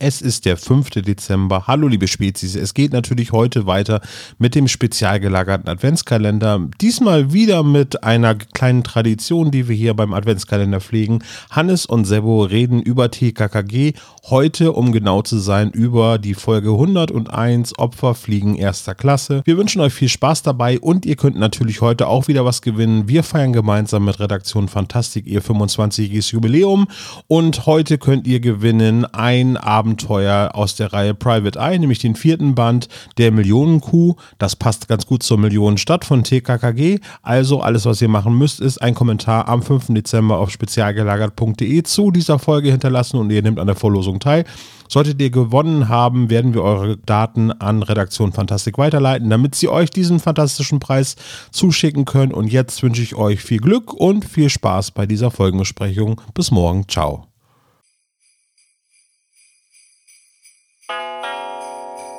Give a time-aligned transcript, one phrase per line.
[0.00, 0.90] Es ist der 5.
[0.90, 1.66] Dezember.
[1.66, 2.54] Hallo liebe Spezies.
[2.54, 4.00] Es geht natürlich heute weiter
[4.38, 6.68] mit dem spezial gelagerten Adventskalender.
[6.80, 11.24] Diesmal wieder mit einer kleinen Tradition, die wir hier beim Adventskalender pflegen.
[11.50, 13.94] Hannes und Sebo reden über TKKG.
[14.30, 19.42] Heute, um genau zu sein, über die Folge 101 Opfer fliegen erster Klasse.
[19.46, 23.08] Wir wünschen euch viel Spaß dabei und ihr könnt natürlich heute auch wieder was gewinnen.
[23.08, 26.86] Wir feiern gemeinsam mit Redaktion Fantastik ihr 25-jähriges Jubiläum
[27.26, 32.14] und heute könnt ihr gewinnen ein Abend Abenteuer aus der Reihe Private Eye, nämlich den
[32.14, 34.16] vierten Band der Millionenkuh.
[34.36, 36.98] Das passt ganz gut zur Millionenstadt von TKKG.
[37.22, 39.86] Also alles, was ihr machen müsst, ist ein Kommentar am 5.
[39.88, 44.44] Dezember auf spezialgelagert.de zu dieser Folge hinterlassen und ihr nehmt an der Vorlosung teil.
[44.88, 49.88] Solltet ihr gewonnen haben, werden wir eure Daten an Redaktion Fantastik weiterleiten, damit sie euch
[49.88, 51.16] diesen fantastischen Preis
[51.50, 52.32] zuschicken können.
[52.32, 56.20] Und jetzt wünsche ich euch viel Glück und viel Spaß bei dieser Folgenbesprechung.
[56.34, 56.88] Bis morgen.
[56.88, 57.27] Ciao.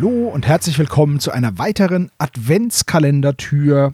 [0.00, 3.92] Hallo und herzlich willkommen zu einer weiteren Adventskalendertür.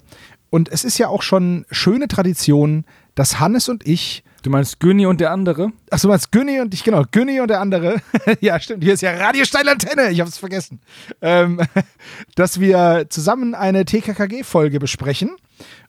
[0.50, 2.84] Und es ist ja auch schon schöne Tradition,
[3.16, 4.22] dass Hannes und ich.
[4.44, 5.72] Du meinst Günni und der andere?
[5.90, 7.96] Ach, du meinst Günni und ich, genau, Günni und der andere.
[8.40, 10.80] ja, stimmt, hier ist ja Radiosteilantenne, ich hab's vergessen.
[11.22, 11.60] Ähm,
[12.36, 15.30] dass wir zusammen eine TKKG-Folge besprechen.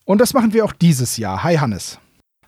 [0.04, 1.44] Und das machen wir auch dieses Jahr.
[1.44, 2.00] Hi, Hannes.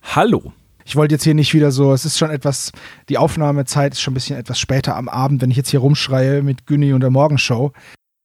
[0.02, 0.53] Hallo.
[0.90, 2.72] Ich wollte jetzt hier nicht wieder so, es ist schon etwas,
[3.09, 6.42] die Aufnahmezeit ist schon ein bisschen etwas später am Abend, wenn ich jetzt hier rumschreie
[6.42, 7.73] mit Günni und der Morgenshow.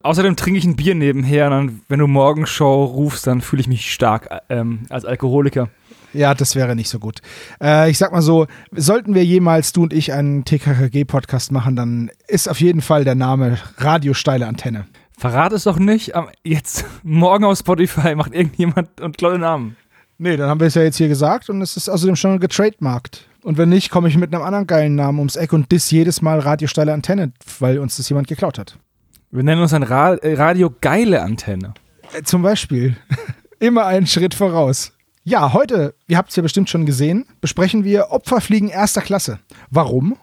[0.03, 3.69] Außerdem trinke ich ein Bier nebenher und dann, wenn du Morgenshow rufst, dann fühle ich
[3.69, 5.69] mich stark ähm, als Alkoholiker.
[6.15, 7.21] Ja, das wäre nicht so gut.
[7.63, 12.11] Äh, ich sag mal so, sollten wir jemals, du und ich, einen TKKG-Podcast machen, dann
[12.29, 14.87] ist auf jeden Fall der Name Radio Steile Antenne.
[15.19, 16.13] Verrat es doch nicht.
[16.43, 19.77] Jetzt, morgen auf Spotify macht irgendjemand und klaut den Namen.
[20.19, 23.27] Nee, dann haben wir es ja jetzt hier gesagt und es ist außerdem schon getrademarkt.
[23.43, 26.23] Und wenn nicht, komme ich mit einem anderen geilen Namen ums Eck und diss jedes
[26.23, 28.79] Mal radiosteile Antenne, weil uns das jemand geklaut hat.
[29.31, 31.75] Wir nennen uns ein Ra äh, Radio geile Antenne.
[32.17, 32.97] Äh, zum Beispiel.
[33.59, 34.93] Immer einen Schritt voraus.
[35.25, 39.41] Ja, heute, ihr habt es ja bestimmt schon gesehen, besprechen wir Opferfliegen erster Klasse.
[39.71, 40.17] Warum?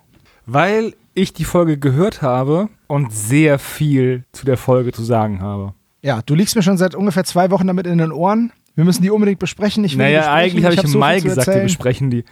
[0.46, 5.73] Weil ich die Folge gehört habe und sehr viel zu der Folge zu sagen habe.
[6.02, 8.52] Ja, du liegst mir schon seit ungefähr zwei Wochen damit in den Ohren.
[8.76, 9.84] Wir müssen die unbedingt besprechen.
[9.84, 11.66] Ich will naja, eigentlich habe ich, hab im so Mai gesagt, wir erzählen.
[11.66, 12.24] besprechen die.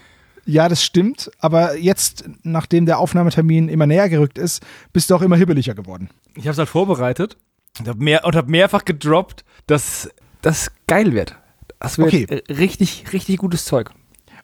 [0.45, 1.29] Ja, das stimmt.
[1.39, 4.63] Aber jetzt, nachdem der Aufnahmetermin immer näher gerückt ist,
[4.93, 6.09] bist du auch immer hibbeliger geworden.
[6.35, 7.37] Ich habe es halt vorbereitet
[7.79, 10.09] und habe mehr, und hab mehrfach gedroppt, dass
[10.41, 11.35] das geil wird.
[11.79, 12.25] Das wird Okay.
[12.29, 13.91] äh, richtig, richtig gutes Zeug.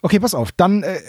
[0.02, 0.52] Okay, pass auf.
[0.52, 1.00] Dann äh,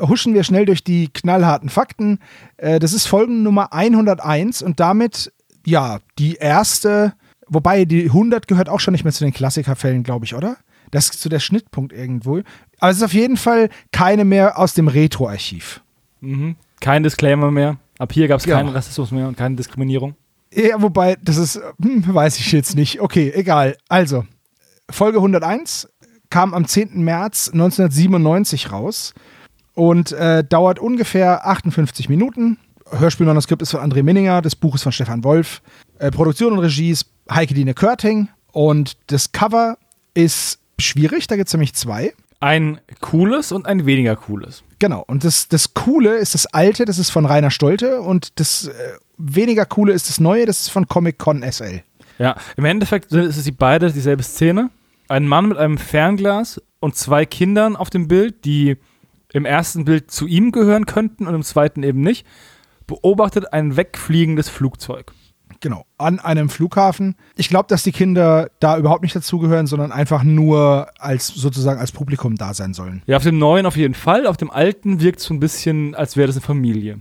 [0.00, 2.20] huschen wir schnell durch die knallharten Fakten.
[2.56, 5.32] Äh, das ist Folgennummer 101 und damit,
[5.66, 7.12] ja, die erste,
[7.48, 10.56] wobei die 100 gehört auch schon nicht mehr zu den Klassikerfällen, glaube ich, oder?
[10.90, 12.40] Das ist so der Schnittpunkt irgendwo.
[12.78, 15.82] Aber es ist auf jeden Fall keine mehr aus dem Retro-Archiv.
[16.20, 16.56] Mhm.
[16.80, 17.78] Kein Disclaimer mehr.
[17.98, 18.56] Ab hier gab es Ja.
[18.58, 20.14] keinen Rassismus mehr und keine Diskriminierung.
[20.52, 23.00] Ja, wobei, das ist, hm, weiß ich jetzt nicht.
[23.00, 23.76] Okay, egal.
[23.88, 24.24] Also,
[24.90, 25.88] Folge 101
[26.30, 27.02] kam am 10.
[27.02, 29.12] März 1997 raus
[29.74, 32.58] und äh, dauert ungefähr 58 Minuten.
[32.90, 35.60] Hörspielmanuskript ist von André Minninger, das Buch ist von Stefan Wolf.
[35.98, 39.78] Äh, Produktion und Regie ist Heike Dine Körting und das Cover
[40.14, 42.12] ist schwierig, da gibt es nämlich zwei.
[42.38, 44.62] Ein cooles und ein weniger cooles.
[44.78, 48.68] Genau, und das, das Coole ist das alte, das ist von Rainer Stolte und das
[48.68, 48.72] äh,
[49.16, 51.82] weniger coole ist das neue, das ist von Comic Con SL.
[52.18, 54.70] Ja, im Endeffekt sind es die beide dieselbe Szene.
[55.08, 58.76] Ein Mann mit einem Fernglas und zwei Kindern auf dem Bild, die
[59.32, 62.26] im ersten Bild zu ihm gehören könnten und im zweiten eben nicht,
[62.86, 65.12] beobachtet ein wegfliegendes Flugzeug.
[65.66, 67.16] Genau, an einem Flughafen.
[67.34, 71.90] Ich glaube, dass die Kinder da überhaupt nicht dazugehören, sondern einfach nur als sozusagen als
[71.90, 73.02] Publikum da sein sollen.
[73.06, 74.28] Ja, auf dem neuen auf jeden Fall.
[74.28, 77.00] Auf dem alten wirkt es so ein bisschen, als wäre das eine Familie.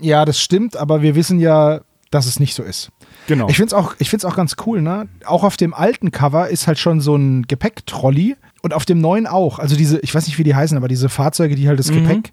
[0.00, 1.80] Ja, das stimmt, aber wir wissen ja,
[2.10, 2.90] dass es nicht so ist.
[3.26, 3.48] Genau.
[3.48, 5.08] Ich finde es auch, ich find's auch ganz cool, ne?
[5.24, 9.26] Auch auf dem alten Cover ist halt schon so ein Gepäcktrolley und auf dem neuen
[9.26, 9.58] auch.
[9.58, 12.02] Also diese, ich weiß nicht, wie die heißen, aber diese Fahrzeuge, die halt das Mhm.
[12.06, 12.32] Gepäck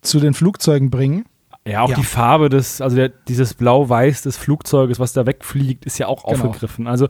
[0.00, 1.24] zu den Flugzeugen bringen.
[1.66, 1.96] Ja, auch ja.
[1.96, 6.24] die Farbe des, also der, dieses Blau-Weiß des Flugzeuges, was da wegfliegt, ist ja auch
[6.24, 6.46] Genau.
[6.46, 6.86] aufgegriffen.
[6.86, 7.08] Also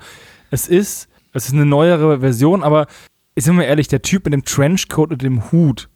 [0.51, 2.87] es ist, es ist eine neuere Version, aber
[3.35, 5.89] ich sind wir ehrlich, der Typ mit dem Trenchcoat und dem Hut,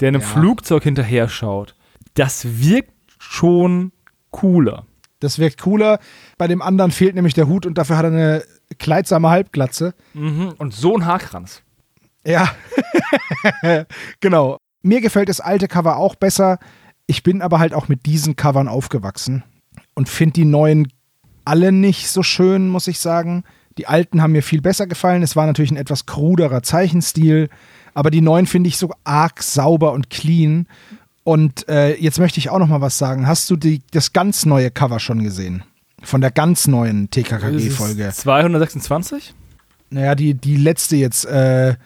[0.00, 0.26] der einem Ja.
[0.26, 1.74] Flugzeug hinterher schaut,
[2.14, 3.92] das wirkt schon
[4.30, 4.86] cooler.
[5.20, 5.98] Das wirkt cooler.
[6.38, 8.44] Bei dem anderen fehlt nämlich der Hut und dafür hat er eine
[8.78, 9.92] kleidsame Halbglatze.
[10.14, 10.54] Mhm.
[10.58, 11.62] Und so ein Haarkranz.
[12.24, 12.48] Ja,
[14.20, 14.58] genau.
[14.82, 16.58] Mir gefällt das alte Cover auch besser.
[17.10, 19.42] Ich bin aber halt auch mit diesen Covern aufgewachsen
[19.94, 20.88] und finde die neuen
[21.46, 23.44] alle nicht so schön, muss ich sagen.
[23.78, 25.22] Die alten haben mir viel besser gefallen.
[25.22, 27.48] Es war natürlich ein etwas kruderer Zeichenstil,
[27.94, 30.66] aber die neuen finde ich so arg sauber und clean.
[31.24, 33.26] Und äh, jetzt möchte ich auch noch mal was sagen.
[33.26, 35.62] Hast du die, das ganz neue Cover schon gesehen?
[36.02, 38.10] Von der ganz neuen TKKG-Folge?
[38.12, 39.34] 226?
[39.88, 41.76] Naja, die, die letzte jetzt äh,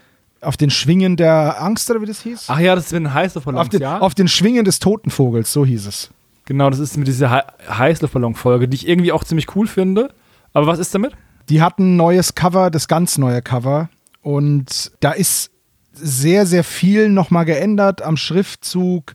[0.43, 2.45] auf den Schwingen der Angst, oder wie das hieß?
[2.49, 3.99] Ach ja, das ist mit den Heißluftballons, auf, den, ja?
[3.99, 6.11] auf den Schwingen des Totenvogels, so hieß es.
[6.45, 10.13] genau, das ist mit dieser He Heißluftballon-Folge, die ich irgendwie auch ziemlich cool finde.
[10.53, 11.13] Aber was ist damit?
[11.49, 13.89] Die hatten ein neues Cover, das ganz neue Cover.
[14.21, 15.51] Und da ist
[15.93, 19.15] sehr, sehr viel nochmal geändert am Schriftzug,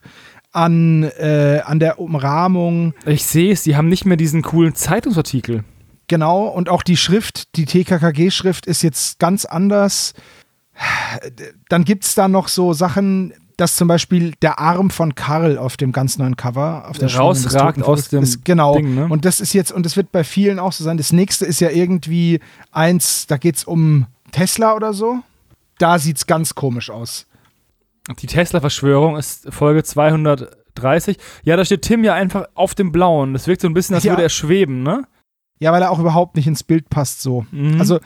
[0.52, 2.94] an, äh, an der Umrahmung.
[3.06, 5.64] Ich sehe es, die haben nicht mehr diesen coolen Zeitungsartikel.
[6.08, 10.14] Genau, und auch die Schrift, die TKKG-Schrift ist jetzt ganz anders.
[11.68, 15.76] Dann gibt es da noch so Sachen, dass zum Beispiel der Arm von Karl auf
[15.76, 18.76] dem ganz neuen Cover, auf der rausragt aus dem ist, genau.
[18.76, 19.06] Ding, ne?
[19.10, 20.96] Und das ist jetzt, und das wird bei vielen auch so sein.
[20.96, 22.38] Das nächste ist ja irgendwie
[22.70, 25.18] eins, da geht es um Tesla oder so.
[25.78, 27.26] Da sieht es ganz komisch aus.
[28.20, 31.18] Die Tesla-Verschwörung ist Folge 230.
[31.42, 33.32] Ja, da steht Tim ja einfach auf dem Blauen.
[33.32, 34.12] Das wirkt so ein bisschen, als Ja.
[34.12, 35.02] würde er schweben, ne?
[35.58, 37.44] Ja, weil er auch überhaupt nicht ins Bild passt so.
[37.50, 37.80] Mhm.
[37.80, 37.98] Also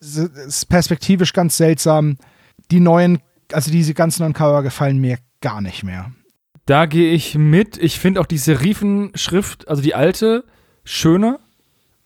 [0.00, 2.18] ist perspektivisch ganz seltsam.
[2.70, 3.20] Die neuen,
[3.52, 6.12] also diese ganz neuen Cover gefallen mir gar nicht mehr.
[6.66, 7.78] Da gehe ich mit.
[7.78, 10.44] Ich finde auch die Serifenschrift, also die alte,
[10.84, 11.38] schöner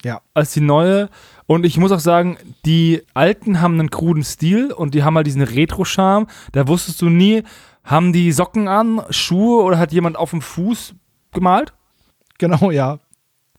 [0.05, 0.20] Ja.
[0.34, 1.08] als die neue.
[1.46, 5.26] Und ich muss auch sagen, die alten haben einen kruden Stil und die haben halt
[5.26, 6.26] diesen Retro-Charme.
[6.52, 7.43] Da wusstest du nie,
[7.84, 10.94] haben die Socken an, Schuhe oder hat jemand auf dem Fuß
[11.32, 11.73] gemalt?
[12.38, 13.00] Genau, ja.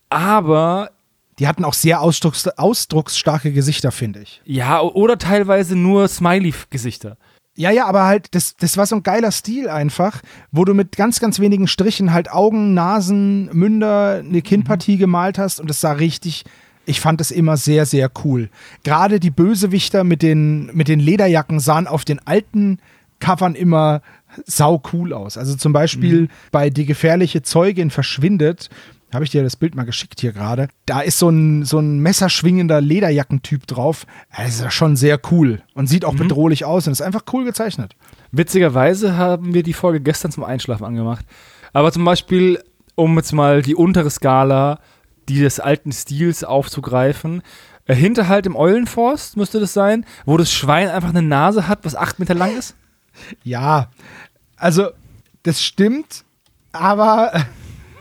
[0.10, 0.92] Aber
[1.39, 4.41] Die hatten auch sehr ausdrucks ausdrucksstarke Gesichter, finde ich.
[4.45, 7.18] ja, oder teilweise nur Smiley-Gesichter.
[7.56, 10.21] Ja, ja, aber halt, das, das war so ein geiler Stil einfach,
[10.51, 15.59] wo du mit ganz, ganz wenigen Strichen halt Augen, Nasen, Münder, eine Kinnpartie gemalt hast
[15.59, 16.45] und es sah richtig,
[16.85, 18.50] ich fand es immer sehr, sehr cool.
[18.83, 22.79] Gerade die Bösewichter mit den, mit den Lederjacken sahen auf den alten
[23.19, 24.01] Covern immer
[24.45, 25.38] sau cool aus.
[25.38, 28.69] Also zum Beispiel bei Die gefährliche Zeugin verschwindet,
[29.13, 30.68] habe ich dir das Bild mal geschickt hier gerade.
[30.86, 34.06] Da ist so ein, so ein messerschwingender Lederjackentyp drauf.
[34.36, 37.45] Das ist ja schon sehr cool und sieht auch bedrohlich aus und ist einfach cool
[37.45, 37.95] gezeichnet.
[38.31, 41.25] Witzigerweise haben wir die Folge gestern zum Einschlafen angemacht.
[41.74, 42.63] Aber zum Beispiel,
[42.95, 44.80] um jetzt mal die untere Skala
[45.30, 47.42] die des alten Stils aufzugreifen,
[47.86, 51.95] äh, Hinterhalt im Eulenforst müsste das sein, wo das Schwein einfach eine Nase hat, was
[51.95, 52.75] acht Meter lang ist.
[53.44, 53.92] Ja,
[54.57, 54.89] also
[55.44, 56.24] das stimmt,
[56.71, 57.45] aber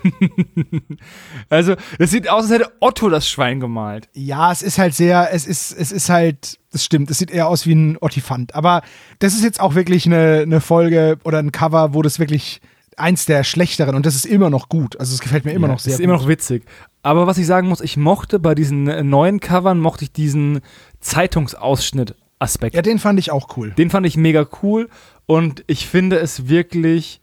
[1.49, 4.09] Also, es sieht aus, als hätte Otto das Schwein gemalt.
[4.15, 7.49] ja, es ist halt sehr, es ist, es ist halt, das stimmt, es sieht eher
[7.49, 8.55] aus wie ein Ottifant.
[8.55, 8.83] Aber
[9.19, 12.61] das ist jetzt auch wirklich eine, eine Folge oder ein Cover, wo das wirklich
[12.97, 14.99] eins der schlechteren und das ist immer noch gut.
[15.01, 16.05] Also es gefällt mir immer noch sehr ist gut.
[16.05, 16.65] immer noch witzig.
[17.03, 20.61] Aber was ich sagen muss, ich mochte bei diesen äh, neuen Covern, mochte ich diesen
[21.01, 22.77] Zeitungsausschnitt-Aspekt.
[22.77, 23.71] ja, den fand ich auch cool.
[23.71, 24.89] Den fand ich mega cool
[25.27, 27.21] und ich finde es wirklich,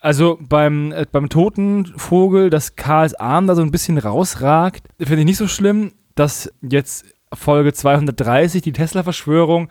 [0.00, 5.20] also beim, äh, beim toten Vogel, dass Karls Arm da so ein bisschen rausragt, finde
[5.20, 9.68] ich nicht so schlimm, dass jetzt Folge 230, die Tesla-Verschwörung,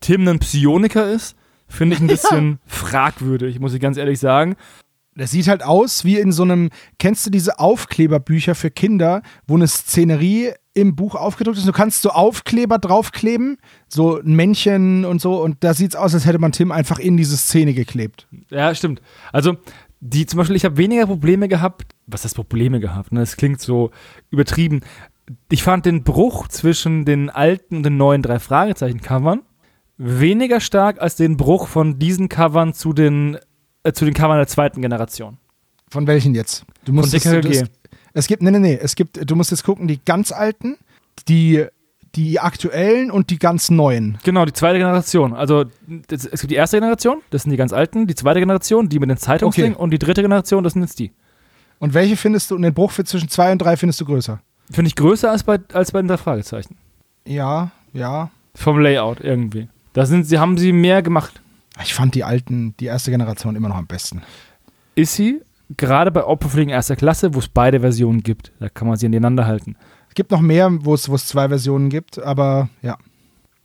[0.00, 1.36] Tim ein Psioniker ist,
[1.68, 4.56] finde ich ein bisschen fragwürdig, muss ich ganz ehrlich sagen.
[5.14, 9.54] Das sieht halt aus wie in so einem, kennst du diese Aufkleberbücher für Kinder, wo
[9.54, 11.68] eine Szenerie im Buch aufgedruckt ist?
[11.68, 16.24] Du kannst so Aufkleber draufkleben, so ein Männchen und so, und da sieht's aus, als
[16.24, 18.26] hätte man Tim einfach in diese Szene geklebt.
[18.50, 19.02] Ja, stimmt.
[19.32, 19.56] Also,
[20.00, 21.92] die zum Beispiel, ich habe weniger Probleme gehabt.
[22.06, 23.12] Was heißt Probleme gehabt?
[23.12, 23.20] Ne?
[23.20, 23.90] Das klingt so
[24.30, 24.80] übertrieben.
[25.50, 29.42] Ich fand den Bruch zwischen den alten und den neuen drei Fragezeichen-Covern
[29.98, 33.38] weniger stark als den Bruch von diesen Covern zu den,
[33.82, 35.38] äh, zu den Covern der zweiten Generation.
[35.90, 36.64] Von welchen jetzt?
[36.84, 37.48] Du musst Von DKG.
[37.48, 37.64] es,
[38.14, 40.78] es gibt, nee, nee, nee, es gibt, du musst jetzt gucken, die ganz alten,
[41.28, 41.66] die,
[42.14, 44.18] die aktuellen und die ganz neuen.
[44.24, 45.34] Genau, die zweite Generation.
[45.34, 45.64] Also,
[46.08, 48.06] es gibt die erste Generation, das sind die ganz alten.
[48.06, 49.74] Die zweite Generation, die mit den Zeitungsdingen.
[49.74, 49.82] Okay.
[49.82, 51.12] Und die dritte Generation, das sind jetzt die.
[51.78, 54.40] Und welche findest du, und den Bruch für zwischen zwei und drei findest du größer?
[54.70, 56.76] Finde ich größer als bei, als bei den drei Fragezeichen.
[57.26, 58.30] Ja, ja.
[58.54, 59.68] Vom Layout irgendwie.
[59.92, 61.41] Da sind sie, haben sie mehr gemacht.
[61.82, 64.22] Ich fand die alten, die erste Generation immer noch am besten.
[64.94, 65.42] ist sie,
[65.76, 68.52] gerade bei Opferfliegen erster Klasse, wo es beide Versionen gibt.
[68.60, 69.76] Da kann man sie nebeneinander halten.
[70.08, 72.98] Es gibt noch mehr, wo es, zwei Versionen gibt, aber ja.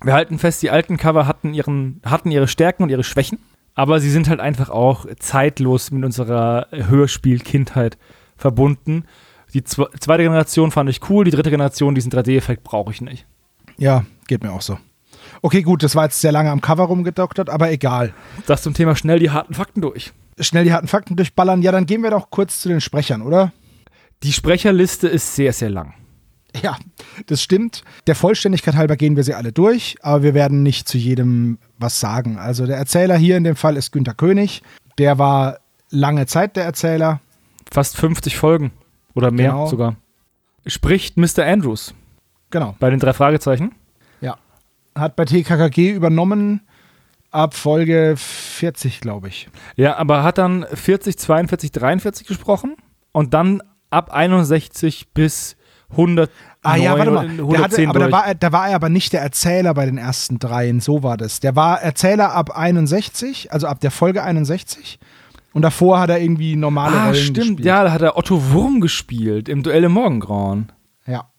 [0.02, 3.40] Wir halten fest, die alten Cover hatten, ihren, hatten ihre Stärken und ihre Schwächen,
[3.74, 7.98] aber sie sind halt einfach auch zeitlos mit unserer Hörspiel-Kindheit
[8.36, 9.06] verbunden.
[9.54, 13.26] Die zwe zweite Generation fand ich cool, die dritte Generation, diesen 3D-Effekt brauche ich nicht.
[13.78, 14.78] Ja, geht mir auch so.
[15.41, 18.13] Okay, gut, das war jetzt sehr lange am Cover rumgedoktert, aber egal.
[18.46, 20.13] Das zum Thema schnell die harten Fakten durch.
[20.39, 21.62] Schnell die harten Fakten durchballern.
[21.62, 23.51] Ja, dann gehen wir doch kurz zu den Sprechern, oder?
[24.24, 25.94] Die Sprecherliste ist sehr, sehr lang.
[26.62, 26.77] Ja,
[27.27, 27.84] das stimmt.
[28.08, 32.00] Der Vollständigkeit halber gehen wir sie alle durch, aber wir werden nicht zu jedem was
[32.00, 32.38] sagen.
[32.39, 34.63] Also der Erzähler hier in dem Fall ist Günter König.
[34.98, 35.60] Der war
[35.91, 37.20] lange Zeit der Erzähler.
[37.72, 38.72] Fast 50 Folgen
[39.13, 39.67] oder mehr Genau.
[39.67, 39.96] sogar.
[40.65, 41.46] Spricht Mr.
[41.46, 41.94] Andrews
[42.50, 42.75] Genau.
[42.79, 43.74] bei den drei Fragezeichen.
[44.98, 46.62] Hat bei TKKG übernommen
[47.32, 49.50] ab Folge 40, glaube ich.
[49.75, 52.75] Ja, aber hat dann 40, 42, 43 gesprochen
[53.12, 55.56] und dann ab 61 bis
[55.92, 56.30] 100.
[56.63, 57.27] Ah ja, warte mal.
[57.27, 59.86] Der 110 hatte, aber da war, er- da war er aber nicht der Erzähler bei
[59.86, 61.39] den ersten dreien, so war das.
[61.39, 65.00] Der war Erzähler ab 61, also ab der Folge 61.
[65.54, 67.38] Und davor hat er irgendwie normale ah, Rollen stimmt.
[67.38, 67.66] gespielt.
[67.66, 70.72] Ja, da hat er Otto Wurm gespielt im Duell im Morgengrauen.
[71.06, 71.30] Ja.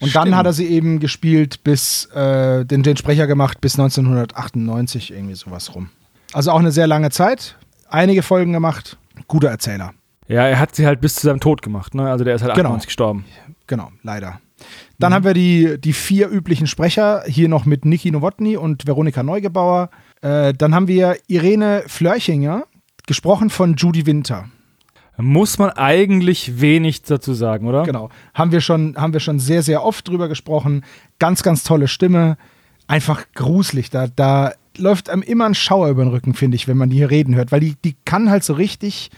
[0.00, 0.36] Und dann Stimmt.
[0.36, 5.74] hat er sie eben gespielt bis, äh, den, den Sprecher gemacht bis 1998, irgendwie sowas
[5.74, 5.90] rum.
[6.32, 7.56] Also auch eine sehr lange Zeit,
[7.88, 8.98] einige Folgen gemacht,
[9.28, 9.92] guter Erzähler.
[10.26, 11.94] Ja, er hat sie halt bis zu seinem Tod gemacht.
[11.94, 12.10] Ne?
[12.10, 12.70] Also der ist halt Genau.
[12.70, 13.24] 98 gestorben.
[13.66, 14.40] Genau, leider.
[14.98, 19.22] Dann haben wir die, die vier üblichen Sprecher, hier noch mit Niki Nowotny und Veronika
[19.22, 19.90] Neugebauer.
[20.22, 22.64] Äh, dann haben wir Irene Flörchinger,
[23.06, 24.46] gesprochen von Judy Winter.
[25.16, 27.84] Muss man eigentlich wenig dazu sagen, oder?
[27.84, 28.10] Genau.
[28.34, 30.84] Haben wir schon, haben wir schon sehr, sehr oft drüber gesprochen.
[31.18, 32.36] Ganz, ganz tolle Stimme.
[32.88, 33.90] Einfach gruselig.
[33.90, 36.96] Da, da läuft einem immer ein Schauer über den Rücken, finde ich, wenn man die
[36.96, 37.52] hier reden hört.
[37.52, 39.10] Weil die, die kann halt so richtig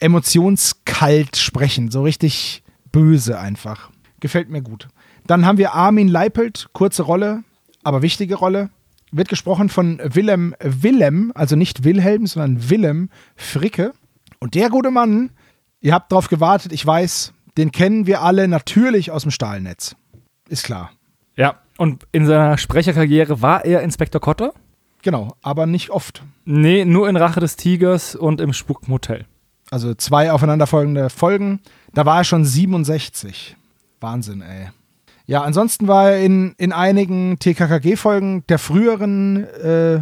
[0.00, 1.90] emotionskalt sprechen.
[1.90, 3.90] So richtig böse einfach.
[4.20, 4.88] Gefällt mir gut.
[5.26, 7.44] Dann haben wir Armin Leipelt, kurze Rolle,
[7.82, 8.70] aber wichtige Rolle.
[9.12, 13.92] Wird gesprochen von Willem Willem, also nicht Wilhelm, sondern Willem Fricke.
[14.40, 15.30] Und der gute Mann,
[15.86, 19.94] ihr habt drauf gewartet, ich weiß, den kennen wir alle natürlich aus dem Stahlnetz.
[20.48, 20.90] Ist klar.
[21.36, 21.60] Ja.
[21.78, 24.52] Und in seiner Sprecherkarriere war er Inspektor Kotter?
[25.02, 26.24] Genau, aber nicht oft.
[26.44, 29.26] Nee, nur in Rache des Tigers und im Spukmotel.
[29.70, 31.60] Also zwei aufeinanderfolgende Folgen.
[31.94, 33.56] Da war er schon 67.
[34.00, 34.70] Wahnsinn, ey.
[35.26, 40.00] Ja, ansonsten war er in, in einigen TKKG-Folgen der früheren äh,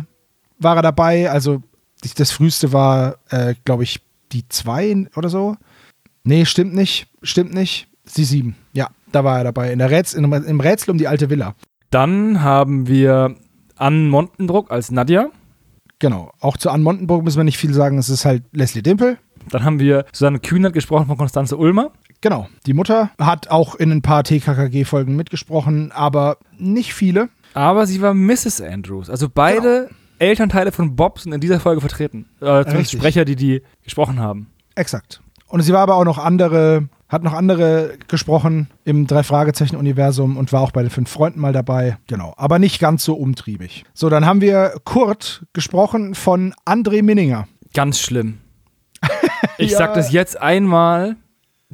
[0.59, 1.31] war er dabei.
[1.31, 1.63] Also
[2.01, 4.01] das, das früheste war, äh, glaube ich,
[4.33, 5.57] die zwei oder so.
[6.25, 7.07] Nee, stimmt nicht.
[7.23, 7.89] Stimmt nicht.
[8.17, 8.57] Die sieben.
[8.73, 9.73] Ja, da war er dabei.
[9.73, 11.55] In der Rätsel, im, Im Rätsel um die alte Villa.
[11.91, 13.37] Dann haben wir
[13.77, 15.29] Ann Montendruck als Nadja.
[15.99, 16.33] Genau.
[16.41, 17.99] Auch zu Ann Montenburg müssen wir nicht viel sagen.
[17.99, 19.19] Es ist halt Leslie Dimpel.
[19.51, 21.93] Dann haben wir Susanne Kühnert gesprochen von Konstanze Ulmer.
[22.21, 22.49] Genau.
[22.67, 27.29] Die Mutter hat auch in ein paar TKKG-Folgen mitgesprochen, aber nicht viele.
[27.53, 28.61] Aber sie war Mrs.
[28.61, 29.11] Andrews.
[29.11, 32.27] Also beide Elternteile von Bob sind in dieser Folge vertreten.
[32.41, 32.85] Äh.
[32.85, 34.49] Sprecher, die die gesprochen haben.
[34.75, 35.21] Exakt.
[35.49, 40.63] Und sie war aber auch noch andere, hat noch andere gesprochen im Drei-Fragezeichen-Universum und war
[40.63, 41.99] auch bei den fünf Freunden mal dabei.
[42.07, 42.35] Genau.
[42.37, 43.85] Aber nicht ganz so umtriebig.
[43.95, 47.47] So, dann haben wir Kurt gesprochen von André Minninger.
[47.73, 48.39] Ganz schlimm.
[49.59, 49.79] Ich Ja.
[49.79, 51.17] sag das jetzt einmal.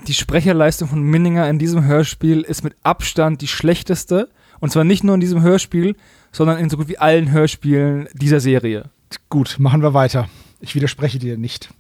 [0.06, 4.28] Die Sprecherleistung von Minninger in diesem Hörspiel ist mit Abstand die schlechteste.
[4.58, 5.96] Und zwar nicht nur in diesem Hörspiel,
[6.32, 8.90] sondern in so gut wie allen Hörspielen dieser Serie.
[9.30, 10.28] Gut, machen wir weiter.
[10.60, 11.70] Ich widerspreche dir nicht.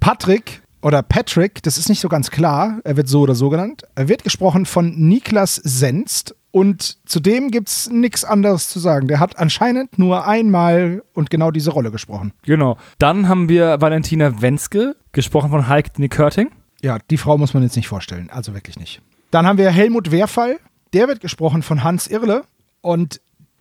[0.00, 3.84] Patrick oder Patrick, das ist nicht so ganz klar, er wird so oder so genannt,
[3.94, 9.08] er wird gesprochen von Niklas Senst und zudem gibt es nichts anderes zu sagen.
[9.08, 12.32] Der hat anscheinend nur einmal und genau diese Rolle gesprochen.
[12.42, 12.76] Genau.
[12.98, 16.50] Dann haben wir Valentina Wenske, gesprochen von Heike Dini Körting.
[16.82, 19.00] Ja, die Frau muss man jetzt nicht vorstellen, also wirklich nicht.
[19.30, 20.58] Dann haben wir Helmut Wehrfall,
[20.92, 22.42] der wird gesprochen von Hans Irle
[22.82, 23.20] und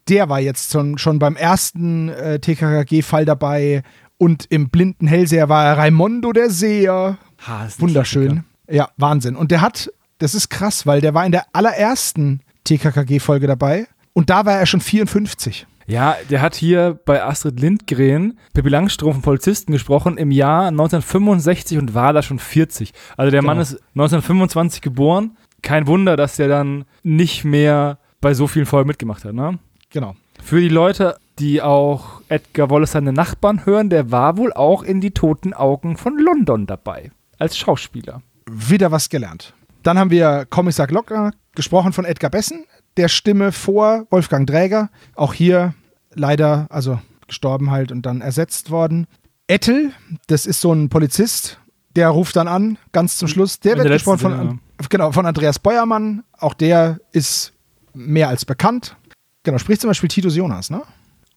[0.10, 3.84] der war jetzt schon, schon beim ersten äh, TKKG-Fall dabei
[4.22, 7.18] und im blinden Hellseher war er Raimondo der Seher.
[7.48, 8.44] Ha, Wunderschön.
[8.70, 9.36] Ja, Wahnsinn.
[9.36, 14.30] Und der hat, das ist krass, weil der war in der allerersten TKKG-Folge dabei und
[14.30, 15.66] da war er schon 54.
[15.88, 21.80] Ja, der hat hier bei Astrid Lindgren, Pippi Langstrumpf, einen Polizisten gesprochen im Jahr 1965
[21.80, 22.94] und war da schon 40.
[23.18, 23.62] Also der Mann Genau.
[23.64, 25.36] ist 1925 geboren.
[25.64, 29.34] Kein Wunder, dass der dann nicht mehr bei so vielen Folgen mitgemacht hat.
[29.34, 29.58] Ne?
[29.90, 30.16] Genau.
[30.44, 35.02] Für die Leute, die auch Edgar Wallace seine Nachbarn hören, der war wohl auch in
[35.02, 37.12] die toten Augen von London dabei.
[37.40, 38.22] Als Schauspieler.
[38.50, 39.54] Wieder was gelernt.
[39.84, 42.66] Dann haben wir Kommissar Glocker, gesprochen von Edgar Bessen,
[42.98, 44.90] der Stimme vor Wolfgang Dräger.
[45.16, 45.74] Auch hier
[46.14, 49.08] leider, also gestorben halt und dann ersetzt worden.
[49.48, 49.92] Ettel,
[50.28, 51.60] das ist so ein Polizist,
[51.96, 53.60] der ruft dann an, ganz zum Schluss.
[53.60, 56.24] Der In wird der gesprochen von, An- genau, von Andreas Beuermann.
[56.38, 57.54] Auch der ist
[57.94, 58.96] mehr als bekannt.
[59.44, 60.84] Genau, spricht zum Beispiel Titus Jonas, ne?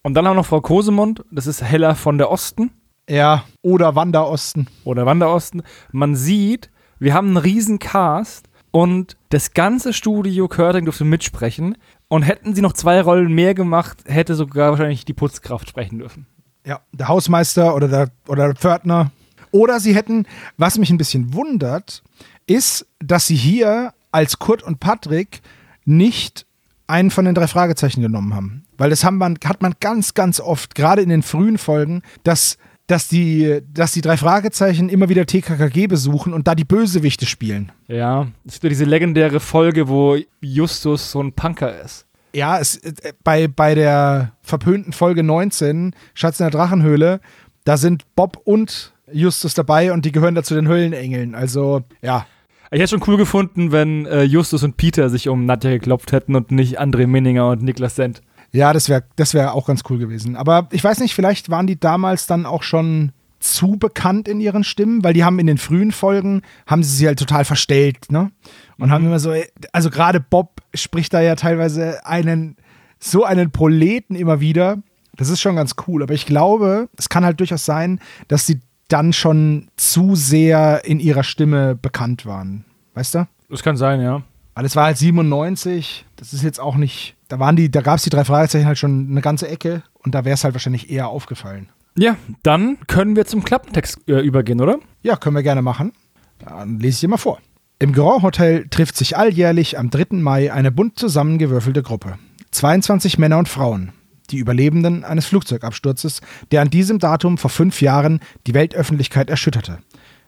[0.04, 2.70] Und dann haben wir noch Frau Kosemund, das ist Hella von der Osten.
[3.08, 4.66] Ja, oder Wanda Osten.
[4.84, 5.62] oder Wanderosten.
[5.92, 11.78] Man sieht, wir haben einen riesen Cast und das ganze Studio Körting durfte mitsprechen.
[12.08, 16.26] Und hätten sie noch zwei Rollen mehr gemacht, hätte sogar wahrscheinlich die Putzkraft sprechen dürfen.
[16.66, 19.10] Ja, der Hausmeister oder der, oder der Pförtner.
[19.52, 20.26] Oder sie hätten,
[20.58, 22.02] was mich ein bisschen wundert,
[22.46, 25.40] ist, dass sie hier als Kurt und Patrick
[25.86, 26.46] nicht
[26.86, 28.63] einen von den drei Fragezeichen genommen haben.
[28.76, 32.58] Weil das haben man, hat man ganz, ganz oft, gerade in den frühen Folgen, dass,
[32.86, 37.72] dass, die, dass die drei Fragezeichen immer wieder TKKG besuchen und da die Bösewichte spielen.
[37.88, 42.06] Ja, es gibt ja diese legendäre Folge, wo Justus so ein Punker ist.
[42.34, 47.20] Ja, es, äh, bei, bei der verpönten Folge 19, Schatz in der Drachenhöhle,
[47.64, 51.34] da sind Bob und Justus dabei und die gehören da zu den Höllenengeln.
[51.34, 52.26] Also, ja.
[52.70, 56.34] Ich hätte schon cool gefunden, wenn äh, Justus und Peter sich um Nadja geklopft hätten
[56.34, 58.20] und nicht André Minninger und Niklas Sent.
[58.54, 60.36] Ja, das wäre das wär auch ganz cool gewesen.
[60.36, 64.62] Aber ich weiß nicht, vielleicht waren die damals dann auch schon zu bekannt in ihren
[64.62, 68.30] Stimmen, weil die haben in den frühen Folgen, haben sie sie halt total verstellt, ne?
[68.78, 69.34] Und haben immer so,
[69.72, 72.56] also gerade Bob spricht da ja teilweise einen,
[73.00, 74.78] so einen Proleten immer wieder.
[75.16, 76.04] Das ist schon ganz cool.
[76.04, 81.00] Aber ich glaube, es kann halt durchaus sein, dass sie dann schon zu sehr in
[81.00, 82.64] ihrer Stimme bekannt waren.
[82.94, 83.26] Weißt du?
[83.50, 84.22] Das kann sein, ja.
[84.54, 87.96] Weil es war halt 97, das ist jetzt auch nicht, da waren die, da gab
[87.96, 90.90] es die drei Fragezeichen halt schon eine ganze Ecke und da wäre es halt wahrscheinlich
[90.90, 91.68] eher aufgefallen.
[91.96, 94.78] Ja, dann können wir zum Klappentext äh, übergehen, oder?
[95.02, 95.92] Ja, können wir gerne machen.
[96.38, 97.38] Dann lese ich dir mal vor.
[97.78, 100.06] Im Grand Hotel trifft sich alljährlich am 3.
[100.16, 102.18] Mai eine bunt zusammengewürfelte Gruppe.
[102.52, 103.92] 22 Männer und Frauen,
[104.30, 106.20] die Überlebenden eines Flugzeugabsturzes,
[106.52, 109.78] der an diesem Datum vor fünf Jahren die Weltöffentlichkeit erschütterte,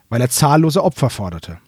[0.08, 1.58] weil er zahllose Opfer forderte.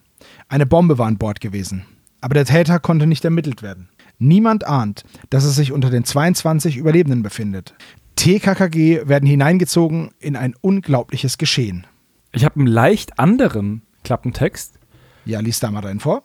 [0.49, 1.85] Eine Bombe war an Bord gewesen,
[2.21, 3.89] aber der Täter konnte nicht ermittelt werden.
[4.17, 7.73] Niemand ahnt, dass es sich unter den 22 Überlebenden befindet.
[8.15, 11.87] TKKG werden hineingezogen in ein unglaubliches Geschehen.
[12.33, 14.77] Ich habe einen leicht anderen Klappentext.
[15.25, 16.23] Ja, lies da mal rein vor.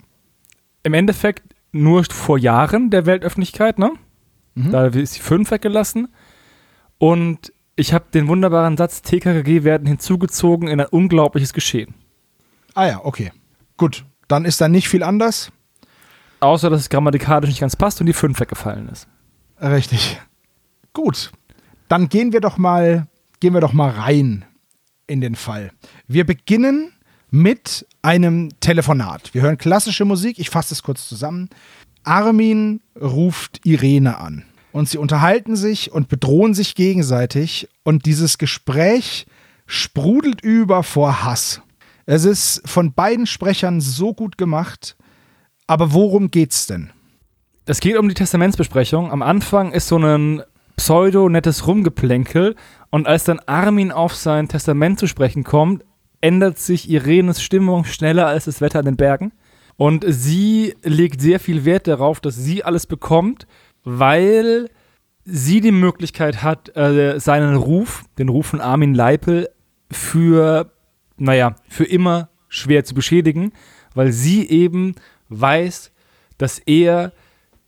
[0.82, 3.92] Im Endeffekt nur vor Jahren der Weltöffentlichkeit, ne?
[4.54, 4.72] Mhm.
[4.72, 6.08] Da ist die 5 weggelassen.
[6.98, 11.94] Und ich habe den wunderbaren Satz, TKKG werden hinzugezogen in ein unglaubliches Geschehen.
[12.74, 13.32] Ah ja, okay.
[13.76, 15.52] Gut, dann ist da nicht viel anders.
[16.44, 19.08] Außer, dass es grammatikalisch nicht ganz passt und die 5 weggefallen ist.
[19.60, 20.20] Richtig.
[20.92, 21.32] Gut.
[21.88, 23.06] Dann gehen wir doch mal,
[23.40, 24.44] gehen wir doch mal rein
[25.06, 25.72] in den Fall.
[26.06, 26.92] Wir beginnen
[27.30, 29.32] mit einem Telefonat.
[29.32, 30.38] Wir hören klassische Musik.
[30.38, 31.48] Ich fasse es kurz zusammen.
[32.02, 34.44] Armin ruft Irene an.
[34.70, 37.70] Und sie unterhalten sich und bedrohen sich gegenseitig.
[37.84, 39.26] Und dieses Gespräch
[39.66, 41.62] sprudelt über vor Hass.
[42.04, 44.96] Es ist von beiden Sprechern so gut gemacht.
[45.66, 46.90] Aber worum geht's denn?
[47.66, 49.10] Es geht um die Testamentsbesprechung.
[49.10, 50.42] Am Anfang ist so ein
[50.76, 52.56] pseudo-nettes Rumgeplänkel.
[52.90, 55.84] Und als dann Armin auf sein Testament zu sprechen kommt,
[56.20, 59.32] ändert sich Irenes Stimmung schneller als das Wetter in den Bergen.
[59.76, 63.46] Und sie legt sehr viel Wert darauf, dass sie alles bekommt,
[63.82, 64.68] weil
[65.24, 69.48] sie die Möglichkeit hat, äh, seinen Ruf, den Ruf von Armin Leipel,
[69.90, 70.70] für,
[71.16, 73.52] naja, für immer schwer zu beschädigen,
[73.94, 74.94] weil sie eben
[75.40, 75.90] weiß,
[76.38, 77.12] dass er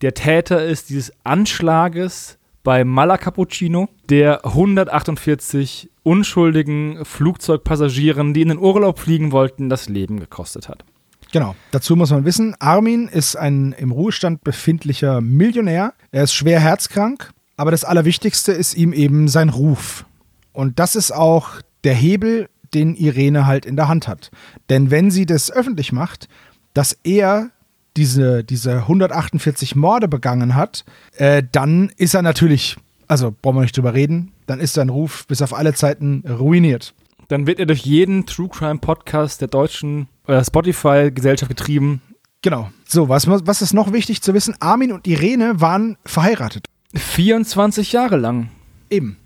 [0.02, 8.98] der Täter ist dieses Anschlages bei Malacappuccino, der 148 unschuldigen Flugzeugpassagieren, die in den Urlaub
[8.98, 10.84] fliegen wollten, das Leben gekostet hat.
[11.32, 11.54] Genau.
[11.70, 15.94] Dazu muss man wissen, Armin ist ein im Ruhestand befindlicher Millionär.
[16.10, 20.04] Er ist schwer herzkrank, aber das Allerwichtigste ist ihm eben sein Ruf.
[20.52, 24.30] Und das ist auch der Hebel, den Irene halt in der Hand hat.
[24.70, 26.28] Denn wenn sie das öffentlich macht,
[26.74, 27.50] dass er
[27.96, 30.84] diese, diese 148 Morde begangen hat,
[31.16, 32.76] äh, dann ist er natürlich,
[33.08, 36.94] also brauchen wir nicht drüber reden, dann ist sein Ruf bis auf alle Zeiten ruiniert.
[37.28, 42.00] Dann wird er durch jeden True Crime Podcast der deutschen äh, Spotify-Gesellschaft getrieben.
[42.42, 42.70] Genau.
[42.86, 44.54] So, was, was ist noch wichtig zu wissen?
[44.60, 46.66] Armin und Irene waren verheiratet.
[46.94, 48.50] 24 Jahre lang.
[48.90, 49.16] Eben.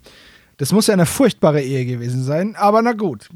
[0.57, 3.29] Das muss ja eine furchtbare Ehe gewesen sein, aber na gut.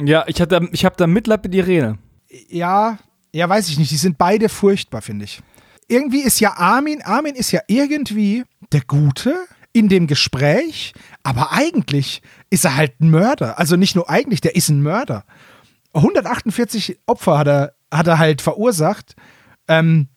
[0.00, 1.98] Ja, ich, hatte, ich habe da Mitleid mit Irene.
[2.48, 2.98] Ja,
[3.32, 3.90] ja, weiß ich nicht.
[3.90, 5.40] Die sind beide furchtbar, finde ich.
[5.88, 9.34] Irgendwie ist ja Armin, Armin ist ja irgendwie der Gute
[9.72, 13.58] in dem Gespräch, aber eigentlich ist er halt ein Mörder.
[13.58, 15.24] Also nicht nur eigentlich, der ist ein Mörder.
[15.94, 19.14] 148 Opfer hat er, hat er halt verursacht.
[19.66, 20.08] Ähm,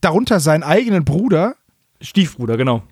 [0.00, 1.56] darunter seinen eigenen Bruder.
[2.00, 2.82] Stiefbruder, genau.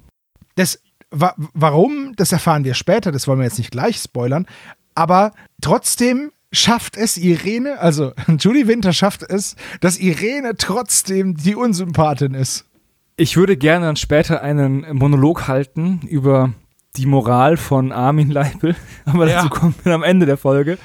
[0.55, 4.47] Das, wa warum, das erfahren wir später, das wollen wir jetzt nicht gleich spoilern.
[4.95, 12.35] Aber trotzdem schafft es Irene, also Julie Winter schafft es, dass Irene trotzdem die Unsympathin
[12.35, 12.65] ist.
[13.17, 16.53] Ich würde gerne dann später einen Monolog halten über
[16.97, 19.37] die Moral von Armin Leipel, aber Ja.
[19.43, 20.79] dazu kommen wir am Ende der Folge.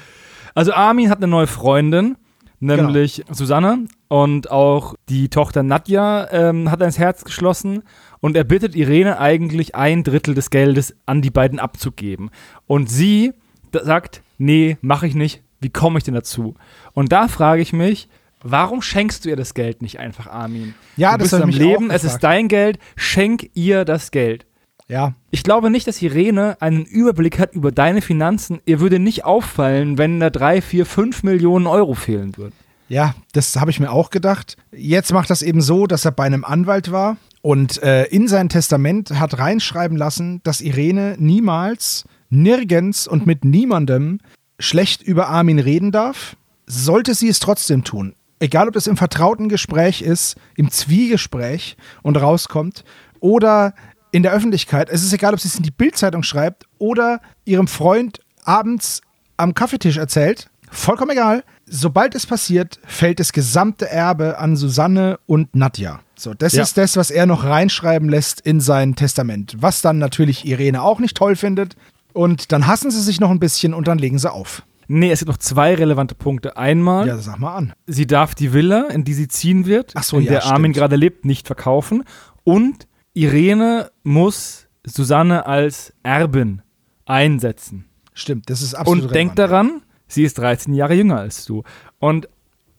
[0.54, 2.16] Also Armin hat eine neue Freundin,
[2.58, 7.82] nämlich Susanne und auch die Tochter Nadja ähm, hat ins Herz geschlossen
[8.20, 12.30] und er bittet Irene eigentlich ein Drittel des Geldes an die beiden abzugeben.
[12.66, 13.32] Und sie
[13.72, 15.42] sagt, nee, mache ich nicht.
[15.60, 16.54] Wie komme ich denn dazu?
[16.92, 18.08] Und da frage ich mich,
[18.42, 20.74] warum schenkst du ihr das Geld nicht einfach, Armin?
[20.96, 24.46] Ja, du das bist am mich Leben, es ist dein Geld, schenk ihr das Geld.
[24.88, 28.60] Ja, Ich glaube nicht, dass Irene einen Überblick hat über deine Finanzen.
[28.66, 32.54] Ihr würde nicht auffallen, wenn da drei, vier, fünf Millionen Euro fehlen würden.
[32.88, 34.56] Ja, das habe ich mir auch gedacht.
[34.72, 38.48] Jetzt macht das eben so, dass er bei einem Anwalt war und äh, in sein
[38.48, 44.18] Testament hat reinschreiben lassen, dass Irene niemals, nirgends und mit niemandem
[44.60, 46.36] schlecht über Armin reden darf.
[46.66, 52.16] Sollte sie es trotzdem tun, egal ob es im vertrauten Gespräch ist, im Zwiegespräch und
[52.16, 52.84] rauskommt
[53.18, 53.74] oder
[54.12, 57.66] in der Öffentlichkeit, es ist egal, ob sie es in die Bildzeitung schreibt oder ihrem
[57.68, 59.00] Freund abends
[59.36, 61.44] am Kaffeetisch erzählt, vollkommen egal.
[61.66, 66.00] Sobald es passiert, fällt das gesamte Erbe an Susanne und Nadja.
[66.16, 66.62] So, das Ja.
[66.62, 69.56] ist das, was er noch reinschreiben lässt in sein Testament.
[69.60, 71.76] Was dann natürlich Irene auch nicht toll findet.
[72.12, 74.62] Und dann hassen sie sich noch ein bisschen und dann legen sie auf.
[74.88, 76.56] Nee, es gibt noch zwei relevante Punkte.
[76.56, 77.72] Einmal, Ja, sag mal an.
[77.86, 80.76] sie darf die Villa, in die sie ziehen wird, so, in ja, der Armin stimmt.
[80.76, 82.02] gerade lebt, nicht verkaufen.
[82.42, 86.62] Und Irene muss Susanne als Erbin
[87.06, 87.84] einsetzen.
[88.14, 89.38] Stimmt, das ist absolut Und denk relevant.
[89.70, 91.62] daran, sie ist 13 Jahre jünger als du.
[91.98, 92.28] Und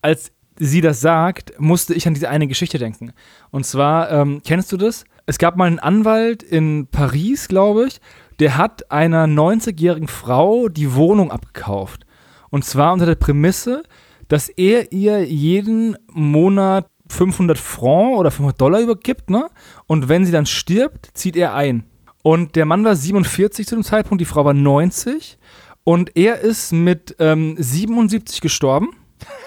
[0.02, 3.14] als sie das sagt, musste ich an diese eine Geschichte denken.
[3.52, 5.06] Und zwar, ähm, kennst du das?
[5.26, 8.00] Es gab mal einen Anwalt in Paris, glaube ich,
[8.42, 12.08] der hat einer 90-jährigen Frau die Wohnung abgekauft.
[12.50, 13.84] Und zwar unter der Prämisse,
[14.30, 19.48] dass er ihr jeden Monat 500 Franc oder 500 Dollar übergibt, ne?
[19.86, 21.84] Und wenn sie dann stirbt, zieht er ein.
[22.24, 25.38] Und der Mann war 47 zu dem Zeitpunkt, die Frau war 90.
[25.84, 28.90] Und er ist mit ähm, 77 gestorben.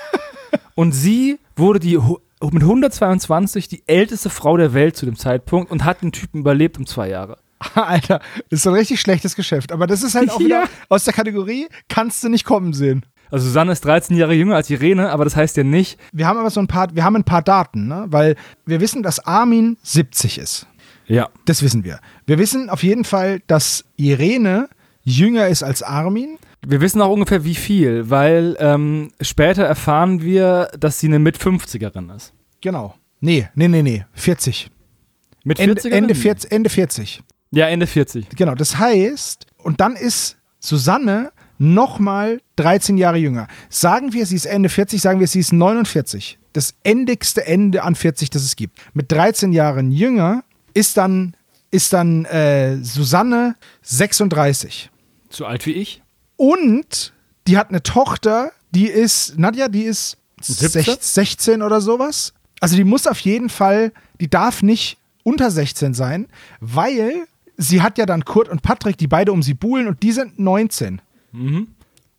[0.77, 5.85] und sie wurde die mit 122 die älteste Frau der Welt zu dem Zeitpunkt und
[5.85, 7.39] hat den Typen überlebt um zwei Jahre.
[7.75, 9.73] Alter, das ist so ein richtig schlechtes Geschäft.
[9.73, 10.69] Aber das ist halt auch wieder Ja.
[10.89, 13.05] aus der Kategorie, kannst du nicht kommen sehen.
[13.31, 16.39] Also Susanne ist 13 Jahre jünger als Irene, aber das heißt ja nicht, Wir haben
[16.39, 18.05] aber so ein paar, wir haben ein paar Daten, ne?
[18.09, 20.67] weil wir wissen, dass Armin 70 ist.
[21.07, 21.99] ja, Das wissen wir.
[22.27, 24.69] Wir wissen auf jeden Fall, dass Irene
[25.03, 26.39] jünger ist als Armin.
[26.67, 32.15] wir wissen auch ungefähr wie viel, weil ähm, später erfahren wir, dass sie eine Mit-50erin
[32.15, 32.33] ist.
[32.61, 32.95] Genau.
[33.21, 34.05] Nee, nee, nee, nee.
[34.15, 34.71] 40.
[35.45, 37.23] Mit Ende, 40 Ende, 40, Ende 40.
[37.55, 38.29] Ja, Ende 40.
[38.31, 38.55] Genau.
[38.55, 43.49] Das heißt, und dann ist Susanne nochmal 13 Jahre jünger.
[43.69, 46.39] Sagen wir, sie ist Ende 40, sagen wir, sie ist 49.
[46.53, 48.79] Das endigste Ende an 40, das es gibt.
[48.95, 51.37] Mit 13 Jahren jünger ist dann,
[51.71, 54.91] ist dann äh, Susanne 36.
[55.31, 56.03] Zu alt wie ich?
[56.37, 57.13] Und
[57.47, 60.83] die hat eine Tochter, die ist, Nadja, die ist 17?
[60.83, 62.35] 16, 16 oder sowas.
[62.61, 66.29] Also die muss auf jeden Fall, die darf nicht unter 16 sein,
[66.61, 70.13] weil sie hat ja dann Kurt und Patrick, die beide um sie buhlen und die
[70.13, 71.01] sind 19.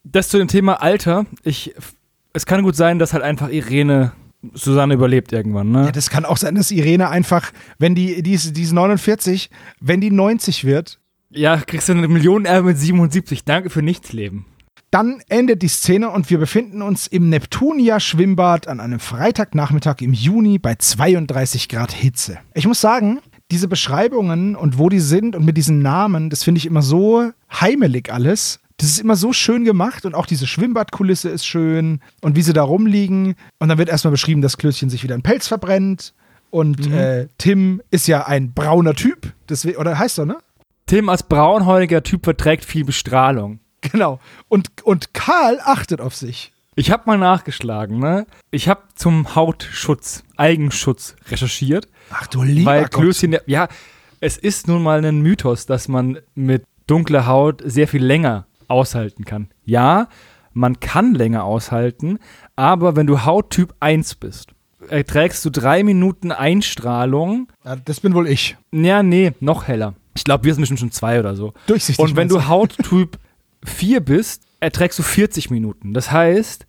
[0.03, 1.25] Das zu dem Thema Alter.
[1.43, 1.73] Ich,
[2.33, 4.11] es kann gut sein, dass halt einfach Irene
[4.53, 5.85] Susanne überlebt irgendwann, ne?
[5.85, 9.49] Ja, das kann auch sein, dass Irene einfach, wenn die, die ist, die ist 49,
[9.79, 10.99] wenn die 90 wird,
[11.31, 13.43] Ja, kriegst du eine Millionenerbe mit 77.
[13.45, 14.45] Danke für nichts leben.
[14.91, 20.59] Dann endet die Szene und wir befinden uns im Neptunia-Schwimmbad an einem Freitagnachmittag im Juni
[20.59, 22.37] bei 32 Grad Hitze.
[22.53, 23.19] Ich muss sagen,
[23.55, 27.31] diese Beschreibungen und wo die sind und mit diesen Namen, das finde ich immer so
[27.49, 28.59] heimelig alles.
[28.75, 32.51] Das ist immer so schön gemacht und auch diese Schwimmbadkulisse ist schön und wie sie
[32.51, 33.35] da rumliegen.
[33.59, 36.13] Und dann wird erstmal beschrieben, dass Klößchen sich wieder ein Pelz verbrennt.
[36.49, 39.31] Und äh, Tim ist ja ein brauner Typ.
[39.47, 40.39] Deswegen, oder heißt er, ne?
[40.85, 43.59] Tim als braunhäutiger Typ verträgt viel Bestrahlung.
[43.79, 44.19] Genau.
[44.49, 46.51] Und, und Karl achtet auf sich.
[46.75, 48.27] Ich habe mal nachgeschlagen, ne?
[48.51, 52.91] Ich habe zum Hautschutz, Eigenschutz recherchiert, Ach du lieber weil Gott.
[53.01, 53.67] Klößchen, ja- ja,
[54.19, 59.25] es ist nun mal ein Mythos, dass man mit dunkler Haut sehr viel länger aushalten
[59.25, 59.49] kann.
[59.65, 60.07] Ja,
[60.53, 62.19] man kann länger aushalten,
[62.55, 64.51] aber wenn du Hauttyp 1 bist,
[64.89, 67.51] erträgst du drei Minuten Einstrahlung.
[67.63, 68.55] Ja, das bin wohl ich.
[68.71, 69.95] Ja, nee, noch heller.
[70.15, 71.53] Ich glaube, wir sind bestimmt schon zwei oder so.
[71.67, 72.03] Durchsichtig.
[72.03, 73.17] Und wenn du Hauttyp
[73.65, 75.93] 4 bist, erträgst du 40 Minuten.
[75.93, 76.65] Das heißt,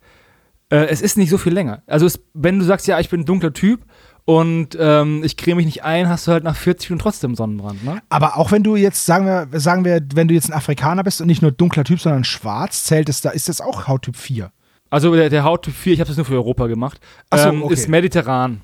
[0.69, 1.83] äh, es ist nicht so viel länger.
[1.87, 3.85] Also es, wenn du sagst, ja, ich bin ein dunkler Typ
[4.25, 7.83] und ähm, ich creme mich nicht ein, hast du halt nach 40 Minuten trotzdem Sonnenbrand.
[7.83, 8.01] Ne?
[8.09, 11.21] Aber auch wenn du jetzt, sagen wir, sagen wir, wenn du jetzt ein Afrikaner bist
[11.21, 14.51] und nicht nur dunkler Typ, sondern schwarz, zählt es da, ist das auch Hauttyp 4.
[14.89, 16.99] Also der, der Hauttyp 4, ich habe das nur für Europa gemacht,
[17.29, 17.73] Ach so, ähm, okay.
[17.73, 18.61] ist mediterran.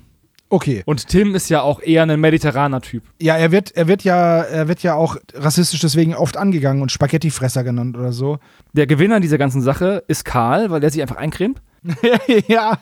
[0.48, 0.82] Okay.
[0.86, 3.02] Und Tim ist ja auch eher ein mediterraner Typ.
[3.20, 6.92] Ja, er wird, er wird ja, er wird ja auch rassistisch deswegen oft angegangen und
[6.92, 8.38] Spaghettifresser genannt oder so.
[8.72, 11.60] Der Gewinner dieser ganzen Sache ist Karl, weil der sich einfach eincremt.
[12.46, 12.78] ja.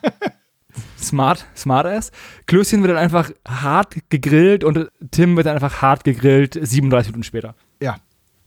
[0.99, 2.13] Smart, smart ass.
[2.47, 7.25] Klößchen wird dann einfach hart gegrillt und Tim wird dann einfach hart gegrillt 37 Minuten
[7.25, 7.55] später.
[7.81, 7.97] Ja,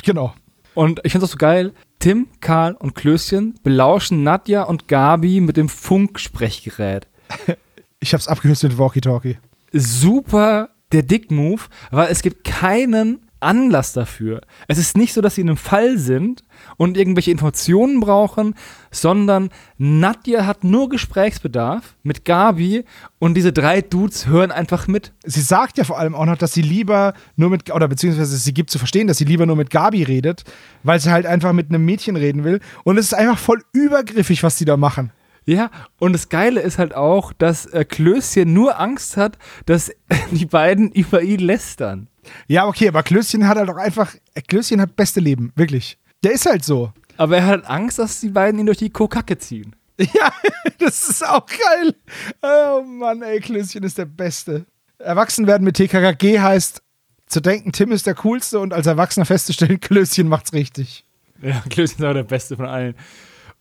[0.03, 0.33] genau.
[0.73, 1.73] Und ich finde das so geil.
[1.99, 7.07] Tim, Karl und Klößchen belauschen Nadja und Gabi mit dem Funksprechgerät.
[8.05, 9.39] Ich hab's abgelöst mit Walkie-Talkie.
[9.73, 14.41] Super der Dick-Move, weil es gibt keinen Anlass dafür.
[14.67, 16.43] Es ist nicht so, dass sie in einem Fall sind
[16.77, 18.53] und irgendwelche Informationen brauchen,
[18.91, 22.85] sondern Nadja hat nur Gesprächsbedarf mit Gabi
[23.17, 25.11] und diese drei Dudes hören einfach mit.
[25.23, 28.53] Sie sagt ja vor allem auch noch, dass sie lieber nur mit, oder beziehungsweise sie
[28.53, 30.43] gibt zu verstehen, dass sie lieber nur mit Gabi redet,
[30.83, 32.59] weil sie halt einfach mit einem Mädchen reden will.
[32.83, 35.11] Und es ist einfach voll übergriffig, was die da machen.
[35.45, 39.91] Ja, und das Geile ist halt auch, dass äh, Klößchen nur Angst hat, dass
[40.31, 42.07] die beiden über ihn lästern.
[42.47, 44.15] Ja, okay, aber Klößchen hat halt auch einfach,
[44.47, 45.99] Klößchen hat beste Leben, wirklich.
[46.23, 46.91] Der ist halt so.
[47.17, 49.75] Aber er hat Angst, dass die beiden ihn durch die Kokacke ziehen.
[49.97, 50.29] Ja,
[50.77, 51.95] das ist auch geil.
[52.41, 54.65] Oh Mann, ey, Klößchen ist der Beste.
[54.97, 56.81] Erwachsen werden mit TKKG heißt
[57.27, 61.05] zu denken, Tim ist der Coolste und als Erwachsener festzustellen, Klößchen macht's richtig.
[61.41, 62.95] Ja, Klößchen ist auch der Beste von allen.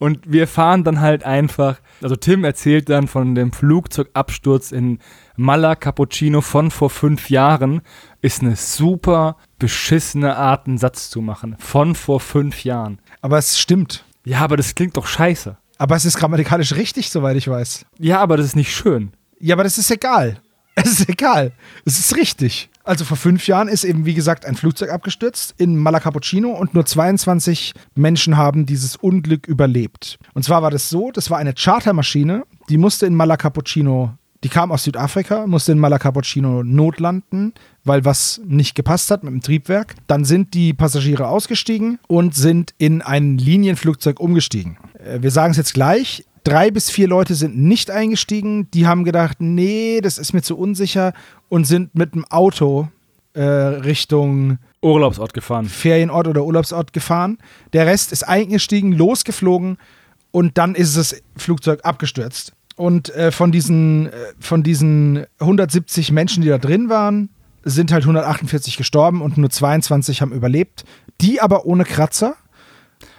[0.04, 4.98] Und wir fahren dann halt einfach, also Tim erzählt dann von dem Flugzeugabsturz in
[5.34, 7.80] Mala Cappuccino von vor fünf Jahren.
[8.20, 11.56] Ist eine super beschissene Art, einen Satz zu machen.
[11.58, 12.98] Von vor fünf Jahren.
[13.22, 14.04] Aber es stimmt.
[14.26, 15.56] Ja, aber das klingt doch scheiße.
[15.78, 17.86] Aber es ist grammatikalisch richtig, soweit ich weiß.
[17.98, 19.12] Ja, aber das ist nicht schön.
[19.40, 20.42] Ja, aber das ist egal.
[20.84, 21.52] Es ist egal.
[21.84, 22.68] Es ist richtig.
[22.82, 26.84] Also vor fünf Jahren ist eben, wie gesagt, ein Flugzeug abgestürzt in Malacappuccino und nur
[26.84, 30.18] 22 Menschen haben dieses Unglück überlebt.
[30.34, 34.70] Und zwar war das so, das war eine Chartermaschine, die musste in Malacappuccino, die kam
[34.70, 39.94] aus Südafrika, musste in Malacappuccino notlanden, weil was nicht gepasst hat mit dem Triebwerk.
[40.06, 44.76] Dann sind die Passagiere ausgestiegen und sind in ein Linienflugzeug umgestiegen.
[44.98, 46.24] Äh, Wir sagen es jetzt gleich.
[46.44, 48.70] Drei bis vier Leute sind nicht eingestiegen.
[48.72, 51.12] Die haben gedacht, nee, das ist mir zu unsicher
[51.48, 52.88] und sind mit dem Auto
[53.32, 55.66] äh, Richtung Urlaubsort gefahren.
[55.66, 57.38] Ferienort oder Urlaubsort gefahren.
[57.72, 59.78] Der Rest ist eingestiegen, losgeflogen
[60.30, 62.52] und dann ist das Flugzeug abgestürzt.
[62.76, 67.30] Und äh, von, diesen, äh, von diesen 170 Menschen, die da drin waren,
[67.62, 70.84] sind halt 148 gestorben und nur 22 haben überlebt.
[71.22, 72.34] Die aber ohne Kratzer.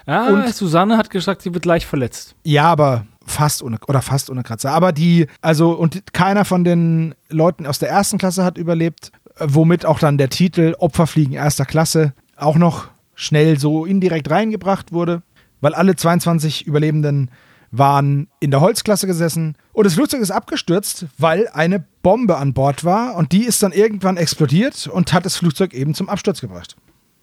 [0.06, 2.36] Ah, Und- Susanne hat gesagt, sie wird leicht verletzt.
[2.44, 4.72] Ja, aber fast ohne oder fast ohne Kratzer.
[4.72, 9.46] Aber die, also und keiner von den Leuten aus der ersten Klasse hat überlebt, äh,
[9.50, 15.22] womit auch dann der Titel Opferfliegen erster Klasse auch noch schnell so indirekt reingebracht wurde,
[15.62, 17.32] weil alle 22 Überlebenden
[17.72, 22.84] waren in der Holzklasse gesessen und das Flugzeug ist abgestürzt, weil eine Bombe an Bord
[22.84, 26.76] war und die ist dann irgendwann explodiert und hat das Flugzeug eben zum Absturz gebracht.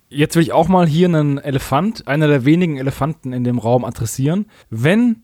[0.08, 3.84] Jetzt will ich auch mal hier einen Elefant, einer der wenigen Elefanten in dem Raum
[3.84, 4.46] adressieren.
[4.68, 5.22] Wenn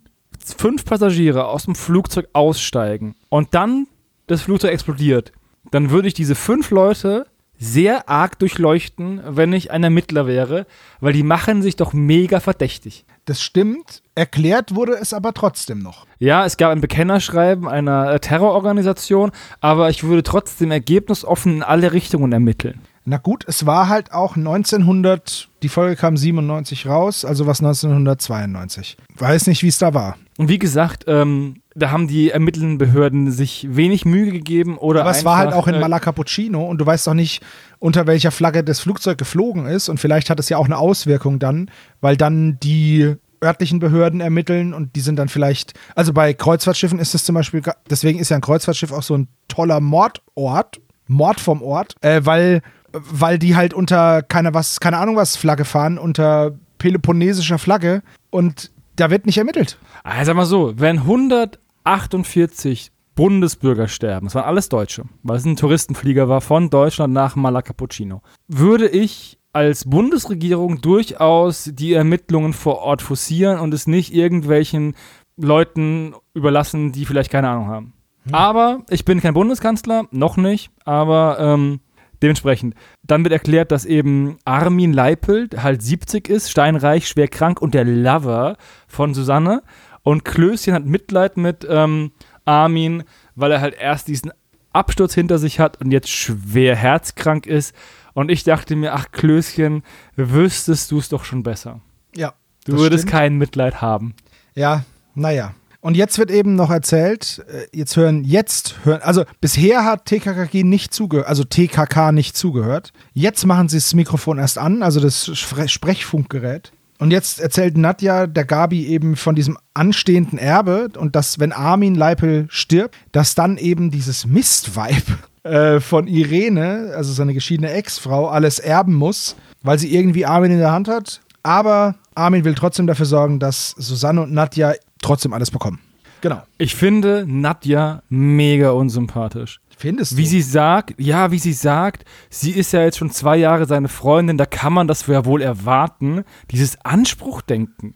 [0.54, 3.86] fünf Passagiere aus dem Flugzeug aussteigen und dann
[4.26, 5.32] das Flugzeug explodiert,
[5.70, 7.26] dann würde ich diese fünf Leute
[7.58, 10.66] sehr arg durchleuchten, wenn ich ein Ermittler wäre,
[11.00, 13.04] weil die machen sich doch mega verdächtig.
[13.24, 16.06] Das stimmt, erklärt wurde es aber trotzdem noch.
[16.18, 21.92] Ja, es gab ein Bekennerschreiben einer äh, Terrororganisation, aber ich würde trotzdem ergebnisoffen in alle
[21.92, 22.80] Richtungen ermitteln.
[23.04, 28.98] Na gut, es war halt auch 1900, die Folge kam 97 raus, also was 1992.
[29.16, 30.16] Weiß nicht, wie es da war.
[30.38, 35.10] Und wie gesagt, ähm, da haben die ermittelnden Behörden sich wenig Mühe gegeben oder Aber
[35.10, 37.42] es war halt einfach, auch in äh, Malacappuccino und du weißt doch nicht,
[37.80, 41.40] unter welcher Flagge das Flugzeug geflogen ist und vielleicht hat es ja auch eine Auswirkung
[41.40, 41.68] dann,
[42.00, 47.16] weil dann die örtlichen Behörden ermitteln und die sind dann vielleicht, also bei Kreuzfahrtschiffen ist
[47.16, 51.62] es zum Beispiel, deswegen ist ja ein Kreuzfahrtschiff auch so ein toller Mordort, Mord vom
[51.62, 56.52] Ort, äh, weil, weil die halt unter keine was, keine Ahnung was Flagge fahren, unter
[56.78, 59.78] peloponnesischer Flagge und da wird nicht ermittelt.
[60.04, 65.56] Ah, sag mal so, wenn 148 Bundesbürger sterben, das waren alles Deutsche, weil es ein
[65.56, 73.02] Touristenflieger war von Deutschland nach Malacappuccino, würde ich als Bundesregierung durchaus die Ermittlungen vor Ort
[73.02, 74.94] forcieren und es nicht irgendwelchen
[75.36, 77.92] Leuten überlassen, die vielleicht keine Ahnung haben.
[78.30, 81.80] Aber ich bin kein Bundeskanzler, noch nicht, aber ähm,
[82.22, 82.74] dementsprechend.
[83.08, 87.84] Dann wird erklärt, dass eben Armin Leipelt halt 70 ist, steinreich, schwer krank und der
[87.84, 89.62] Lover von Susanne.
[90.02, 92.12] Und Klößchen hat Mitleid mit ähm,
[92.44, 94.30] Armin, weil er halt erst diesen
[94.72, 97.74] Absturz hinter sich hat und jetzt schwer herzkrank ist.
[98.12, 99.82] Und ich dachte mir, ach Klößchen,
[100.16, 101.80] wüsstest du es doch schon besser.
[102.14, 102.34] Ja.
[102.66, 103.12] Du würdest stimmt.
[103.12, 104.14] kein Mitleid haben.
[104.54, 105.54] Ja, naja.
[105.80, 110.64] Und jetzt wird eben noch erzählt, äh, jetzt hören, jetzt hören, also bisher hat TKKG
[110.64, 112.92] nicht zugehört, also TKK nicht zugehört.
[113.14, 116.72] Jetzt machen sie das Mikrofon erst an, also das Spre- Sprechfunkgerät.
[116.98, 121.94] Und jetzt erzählt Nadja der Gabi eben von diesem anstehenden Erbe und dass, wenn Armin
[121.94, 128.58] Leipel stirbt, dass dann eben dieses Mistvibe äh, von Irene, also seine geschiedene Ex-Frau, alles
[128.58, 131.20] erben muss, weil sie irgendwie Armin in der Hand hat.
[131.44, 135.80] Aber Armin will trotzdem dafür sorgen, dass Susanne und Nadja trotzdem alles bekommen.
[136.20, 136.42] Genau.
[136.58, 139.60] Ich finde Nadja mega unsympathisch.
[139.76, 140.28] Findest Wie du?
[140.28, 144.36] sie sagt, ja, wie sie sagt, sie ist ja jetzt schon zwei Jahre seine Freundin,
[144.36, 146.24] da kann man das ja wohl erwarten.
[146.50, 147.94] Dieses Anspruchdenken.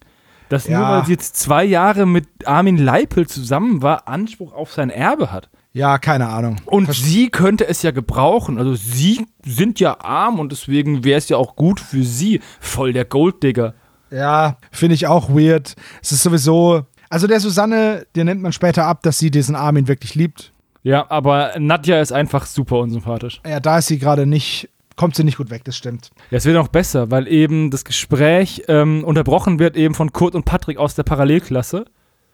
[0.48, 0.90] Dass nur Ja.
[0.98, 5.48] weil sie jetzt zwei Jahre mit Armin Leipel zusammen war, Anspruch auf sein Erbe hat.
[5.72, 6.56] ja, keine Ahnung.
[6.66, 8.58] Und sie könnte es ja gebrauchen.
[8.58, 12.40] Also sie sind ja arm und deswegen wäre es ja auch gut für sie.
[12.60, 13.74] Voll der Golddigger.
[14.10, 15.74] Ja, finde ich auch weird.
[16.02, 16.84] Es ist sowieso.
[17.12, 20.50] Also der Susanne, der nennt man später ab, dass sie diesen Armin wirklich liebt.
[20.82, 23.42] Ja, aber Nadja ist einfach super unsympathisch.
[23.46, 26.10] Ja, da ist sie gerade nicht, kommt sie nicht gut weg, das stimmt.
[26.30, 30.34] Ja, es wird noch besser, weil eben das Gespräch ähm, unterbrochen wird eben von Kurt
[30.34, 31.84] und Patrick aus der Parallelklasse.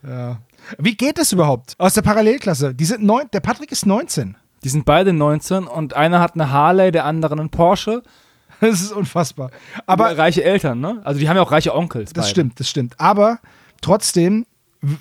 [0.07, 0.38] Ja.
[0.79, 1.75] Wie geht das überhaupt?
[1.79, 2.73] Aus der Parallelklasse.
[2.73, 4.37] Die sind neun, der Patrick ist 19.
[4.62, 8.03] Die sind beide 19 und einer hat eine Harley, der andere einen Porsche.
[8.61, 9.51] Das ist unfassbar.
[9.87, 11.01] Aber reiche Eltern, ne?
[11.05, 12.12] Also die haben ja auch reiche Onkels.
[12.12, 12.31] das beide.
[12.31, 12.95] stimmt, das stimmt.
[12.99, 13.38] Aber
[13.81, 14.47] trotzdem,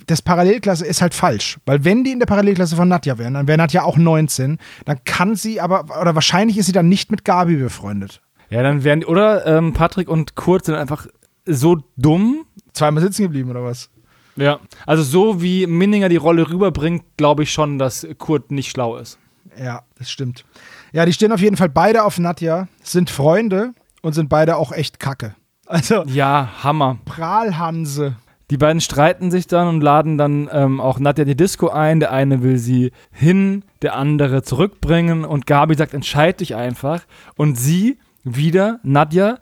[0.07, 1.57] das Parallelklasse ist halt falsch.
[1.65, 4.57] Weil wenn die in der Parallelklasse von Nadja wären, dann wäre Nadja auch 19.
[4.85, 8.21] Dann kann sie aber, oder wahrscheinlich ist sie dann nicht mit Gabi befreundet.
[8.49, 11.07] Ja, dann werden die, oder ähm, Patrick und Kurt sind einfach
[11.45, 12.45] so dumm.
[12.73, 13.89] Zweimal sitzen geblieben oder was?
[14.35, 14.59] Ja.
[14.85, 19.17] Also so wie Minninger die Rolle rüberbringt, glaube ich schon, dass Kurt nicht schlau ist.
[19.61, 20.45] Ja, das stimmt.
[20.93, 24.71] Ja, die stehen auf jeden Fall beide auf Nadja, sind Freunde und sind beide auch
[24.71, 25.35] echt kacke.
[25.65, 26.97] Also, Ja, Hammer.
[27.05, 28.15] Prahlhanse.
[28.49, 31.99] Die beiden streiten sich dann und laden dann ähm, auch Nadja in die Disco ein.
[31.99, 37.01] Der eine will sie hin, der andere zurückbringen und Gabi sagt, entscheid dich einfach.
[37.35, 39.39] Und sie, wieder, Nadja,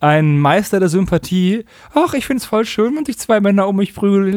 [0.00, 1.64] ein Meister der Sympathie.
[1.92, 4.34] Ach, ich find's voll schön, wenn sich zwei Männer um mich prügeln.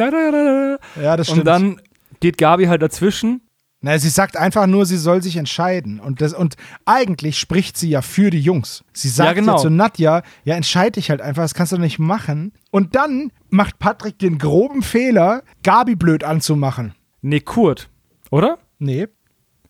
[1.02, 1.39] Ja, das stimmt.
[1.39, 1.82] Und dann
[2.19, 3.41] geht Gabi halt dazwischen.
[3.84, 6.00] Na, sie sagt einfach nur, sie soll sich entscheiden.
[6.00, 8.84] Und, das, und eigentlich spricht sie ja für die Jungs.
[8.94, 9.58] Sie sagt ja, genau.
[9.58, 12.54] zu Nadja, ja, entscheid dich halt einfach, das kannst du nicht machen.
[12.70, 16.94] Und dann macht Patrick den groben Fehler, Gabi blöd anzumachen.
[17.24, 17.89] Nee, Kurt,
[18.30, 18.60] oder?
[18.78, 19.08] Nee,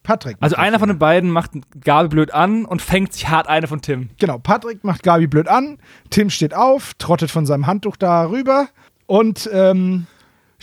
[0.03, 0.35] Patrick.
[0.41, 3.81] Also einer von den beiden macht Gabi blöd an und fängt sich hart eine von
[3.81, 4.09] Tim.
[4.19, 5.77] Genau, Patrick macht Gabi blöd an,
[6.09, 8.67] Tim steht auf, trottet von seinem Handtuch da rüber
[9.05, 10.07] und ähm,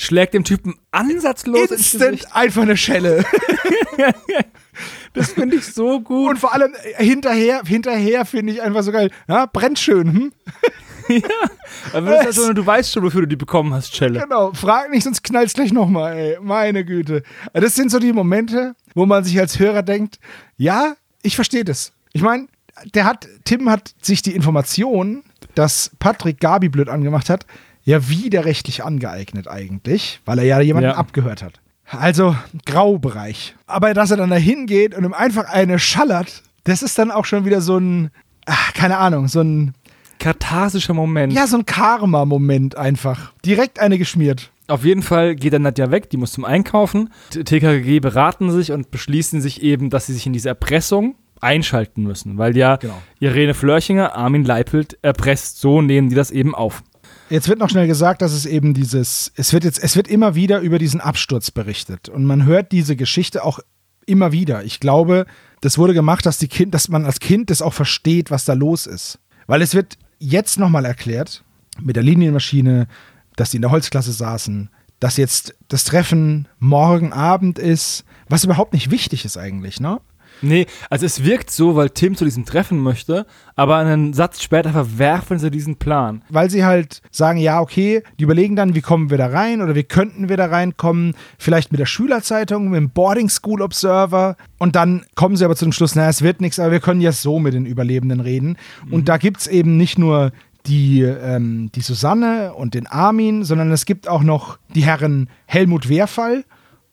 [0.01, 3.25] Schlägt dem Typen ansatzlos ins instant einfach eine Schelle.
[5.13, 6.31] Das finde ich so gut.
[6.31, 9.11] Und vor allem äh, hinterher, hinterher finde ich einfach so geil.
[9.27, 10.33] Ja, brennt schön, hm?
[11.93, 14.21] Ist also, du weißt schon, wofür du die bekommen hast, Schelle.
[14.21, 16.39] Genau, frag nicht, sonst knallt's gleich nochmal, ey.
[16.41, 17.25] Meine Güte.
[17.53, 20.21] Das sind so die Momente, wo man sich als Hörer denkt,
[20.57, 21.93] ja, ich verstehe das.
[22.13, 22.47] Ich meine,
[22.95, 25.25] der hat, Tim hat sich die Information,
[25.57, 27.47] dass Patrick Gabi blöd angemacht hat,
[27.89, 30.97] ja widerrechtlich angeeignet eigentlich, weil er ja jemanden Ja.
[30.97, 31.61] abgehört hat.
[31.91, 33.57] Also Graubereich.
[33.67, 37.25] Aber dass er dann da hingeht und ihm einfach eine schallert, das ist dann auch
[37.25, 38.11] schon wieder so ein,
[38.47, 39.75] ach, keine Ahnung, so ein,
[40.21, 41.33] Katharsischer Moment.
[41.33, 43.33] ja, so ein Karma-Moment einfach.
[43.45, 44.51] Direkt eine geschmiert.
[44.67, 47.11] Auf jeden Fall geht dann Nadja weg, die muss zum Einkaufen.
[47.31, 52.37] TKG beraten sich und beschließen sich eben, dass sie sich in diese Erpressung einschalten müssen,
[52.37, 53.01] weil ja Genau.
[53.21, 55.61] Irene Flörchinger Armin Leipelt erpresst.
[55.61, 56.83] So nehmen die das eben auf.
[57.31, 60.35] Jetzt wird noch schnell gesagt, dass es eben dieses, es wird jetzt, es wird immer
[60.35, 63.59] wieder über diesen Absturz berichtet und man hört diese Geschichte auch
[64.07, 64.65] immer wieder.
[64.65, 65.27] Ich glaube,
[65.61, 68.55] das wurde gemacht, dass die Kind, dass man als Kind das auch versteht, was da
[68.55, 71.45] los ist, weil es wird jetzt nochmal erklärt
[71.81, 72.89] mit der Linienmaschine,
[73.37, 78.73] dass die in der Holzklasse saßen, dass jetzt das Treffen morgen Abend ist, was überhaupt
[78.73, 80.01] nicht wichtig ist eigentlich, ne?
[80.43, 84.71] Nee, also es wirkt so, weil Tim zu diesem Treffen möchte, aber einen Satz später
[84.71, 86.23] verwerfen sie diesen Plan.
[86.31, 89.75] weil sie halt sagen, ja, okay, die überlegen dann, wie kommen wir da rein oder
[89.75, 94.77] wie könnten wir da reinkommen, vielleicht mit der Schülerzeitung, mit dem Boarding School Observer und
[94.77, 97.23] dann kommen sie aber zu dem Schluss, naja, es wird nichts, aber wir können jetzt
[97.23, 98.57] so mit den Überlebenden reden.
[98.91, 100.33] Und da gibt es eben nicht nur
[100.67, 105.89] die, ähm, die Susanne und den Armin, sondern es gibt auch noch die Herren Helmut
[105.89, 106.45] Wehrfall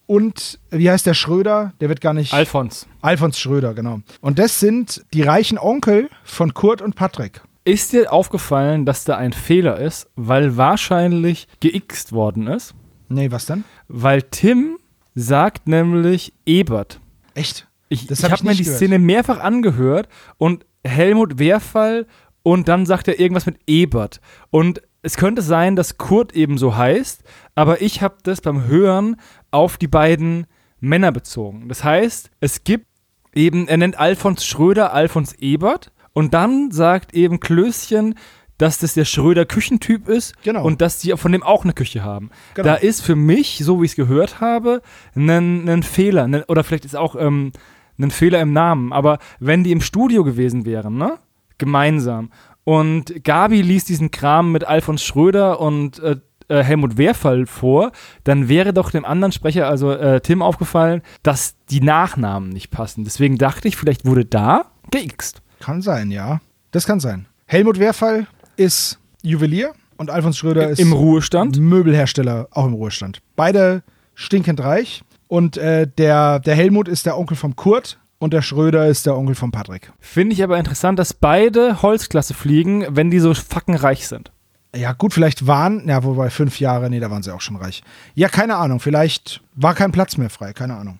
[0.06, 1.72] und wie heißt der Schröder?
[1.80, 2.32] Der wird gar nicht.
[2.32, 4.00] Alfons, Alfons Schröder, genau.
[4.20, 7.40] Und das sind die reichen Onkel von Kurt und Patrick.
[7.64, 12.74] ist dir aufgefallen, dass da ein Fehler ist, weil wahrscheinlich geixt worden ist?
[13.08, 13.64] Nee, was dann?
[13.88, 14.78] Weil Tim
[15.14, 17.00] sagt nämlich Ebert.
[17.34, 17.66] Echt?
[17.88, 18.76] Ich, Das ich hab habe ich mir die gehört.
[18.76, 22.06] Szene mehrfach angehört und Helmut Wehrfall
[22.42, 24.20] und dann sagt er irgendwas mit Ebert.
[24.50, 27.22] Und es könnte sein, dass Kurt eben so heißt,
[27.54, 29.16] aber ich habe das beim Hören
[29.50, 30.46] auf die beiden
[30.80, 31.68] Männer bezogen.
[31.68, 32.86] Das heißt, es gibt
[33.34, 38.14] eben, er nennt Alfons Schröder Alfons Ebert und dann sagt eben Klößchen,
[38.58, 40.64] dass das der Schröder Küchentyp ist Genau.
[40.64, 42.30] und dass die von dem auch eine Küche haben.
[42.54, 42.68] Genau.
[42.68, 44.80] Da ist für mich, so wie ich es gehört habe,
[45.14, 46.24] ein, Fehler.
[46.24, 47.52] Ein, oder vielleicht ist auch ähm,
[47.98, 48.92] ein Fehler im Namen.
[48.92, 51.18] Aber wenn die im Studio gewesen wären, ne?
[51.58, 52.30] Gemeinsam.
[52.64, 56.16] Und Gabi liest diesen Kram mit Alfons Schröder und äh,
[56.48, 57.92] äh, Helmut Wehrfall vor,
[58.24, 63.04] dann wäre doch dem anderen Sprecher, also äh, Tim, aufgefallen, dass die Nachnamen nicht passen.
[63.04, 65.42] Deswegen dachte ich, vielleicht wurde da geixt.
[65.60, 66.40] Kann sein, ja.
[66.70, 67.26] Das kann sein.
[67.46, 68.26] Helmut Wehrfall
[68.56, 71.58] ist Juwelier und Alfons Schröder ist Im Ruhestand.
[71.58, 73.22] Möbelhersteller, auch im Ruhestand.
[73.34, 73.82] Beide
[74.14, 75.02] stinkend reich.
[75.28, 79.16] Und äh, der, der Helmut ist der Onkel vom Kurt und der Schröder ist der
[79.16, 79.92] Onkel von Patrick.
[79.98, 84.30] Finde ich aber interessant, dass beide Holzklasse fliegen, wenn die so fucking reich sind.
[84.74, 87.82] Ja, gut, vielleicht waren, ja, wobei fünf Jahre, nee, da waren sie auch schon reich.
[88.14, 90.98] Ja, keine Ahnung, vielleicht war kein Platz mehr frei, keine Ahnung.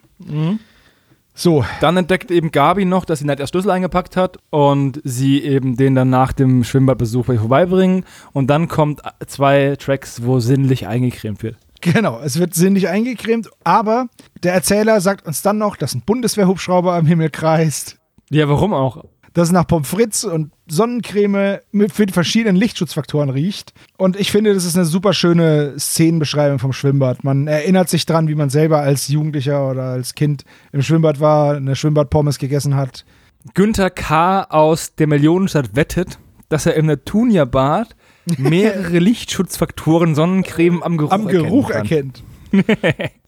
[1.35, 5.43] So, Dann entdeckt eben Gabi noch, dass sie nicht erst Schlüssel eingepackt hat und sie
[5.43, 8.05] eben den dann nach dem Schwimmbadbesuch vorbeibringen.
[8.33, 11.59] Und dann kommt zwei Tracks, wo sinnlich eingecremt wird.
[11.83, 14.09] genau, es wird sinnlich eingecremt, aber
[14.43, 17.99] der Erzähler sagt uns dann noch, dass ein Bundeswehrhubschrauber am Himmel kreist,
[18.31, 19.05] Ja, warum auch?
[19.37, 23.74] Dass es nach Pommes frites und Sonnencreme mit für die verschiedenen Lichtschutzfaktoren riecht.
[23.99, 27.22] Und ich finde, das ist eine super schöne Szenenbeschreibung vom Schwimmbad.
[27.22, 31.55] Man erinnert sich dran, wie man selber als Jugendlicher oder als Kind im Schwimmbad war,
[31.55, 33.05] eine Schwimmbadpommes gegessen hat.
[33.53, 34.45] Günther K.
[34.45, 36.18] aus der Millionenstadt wettet,
[36.49, 37.95] dass er im Natunia-Bad
[38.39, 42.22] mehrere Lichtschutzfaktoren Sonnencreme am Geruch, Am Geruch erkennt.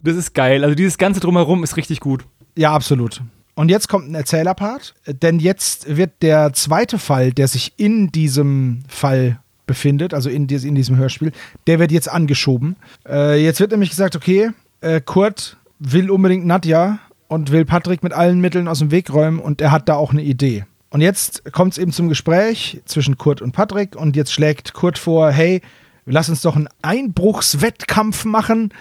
[0.00, 0.62] Das ist geil.
[0.64, 2.24] Also dieses ganze Drumherum ist richtig gut.
[2.56, 3.20] Ja, absolut.
[3.58, 8.84] Und jetzt kommt ein Erzählerpart, denn jetzt wird der zweite Fall, der sich in diesem
[8.86, 11.32] Fall befindet, also in, in diesem Hörspiel,
[11.66, 12.76] der wird jetzt angeschoben.
[13.04, 14.50] Äh, jetzt wird nämlich gesagt, okay,
[14.80, 19.40] äh, Kurt will unbedingt Nadja und will Patrick mit allen Mitteln aus dem Weg räumen
[19.40, 20.64] und er hat da auch eine Idee.
[20.90, 24.98] Und jetzt kommt es eben zum Gespräch zwischen Kurt und Patrick und jetzt schlägt Kurt
[24.98, 25.62] vor, hey,
[26.06, 28.72] lass uns doch einen Einbruchswettkampf machen.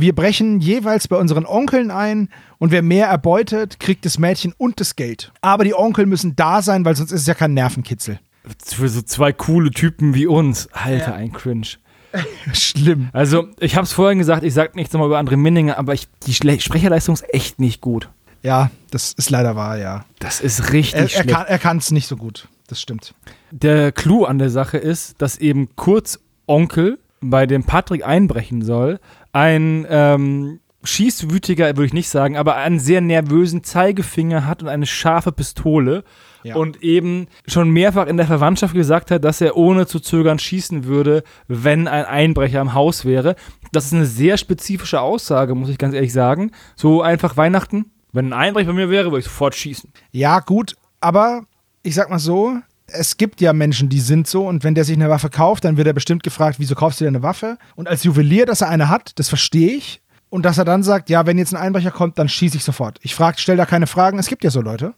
[0.00, 2.28] Wir brechen jeweils bei unseren Onkeln ein
[2.58, 5.32] und wer mehr erbeutet, kriegt das Mädchen und das Geld.
[5.40, 8.20] Aber die Onkel müssen da sein, weil sonst ist es ja kein Nervenkitzel.
[8.64, 10.68] Für so zwei coole Typen wie uns.
[10.72, 11.66] Alter, ein Cringe.
[12.52, 13.08] Schlimm.
[13.12, 16.06] Also, ich habe es vorhin gesagt, ich sag nichts nochmal über andere Minninger, aber ich,
[16.26, 18.08] die Schle Sprecherleistung ist echt nicht gut.
[18.44, 20.04] Ja, das ist leider wahr, ja.
[20.20, 22.46] Das ist richtig Er, er er kann es nicht so gut.
[22.68, 23.14] Das stimmt.
[23.50, 29.00] Der Clou an der Sache ist, dass eben Kurz Onkel bei dem Patrick einbrechen soll,
[29.32, 34.86] ein ähm, schießwütiger, würde ich nicht sagen, aber einen sehr nervösen Zeigefinger hat und eine
[34.86, 36.04] scharfe Pistole
[36.44, 36.54] Ja.
[36.56, 40.84] und eben schon mehrfach in der Verwandtschaft gesagt hat, dass er ohne zu zögern schießen
[40.84, 43.34] würde, wenn ein Einbrecher im Haus wäre.
[43.72, 46.52] Das ist eine sehr spezifische Aussage, muss ich ganz ehrlich sagen.
[46.76, 47.90] So einfach Weihnachten.
[48.12, 49.92] Wenn ein Einbrecher bei mir wäre, würde ich sofort schießen.
[50.12, 51.42] Ja, gut, aber
[51.82, 52.56] ich sag mal so,
[52.90, 55.76] es gibt ja Menschen, die sind so und wenn der sich eine Waffe kauft, dann
[55.76, 57.58] wird er bestimmt gefragt, wieso kaufst du dir eine Waffe?
[57.76, 60.00] Und als Juwelier, dass er eine hat, das verstehe ich.
[60.30, 62.98] Und dass er dann sagt, ja, wenn jetzt ein Einbrecher kommt, dann schieße ich sofort.
[63.02, 64.18] Ich frage, stell da keine Fragen.
[64.18, 64.92] Es gibt ja so Leute.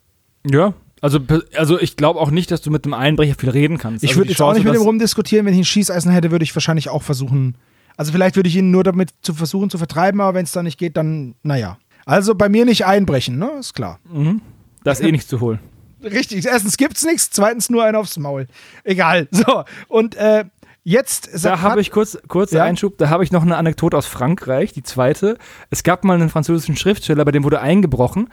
[0.45, 0.75] Ja.
[1.01, 1.21] Also,
[1.57, 4.03] also ich glaube auch nicht, dass du mit einem Einbrecher viel reden kannst.
[4.03, 5.47] Ich also würde jetzt auch nicht mit ihm rumdiskutieren.
[5.47, 7.57] Wenn ich ein Schießeisen hätte, würde ich wahrscheinlich auch versuchen.
[7.97, 10.65] Also vielleicht würde ich ihn nur damit zu versuchen zu vertreiben, aber wenn es dann
[10.65, 11.79] nicht geht, dann, naja.
[12.07, 13.53] Also bei mir nicht einbrechen, ne?
[13.61, 14.01] Ist klar.
[14.83, 15.61] Da ist eh nichts zu holen.
[16.03, 16.47] Richtig.
[16.47, 18.47] Erstens gibt's nichts, zweitens nur einen aufs Maul.
[18.85, 19.29] Egal.
[19.31, 19.65] So.
[19.89, 20.45] Und äh,
[20.85, 22.65] jetzt Da habe ich kurz, kurz Ja?
[22.65, 25.39] Einschub, da habe ich noch eine Anekdote aus Frankreich, die zweite.
[25.71, 28.29] Es gab mal einen französischen Schriftsteller, bei dem wurde eingebrochen.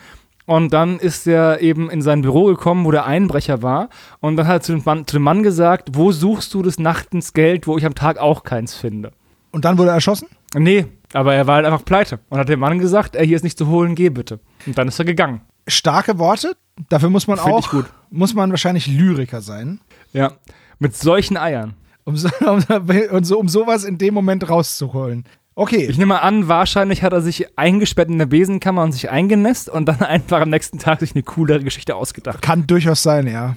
[0.46, 3.90] Und dann ist er eben in sein Büro gekommen, wo der Einbrecher war.
[4.22, 6.80] Und dann hat er zu dem Mann, zu dem Mann gesagt, wo suchst du des
[6.80, 9.12] Nachtens Geld, wo ich am Tag auch keins finde?
[9.52, 10.28] und dann wurde er erschossen?
[10.54, 12.20] Nee, aber er war halt einfach pleite.
[12.30, 14.40] Und hat dem Mann gesagt, ey, hier ist nicht zu holen, geh bitte.
[14.66, 15.42] Und dann ist er gegangen.
[15.68, 16.56] Starke Worte.
[16.90, 17.74] Dafür muss man Find auch,
[18.10, 19.80] muss man wahrscheinlich Lyriker sein.
[20.14, 20.34] Ja.
[20.80, 21.74] Mit solchen Eiern.
[22.04, 22.30] Um, so,
[23.12, 25.26] um, so, um sowas in dem Moment rauszuholen.
[25.56, 25.88] Okay.
[25.90, 29.88] Ich nehme an, wahrscheinlich hat er sich eingesperrt in der Besenkammer und sich eingenässt und
[29.88, 32.42] dann einfach am nächsten Tag sich eine coolere Geschichte ausgedacht.
[32.42, 33.56] Kann durchaus sein, ja.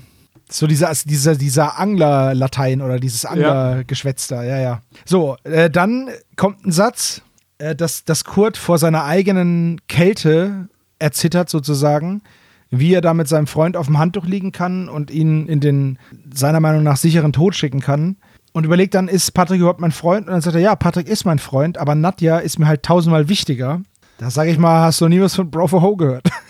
[0.50, 4.80] So dieser, dieser, dieser Angler-Latein oder dieses Angler-Geschwätz da, ja, ja.
[5.04, 7.22] So, äh, dann kommt ein Satz,
[7.58, 10.68] äh, dass, dass Kurt vor seiner eigenen Kälte
[11.00, 12.22] erzittert sozusagen,
[12.70, 15.98] wie er da mit seinem Freund auf dem Handtuch liegen kann und ihn in den,
[16.32, 18.16] seiner Meinung nach, sicheren Tod schicken kann.
[18.52, 20.26] Und überlegt dann, ist Patrick überhaupt mein Freund?
[20.26, 23.28] Und dann sagt er, ja, Patrick ist mein Freund, aber Nadja ist mir halt tausendmal
[23.28, 23.80] wichtiger.
[24.18, 26.28] Da sage ich mal, hast du nie was von Bro for Ho gehört?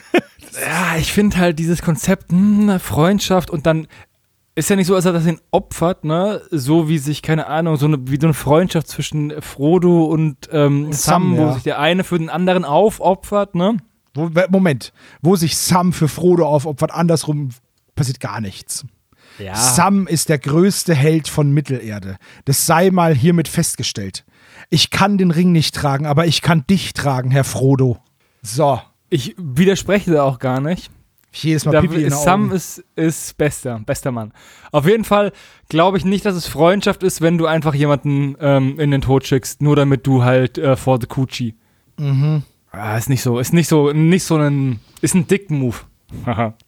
[0.66, 3.86] Ja, ich finde halt dieses Konzept hm, Freundschaft und dann
[4.54, 6.42] ist ja nicht so, als er das ihn opfert, ne?
[6.50, 10.86] So wie sich, keine Ahnung, so eine, wie so eine Freundschaft zwischen Frodo und, ähm,
[10.86, 11.52] Und Sam, Sam, wo ja.
[11.52, 13.76] sich der eine für den anderen aufopfert, ne?
[14.14, 14.92] Wo, Moment,
[15.22, 17.50] wo sich Sam für Frodo aufopfert, andersrum
[17.94, 18.84] passiert gar nichts.
[19.38, 19.54] Ja.
[19.54, 22.16] Sam ist der größte Held von Mittelerde.
[22.44, 24.24] Das sei mal hiermit festgestellt.
[24.68, 27.98] Ich kann den Ring nicht tragen, aber ich kann dich tragen, Herr Frodo.
[28.42, 30.90] So, Ich widerspreche da auch gar nicht.
[31.32, 32.52] jedes Mal Da, Pipi in Sam Augen.
[32.52, 34.32] ist, ist bester, bester Mann.
[34.72, 35.32] Auf jeden Fall
[35.68, 39.26] glaube ich nicht, dass es Freundschaft ist, wenn du einfach jemanden ähm, in den Tod
[39.26, 41.54] schickst, nur damit du halt äh, for the Coochie.
[41.98, 42.42] Mhm.
[42.72, 45.76] Ah, ist nicht so, ist nicht so, nicht so ein, ist ein dick Move.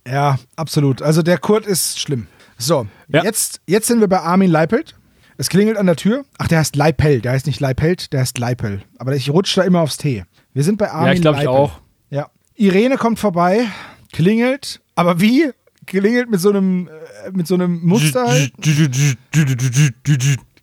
[0.07, 1.03] Ja, absolut.
[1.03, 2.27] Also der Kurt ist schlimm.
[2.59, 3.25] So, Ja.
[3.25, 4.95] jetzt, jetzt sind wir bei Armin Leipelt.
[5.37, 6.25] Es klingelt an der Tür.
[6.39, 7.21] Ach, der heißt Leipel.
[7.21, 8.83] Der heißt nicht Leipelt, der heißt Leipel.
[8.99, 10.25] Aber ich rutsche da immer aufs T.
[10.53, 11.81] Wir sind bei Armin ja, ich glaube ich auch.
[12.11, 12.29] Ja.
[12.55, 13.67] Irene kommt vorbei,
[14.13, 15.51] klingelt, aber wie?
[15.87, 16.89] Klingelt mit so einem,
[17.27, 18.53] äh, mit so einem Muster halt.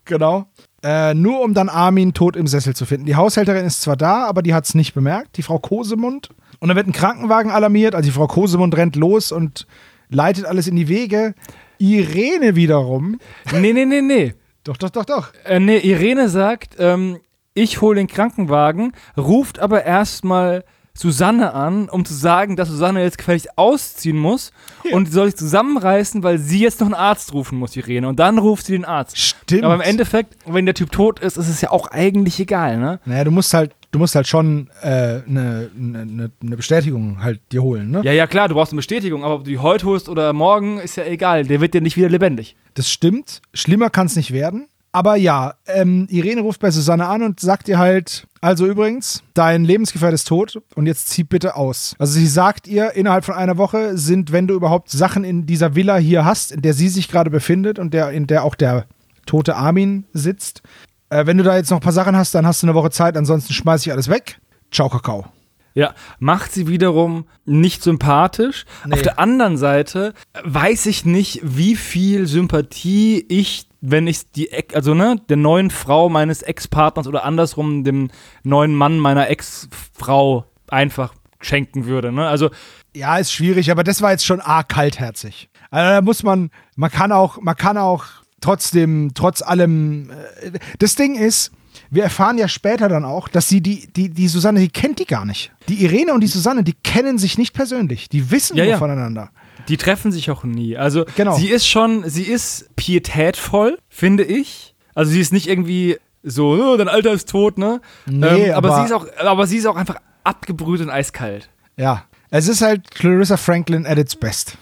[0.06, 0.46] Genau.
[0.82, 3.04] Äh, nur um dann Armin tot im Sessel zu finden.
[3.04, 6.30] Die Haushälterin ist zwar da, aber die hat es nicht bemerkt, die Frau Kosemund.
[6.58, 9.66] Und dann wird ein Krankenwagen alarmiert, also die Frau Kosemund rennt los und
[10.08, 11.34] leitet alles in die Wege.
[11.78, 13.18] Irene wiederum.
[13.52, 14.34] Nee, nee, nee, nee.
[14.64, 15.32] Doch, doch, doch, doch.
[15.46, 17.18] Äh, nee, Irene sagt, ähm,
[17.54, 20.64] ich hole den Krankenwagen, ruft aber erstmal
[21.00, 24.52] Susanne an, um zu sagen, dass Susanne jetzt gefälligst ausziehen muss
[24.92, 28.06] und sie soll sich zusammenreißen, weil sie jetzt noch einen Arzt rufen muss, Irene.
[28.06, 29.16] Und dann ruft sie den Arzt.
[29.16, 29.64] Stimmt.
[29.64, 33.00] Aber im Endeffekt, wenn der Typ tot ist, ist es ja auch eigentlich egal, ne?
[33.06, 37.40] Naja, du musst halt, du musst halt schon eine äh, ne, ne, ne Bestätigung halt
[37.50, 38.02] dir holen, ne?
[38.04, 40.80] Ja, ja, klar, du brauchst eine Bestätigung, aber ob du die heute holst oder morgen,
[40.80, 41.44] ist ja egal.
[41.44, 42.56] Der wird dir nicht wieder lebendig.
[42.74, 43.40] Das stimmt.
[43.54, 44.68] Schlimmer kann es nicht werden.
[44.92, 49.64] Aber ja, ähm, Irene ruft bei Susanne an und sagt ihr halt, also übrigens, dein
[49.64, 51.94] Lebensgefährte ist tot und jetzt zieh bitte aus.
[51.98, 55.76] Also sie sagt ihr, innerhalb von einer Woche sind, wenn du überhaupt Sachen in dieser
[55.76, 58.86] Villa hier hast, in der sie sich gerade befindet und der, in der auch der
[59.26, 60.62] tote Armin sitzt,
[61.10, 62.90] äh, wenn du da jetzt noch ein paar Sachen hast, dann hast du eine Woche
[62.90, 64.40] Zeit, ansonsten schmeiß ich alles weg.
[64.72, 65.26] Ciao, Kakao.
[65.74, 68.64] Ja, macht sie wiederum nicht sympathisch.
[68.84, 68.94] Nee.
[68.94, 74.74] Auf der anderen Seite weiß ich nicht, wie viel Sympathie ich, wenn ich die, Ex-
[74.74, 78.10] also ne, der neuen Frau meines Ex-Partners oder andersrum dem
[78.42, 82.12] neuen Mann meiner Ex-Frau einfach schenken würde.
[82.12, 82.26] Ne?
[82.28, 82.50] Also
[82.94, 85.48] Ja, ist schwierig, aber das war jetzt schon arg kaltherzig.
[85.70, 88.04] Also da muss man, man kann auch, man kann auch
[88.40, 90.10] trotzdem, trotz allem,
[90.42, 91.52] äh, das Ding ist,
[91.90, 95.06] wir erfahren ja später dann auch, dass sie die, die, die Susanne, die kennt die
[95.06, 95.52] gar nicht.
[95.68, 98.08] Die Irene und die Susanne, die kennen sich nicht persönlich.
[98.08, 98.78] Die wissen Ja, nur ja.
[98.78, 99.30] voneinander.
[99.68, 100.76] Die treffen sich auch nie.
[100.76, 101.36] Also Genau.
[101.36, 104.74] sie ist schon, sie ist pietätvoll, finde ich.
[104.94, 107.80] Also sie ist nicht irgendwie so, oh, dein Alter ist tot, ne?
[108.06, 111.48] Nee, aber, aber- sie ist auch, aber sie ist auch einfach abgebrüht und eiskalt.
[111.76, 112.04] Ja.
[112.30, 114.56] Es ist halt Clarissa Franklin at its best.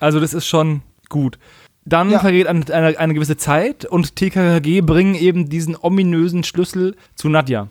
[0.00, 1.38] Also das ist schon gut.
[1.86, 2.18] Dann Ja.
[2.18, 7.68] vergeht eine, eine, eine gewisse Zeit und TKKG bringen eben diesen ominösen Schlüssel zu Nadja.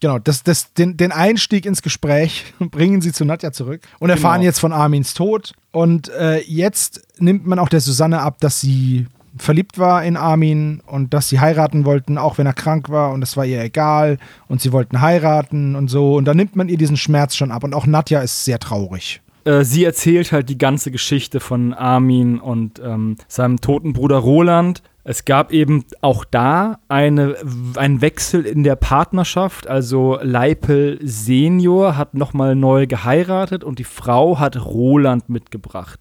[0.00, 4.40] Genau, das, das, den, den Einstieg ins Gespräch bringen sie zu Nadja zurück und erfahren
[4.40, 4.44] Genau.
[4.50, 5.52] jetzt von Armins Tod.
[5.74, 10.80] Und äh, jetzt nimmt man auch der Susanne ab, dass sie verliebt war in Armin
[10.86, 14.18] und dass sie heiraten wollten, auch wenn er krank war und das war ihr egal
[14.46, 16.14] und sie wollten heiraten und so.
[16.14, 19.20] Und dann nimmt man ihr diesen Schmerz schon ab und auch Nadja ist sehr traurig.
[19.44, 24.82] Äh, sie erzählt halt die ganze Geschichte von Armin und ähm, seinem toten Bruder Roland.
[25.06, 27.36] Es gab eben auch da eine,
[27.76, 29.66] einen Wechsel in der Partnerschaft.
[29.66, 36.00] Also Leipel Senior hat nochmal neu geheiratet und die Frau hat Roland mitgebracht.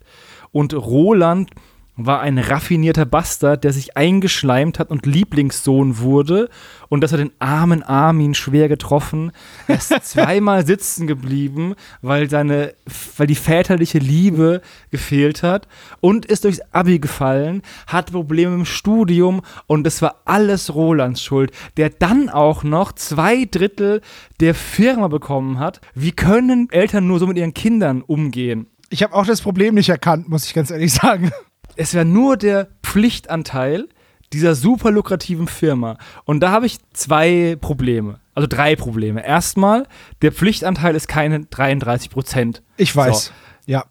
[0.51, 1.49] Und Roland
[1.95, 6.49] war ein raffinierter Bastard, der sich eingeschleimt hat und Lieblingssohn wurde.
[6.89, 9.31] Und das hat den armen Armin schwer getroffen.
[9.67, 12.73] Er ist zweimal sitzen geblieben, weil, seine,
[13.17, 15.67] weil die väterliche Liebe gefehlt hat.
[16.01, 19.41] Und ist durchs Abi gefallen, hat Probleme im Studium.
[19.67, 24.01] Und es war alles Rolands Schuld, der dann auch noch zwei Drittel
[24.39, 25.79] der Firma bekommen hat.
[25.93, 28.67] Wie können Eltern nur so mit ihren Kindern umgehen?
[28.89, 31.31] Ich habe auch das Problem nicht erkannt, muss ich ganz ehrlich sagen.
[31.75, 33.87] Es wäre nur der Pflichtanteil
[34.33, 35.97] dieser super lukrativen Firma.
[36.25, 38.19] Und da habe ich zwei Probleme.
[38.33, 39.25] Also drei Probleme.
[39.25, 39.87] Erstmal,
[40.21, 42.63] der Pflichtanteil ist keine 33 Prozent.
[42.77, 43.25] Ich weiß.
[43.25, 43.31] So.
[43.67, 43.85] Ja,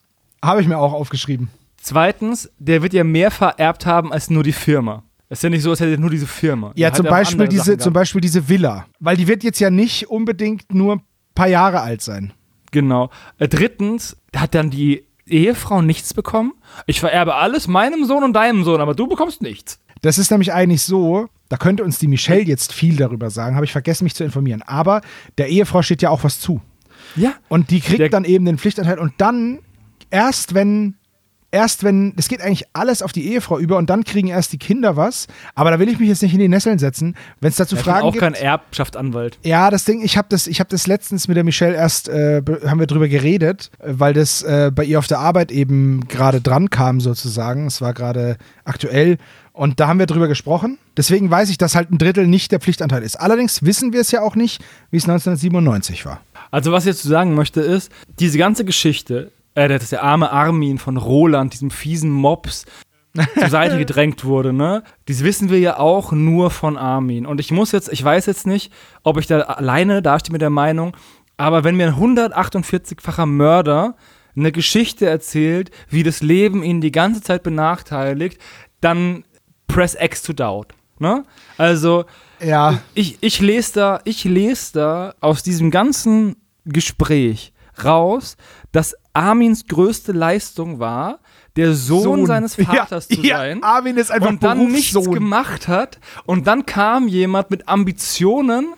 [0.45, 1.49] habe ich mir auch aufgeschrieben.
[1.76, 5.05] Zweitens, der wird ja mehr vererbt haben als nur die Firma.
[5.28, 6.72] Es ist ja nicht so, als hätte nur diese Firma.
[6.74, 7.93] Ja, zum Beispiel, diese, zum.
[7.93, 8.87] Beispiel diese Villa.
[9.01, 11.03] Weil die wird jetzt ja nicht unbedingt nur ein
[11.35, 12.33] paar Jahre alt sein.
[12.70, 13.11] Genau.
[13.39, 16.53] Äh, drittens, hat dann die Ehefrau nichts bekommen.
[16.87, 19.79] Ich vererbe alles meinem Sohn und deinem Sohn, aber du bekommst nichts.
[20.03, 23.64] Das ist nämlich eigentlich so, da könnte uns die Michelle jetzt viel darüber sagen, habe
[23.64, 24.62] ich vergessen, mich zu informieren.
[24.62, 25.01] Aber
[25.39, 26.61] der Ehefrau steht ja auch was zu.
[27.14, 27.35] Ja.
[27.49, 29.61] Und die kriegt Der- dann eben den Pflichtanteil und dann,
[30.11, 30.95] erst wenn
[31.53, 34.59] erst wenn, es geht eigentlich alles auf die Ehefrau über und dann kriegen erst die
[34.59, 35.29] Kinder was.
[35.55, 37.15] Aber da will ich mich jetzt nicht in die Nesseln setzen.
[37.41, 38.23] Wenn es dazu Ich bin Fragen auch gibt.
[38.23, 39.39] kein Erbschaftsanwalt.
[39.45, 42.43] Ja, das Ding, ich habe das, ich hab das letztens mit der Michelle erst, äh,
[42.45, 46.09] be- haben wir drüber geredet, äh, weil das äh, bei ihr auf der Arbeit eben
[46.09, 47.67] gerade dran kam sozusagen.
[47.67, 49.19] Es war gerade aktuell
[49.53, 50.79] und da haben wir drüber gesprochen.
[50.97, 53.17] Deswegen weiß ich, dass halt ein Drittel nicht der Pflichtanteil ist.
[53.17, 56.21] Allerdings wissen wir es ja auch nicht, wie es 1997 war.
[56.51, 60.79] Also was ich jetzt sagen möchte ist, diese ganze Geschichte, äh, dass der arme Armin
[60.79, 62.65] von Roland, diesem fiesen Mops,
[63.39, 64.83] zur Seite gedrängt wurde, ne?
[65.07, 67.27] Das wissen wir ja auch nur von Armin.
[67.27, 68.73] Und ich muss jetzt, ich weiß jetzt nicht,
[69.03, 70.97] ob ich da alleine dastehe mit der Meinung,
[71.37, 73.97] aber wenn mir ein 148-facher Mörder
[74.35, 78.41] eine Geschichte erzählt, wie das Leben ihn die ganze Zeit benachteiligt,
[78.81, 79.25] dann
[79.67, 80.75] press X to doubt.
[80.99, 81.25] Ne?
[81.59, 82.05] Also,
[82.41, 87.53] Ja, ich, ich lese da, ich lese da aus diesem ganzen Gespräch
[87.85, 88.37] raus,
[88.73, 91.20] dass Armins größte Leistung war,
[91.57, 93.62] der Sohn, seines Vaters ja, zu ja, sein.
[93.62, 95.99] Armin ist einfach und dann nichts gemacht hat.
[96.25, 98.73] Und dann kam jemand mit Ambitionen,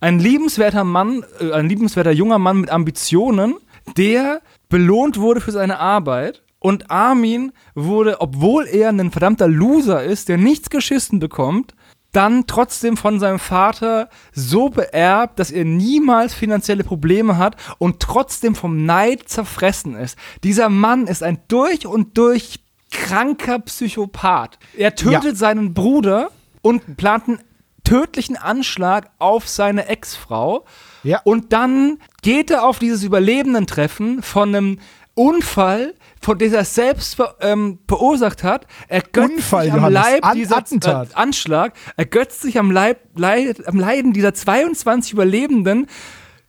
[0.00, 3.56] ein liebenswerter Mann, äh, ein liebenswerter junger Mann mit Ambitionen,
[3.96, 6.42] der belohnt wurde für seine Arbeit.
[6.60, 11.74] Und Armin wurde, obwohl er ein verdammter Loser ist, der nichts geschissen bekommt,
[12.12, 18.54] dann trotzdem von seinem Vater so beerbt, dass er niemals finanzielle Probleme hat und trotzdem
[18.54, 20.18] vom Neid zerfressen ist.
[20.42, 24.58] Dieser Mann ist ein durch und durch kranker Psychopath.
[24.76, 25.34] Er tötet Ja.
[25.34, 26.30] seinen Bruder
[26.62, 27.40] und plant einen
[27.84, 30.64] tödlichen Anschlag auf seine Ex-Frau.
[31.02, 31.20] Ja.
[31.24, 34.78] Und dann geht er auf dieses Überlebenden-Treffen von einem
[35.20, 38.66] Unfall, von dem er selbst ähm, verursacht hat.
[38.88, 41.10] Er götzt Unfall, sich am Johannes, Leib An- dieser Attentat.
[41.10, 45.86] Äh, Anschlag, ergötzt sich am, Leib, Leid, am Leiden dieser 22 Überlebenden,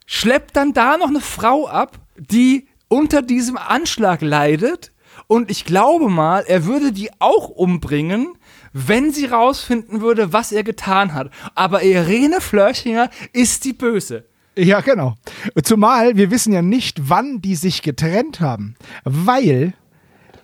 [0.06, 4.92] schleppt dann da noch eine Frau ab, die unter diesem Anschlag leidet.
[5.26, 8.28] Und ich glaube mal, er würde die auch umbringen,
[8.72, 11.30] wenn sie rausfinden würde, was er getan hat.
[11.54, 14.24] Aber Irene Flörchinger ist die Böse.
[14.56, 15.14] Ja, genau.
[15.62, 18.74] Zumal wir wissen ja nicht, wann die sich getrennt haben,
[19.04, 19.74] weil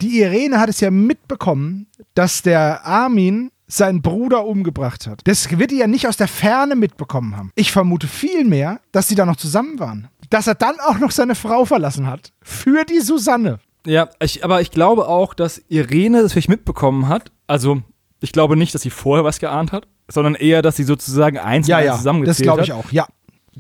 [0.00, 5.20] die Irene hat es ja mitbekommen, dass der Armin seinen Bruder umgebracht hat.
[5.24, 7.50] Das wird die ja nicht aus der Ferne mitbekommen haben.
[7.54, 10.08] Ich vermute vielmehr, dass sie da noch zusammen waren.
[10.30, 12.32] Dass er dann auch noch seine Frau verlassen hat.
[12.42, 13.60] Für die Susanne.
[13.86, 17.30] Ja, ich, aber ich glaube auch, dass Irene das vielleicht mitbekommen hat.
[17.46, 17.82] Also,
[18.20, 21.66] ich glaube nicht, dass sie vorher was geahnt hat, sondern eher, dass sie sozusagen eins
[21.66, 21.90] und Ja, eins ja.
[21.92, 22.66] Das zusammengezählt glaube hat.
[22.68, 22.90] ich auch.
[22.92, 23.06] Ja.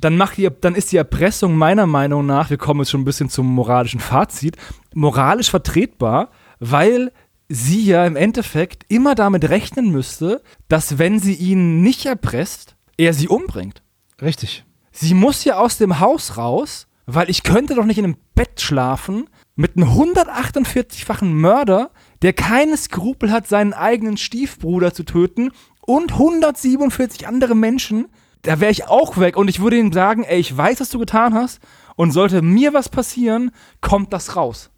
[0.00, 3.06] Dann macht die, dann ist die Erpressung meiner Meinung nach, wir kommen jetzt schon ein
[3.06, 4.56] bisschen zum moralischen Fazit,
[4.94, 6.30] moralisch vertretbar,
[6.60, 7.12] weil
[7.48, 13.14] sie ja im Endeffekt immer damit rechnen müsste, dass wenn sie ihn nicht erpresst, er
[13.14, 13.82] sie umbringt.
[14.20, 14.64] Richtig.
[14.92, 18.60] Sie muss ja aus dem Haus raus, weil ich könnte doch nicht in einem Bett
[18.60, 21.90] schlafen mit einem 148-fachen Mörder,
[22.22, 28.08] der keine Skrupel hat, seinen eigenen Stiefbruder zu töten und 147 andere Menschen.
[28.42, 30.98] Da wäre ich auch weg und ich würde ihm sagen, ey, ich weiß, was du
[30.98, 31.60] getan hast
[31.96, 34.70] und sollte mir was passieren, kommt das raus.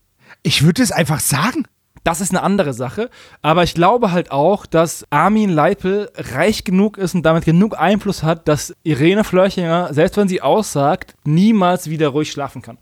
[0.42, 1.66] Ich würde es einfach sagen.
[2.02, 3.10] Das ist eine andere Sache.
[3.42, 8.22] Aber ich glaube halt auch, dass Armin Leipel reich genug ist und damit genug Einfluss
[8.22, 12.78] hat, dass Irene Flörchinger, selbst wenn sie aussagt, niemals wieder ruhig schlafen kann.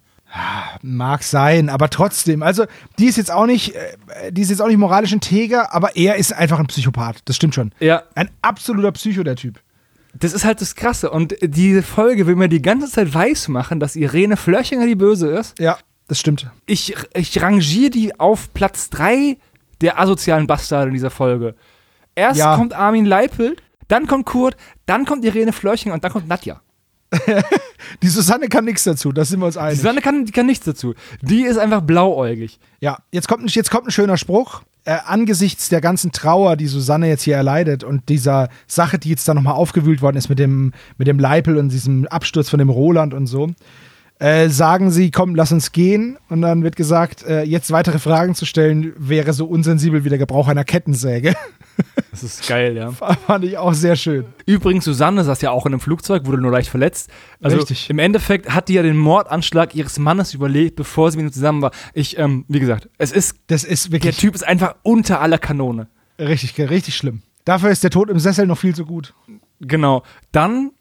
[0.82, 2.42] Mag sein, aber trotzdem.
[2.42, 2.66] Also,
[2.98, 6.16] die ist jetzt auch nicht, äh, die ist jetzt auch nicht moralisch integer, aber er
[6.16, 7.20] ist einfach ein Psychopath.
[7.24, 7.72] Das stimmt schon.
[7.80, 9.58] Ja, Ein absoluter Psycho, der Typ.
[10.20, 11.10] Das ist halt das Krasse.
[11.10, 15.58] Und diese Folge will mir die ganze Zeit weismachen, dass Irene Flörchinger die Böse ist.
[15.58, 16.50] Ja, das stimmt.
[16.66, 19.36] Ich, ich rangiere die auf Platz 3
[19.80, 21.54] der asozialen Bastarde in dieser Folge.
[22.14, 22.56] Erst Ja.
[22.56, 24.56] kommt Armin Leipelt, dann kommt Kurt,
[24.86, 26.60] dann kommt Irene Flörchinger und dann kommt Nadja.
[28.02, 29.78] Die Susanne kann nichts dazu, da sind wir uns Die einig.
[29.78, 30.94] Susanne kann, die kann nichts dazu.
[31.22, 32.58] Die ist einfach blauäugig.
[32.80, 34.62] Ja, jetzt kommt, ein- jetzt kommt ein schöner Spruch.
[34.88, 39.28] Äh, angesichts der ganzen Trauer, die Susanne jetzt hier erleidet und dieser Sache, die jetzt
[39.28, 42.70] da nochmal aufgewühlt worden ist mit dem, mit dem Leipel und diesem Absturz von dem
[42.70, 43.50] Roland und so,
[44.18, 46.16] äh, sagen sie, komm, lass uns gehen.
[46.30, 50.16] Und dann wird gesagt, äh, jetzt weitere Fragen zu stellen, wäre so unsensibel wie der
[50.16, 51.34] Gebrauch einer Kettensäge.
[52.22, 52.90] Das ist geil, ja.
[52.92, 54.24] Fand ich auch sehr schön.
[54.46, 57.10] Übrigens, Susanne saß ja auch in einem Flugzeug, wurde nur leicht verletzt.
[57.40, 57.88] Also Richtig.
[57.90, 61.62] im Endeffekt hat die ja den Mordanschlag ihres Mannes überlebt, bevor sie mit ihm zusammen
[61.62, 61.70] war.
[61.94, 65.38] Ich, ähm, wie gesagt, es ist, Das ist der wirklich Typ ist einfach unter aller
[65.38, 65.88] Kanone.
[66.18, 67.22] richtig, richtig schlimm.
[67.44, 69.14] Dafür ist der Tod im Sessel noch viel zu gut.
[69.60, 70.02] Genau.
[70.32, 70.72] Dann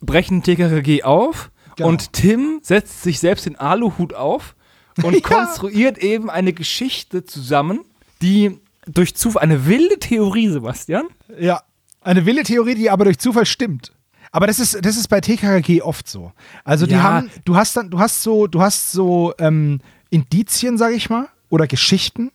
[0.00, 1.88] brechen TKKG auf Genau.
[1.90, 4.54] und Tim setzt sich selbst den Aluhut auf
[5.02, 5.20] und Ja.
[5.20, 7.80] konstruiert eben eine Geschichte zusammen,
[8.22, 11.06] die durch Zufall, eine wilde Theorie, Sebastian,
[11.38, 11.62] Ja,
[12.02, 13.92] eine wilde Theorie, die aber durch Zufall stimmt.
[14.32, 16.32] Aber das ist, das ist bei TKKG oft so.
[16.64, 17.02] Also die Ja.
[17.02, 21.28] haben, du hast dann, du hast so, du hast so ähm, Indizien, sag ich mal,
[21.48, 22.30] oder Geschichten.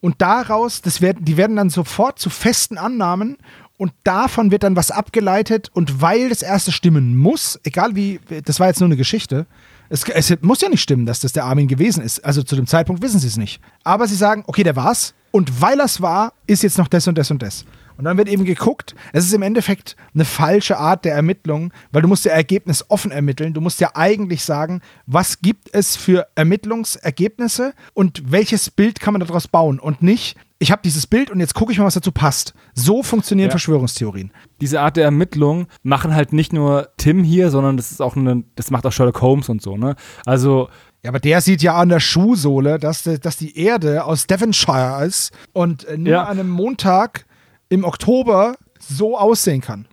[0.00, 3.36] und daraus, das werden, die werden dann sofort zu festen Annahmen
[3.78, 8.60] und davon wird dann was abgeleitet und weil das erste stimmen muss, egal wie, das
[8.60, 9.46] war jetzt nur eine Geschichte,
[9.88, 12.24] es, es muss ja nicht stimmen, dass das der Armin gewesen ist.
[12.24, 13.60] Also zu dem Zeitpunkt wissen sie es nicht.
[13.82, 17.18] Aber sie sagen, okay, der war's und weil es war, ist jetzt noch das und
[17.18, 17.64] das und das.
[17.96, 22.02] Und dann wird eben geguckt, es ist im Endeffekt eine falsche Art der Ermittlung, weil
[22.02, 23.52] du musst ja Ergebnis offen ermitteln.
[23.52, 29.20] Du musst ja eigentlich sagen, was gibt es für Ermittlungsergebnisse und welches Bild kann man
[29.20, 32.12] daraus bauen und nicht, ich habe dieses Bild und jetzt gucke ich mal, was dazu
[32.12, 32.54] passt.
[32.74, 33.50] So funktionieren Ja.
[33.50, 34.30] Verschwörungstheorien.
[34.60, 38.44] Diese Art der Ermittlung machen halt nicht nur Tim hier, sondern das ist auch eine,
[38.54, 39.96] das macht auch Sherlock Holmes und so, ne?
[40.24, 40.68] Also,
[41.04, 45.32] Ja, aber der sieht ja an der Schuhsohle, dass, dass die Erde aus Devonshire ist
[45.52, 46.24] und äh, nur Ja.
[46.24, 47.26] an einem Montag
[47.68, 49.86] im Oktober so aussehen kann.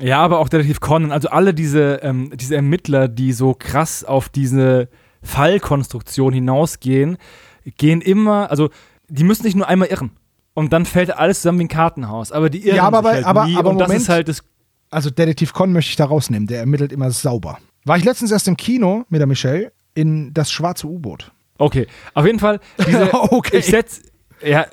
[0.00, 4.28] ja, aber auch Detektiv Conan, also alle diese, ähm, diese Ermittler, die so krass auf
[4.30, 4.88] diese
[5.22, 7.16] Fallkonstruktion hinausgehen,
[7.76, 8.70] gehen immer, also
[9.08, 10.10] die müssen nicht nur einmal irren.
[10.54, 12.30] Und dann fällt alles zusammen wie ein Kartenhaus.
[12.32, 13.56] Aber die irren Ja, aber sich halt aber- nie.
[13.56, 14.02] aber und das Moment.
[14.02, 14.42] ist halt das
[14.90, 17.58] Also Detektiv Con möchte ich da rausnehmen, der ermittelt immer sauber.
[17.84, 21.30] War ich letztens erst im Kino mit der Michelle in das schwarze U-Boot.
[21.58, 22.60] Okay, auf jeden Fall.
[22.86, 23.58] Diese, Okay.
[23.58, 24.02] Ich setze,
[24.44, 24.66] ja,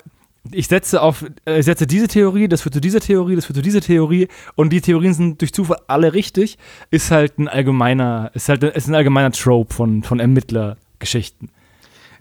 [0.49, 3.57] ich setze auf, äh, ich setze diese Theorie, das führt zu dieser Theorie, das führt
[3.57, 6.57] zu dieser Theorie und die Theorien sind durch Zufall alle richtig.
[6.89, 11.49] Ist halt ein allgemeiner, ist halt, ist ein allgemeiner Trope von, von Ermittlergeschichten.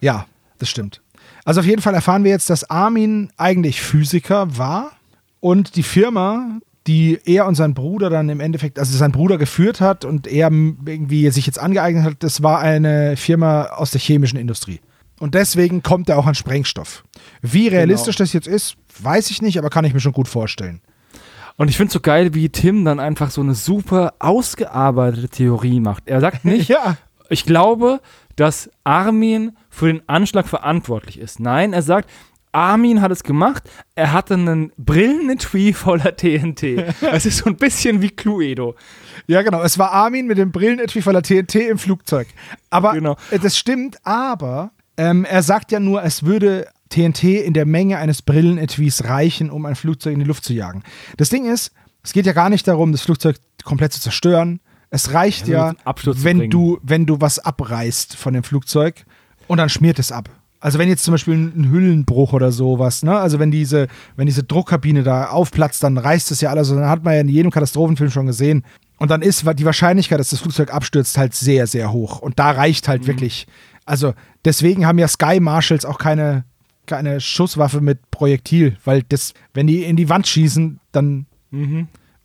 [0.01, 0.27] Ja,
[0.59, 1.01] das stimmt.
[1.45, 4.93] Also auf jeden Fall erfahren wir jetzt, dass Armin eigentlich Physiker war
[5.41, 9.81] und die Firma, die er und sein Bruder dann im Endeffekt, also sein Bruder geführt
[9.81, 14.39] hat und er irgendwie sich jetzt angeeignet hat, das war eine Firma aus der chemischen
[14.39, 14.81] Industrie.
[15.19, 17.05] Und deswegen kommt er auch an Sprengstoff.
[17.43, 20.81] Wie realistisch das jetzt ist, weiß ich nicht, aber kann ich mir schon gut vorstellen.
[21.57, 25.81] Und ich finde es so geil, wie Tim dann einfach so eine super ausgearbeitete Theorie
[25.81, 26.09] macht.
[26.09, 26.97] Er sagt nicht, Ja,
[27.29, 28.01] Ich glaube,
[28.37, 31.39] dass Armin für den Anschlag verantwortlich ist.
[31.39, 32.09] Nein, er sagt,
[32.53, 33.63] Armin hat es gemacht,
[33.95, 36.85] er hatte einen Brillenetui voller TNT.
[37.01, 38.75] Das ist so ein bisschen wie Cluedo.
[39.27, 39.63] Ja, genau.
[39.63, 42.27] Es war Armin mit dem Brillenetui voller TNT im Flugzeug.
[42.71, 43.17] Aber Genau.
[43.43, 48.23] das stimmt, aber ähm, er sagt ja nur, es würde TNT in der Menge eines
[48.23, 50.83] Brillenetuis reichen, um ein Flugzeug in die Luft zu jagen.
[51.17, 51.73] Das Ding ist,
[52.03, 54.61] es geht ja gar nicht darum, das Flugzeug komplett zu zerstören.
[54.91, 59.05] Es reicht Ja, ja, wenn du, wenn du was abreißt von dem Flugzeug
[59.47, 60.29] und dann schmiert es ab.
[60.61, 63.19] Also wenn jetzt zum Beispiel ein Hüllenbruch oder sowas, ne?
[63.19, 66.71] Also wenn diese, wenn diese Druckkabine da aufplatzt, dann reißt es ja alles.
[66.71, 68.65] Und dann hat man ja in jedem Katastrophenfilm schon gesehen.
[68.99, 72.21] Und dann ist die Wahrscheinlichkeit, dass das Flugzeug abstürzt, halt sehr, sehr hoch.
[72.21, 73.47] Und da reicht halt wirklich.
[73.87, 74.13] Also
[74.45, 76.45] deswegen haben ja Sky Marshals auch keine,
[76.85, 81.27] keine Schusswaffe mit Projektil, weil das, wenn die in die Wand schießen, dann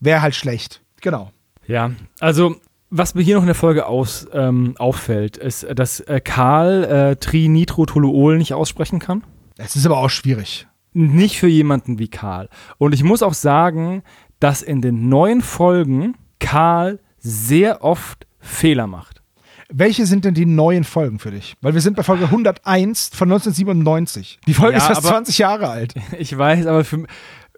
[0.02, 0.82] wäre halt schlecht.
[1.02, 1.32] Genau.
[1.68, 2.58] Ja, also
[2.98, 7.16] was mir hier noch in der Folge aus, ähm, auffällt, ist, dass äh, Karl äh,
[7.18, 9.24] Trinitrotoluol nicht aussprechen kann.
[9.58, 10.68] Es ist aber auch schwierig.
[10.94, 12.50] Nicht für jemanden wie Karl.
[12.78, 14.04] Und ich muss auch sagen,
[14.40, 19.22] dass in den neuen Folgen Karl sehr oft Fehler macht.
[19.70, 21.56] Welche sind denn die neuen Folgen für dich?
[21.62, 24.40] Weil wir sind bei Folge 101 von 1997.
[24.48, 25.96] Die Folge Ja, ist fast aber- 20 Jahre alt.
[26.20, 27.06] Ich weiß, aber für,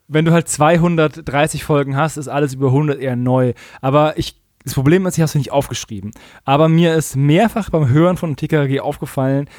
[0.07, 3.53] wenn du halt 230 Folgen hast, ist alles über 100 eher neu.
[3.81, 6.11] Aber ich, das Problem ist, ich habe es nicht aufgeschrieben.
[6.43, 9.49] Aber mir ist mehrfach beim Hören von TKG aufgefallen,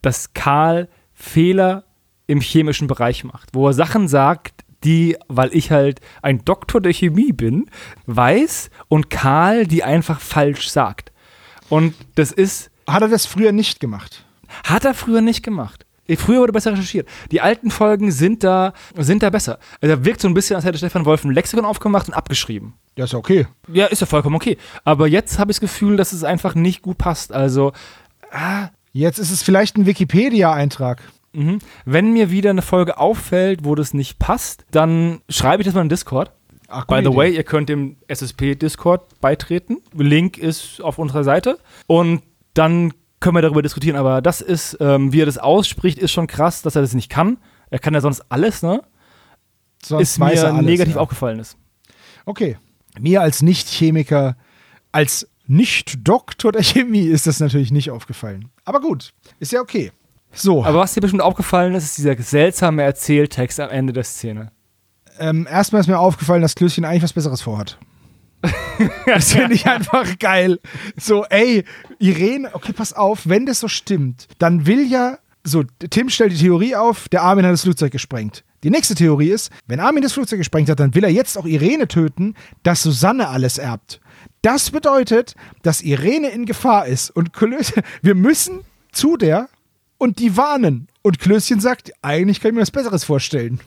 [0.00, 1.84] dass Karl Fehler
[2.28, 6.92] im chemischen Bereich macht, wo er Sachen sagt, die, weil ich halt ein Doktor der
[6.92, 7.66] Chemie bin,
[8.06, 11.10] weiß und Karl die einfach falsch sagt.
[11.68, 14.24] Und das ist Hat er das früher nicht gemacht?
[14.62, 15.83] hat er früher nicht gemacht.
[16.16, 17.08] Früher wurde besser recherchiert.
[17.30, 19.58] Die alten Folgen sind da, sind da besser.
[19.80, 22.74] Also er wirkt so ein bisschen, als hätte Stefan Wolf ein Lexikon aufgemacht und abgeschrieben.
[22.96, 23.46] Ja, ist ja okay.
[23.72, 24.58] Ja, ist ja vollkommen okay.
[24.84, 27.32] Aber jetzt habe ich das Gefühl, dass es einfach nicht gut passt.
[27.32, 27.72] Also,
[28.92, 31.00] Jetzt ist es vielleicht ein Wikipedia-Eintrag.
[31.32, 31.58] mhm.
[31.84, 35.82] wenn mir wieder eine Folge auffällt, wo das nicht passt, dann schreibe ich das mal
[35.82, 36.30] in Discord.
[36.68, 37.16] Ach, By the Idee.
[37.16, 39.78] way, ihr könnt dem SSP-Discord beitreten.
[39.96, 41.58] Link ist auf unserer Seite.
[41.86, 42.22] Und
[42.54, 43.96] dann können wir darüber diskutieren.
[43.96, 47.10] Aber das ist, ähm, wie er das ausspricht, ist schon krass, dass er das nicht
[47.10, 47.38] kann.
[47.70, 48.82] Er kann ja sonst alles, ne?
[49.82, 51.00] Sonst ist mir alles, negativ ja.
[51.00, 51.56] aufgefallen ist.
[52.26, 52.56] Okay.
[52.98, 54.36] Mir als Nicht-Chemiker,
[54.92, 58.50] als Nicht-Doktor der Chemie ist das natürlich nicht aufgefallen.
[58.64, 59.92] Aber gut, ist ja okay.
[60.32, 64.50] So, Aber was dir bestimmt aufgefallen ist, ist dieser seltsame Erzähltext am Ende der Szene.
[65.18, 67.78] ähm, erstmal ist mir aufgefallen, dass Klößchen eigentlich was Besseres vorhat.
[69.06, 70.60] das finde ich einfach geil.
[70.96, 71.64] So, ey,
[71.98, 76.38] Irene, okay, pass auf, wenn das so stimmt, dann will ja, so, Tim stellt die
[76.38, 78.44] Theorie auf, der Armin hat das Flugzeug gesprengt.
[78.62, 81.44] Die nächste Theorie ist, wenn Armin das Flugzeug gesprengt hat, dann will er jetzt auch
[81.44, 84.00] Irene töten, dass Susanne alles erbt.
[84.40, 88.60] Das bedeutet, dass Irene in Gefahr ist und Klößchen, wir müssen
[88.92, 89.48] zu der
[89.98, 90.88] und die warnen.
[91.02, 93.60] Und Klößchen sagt, eigentlich kann ich mir was Besseres vorstellen.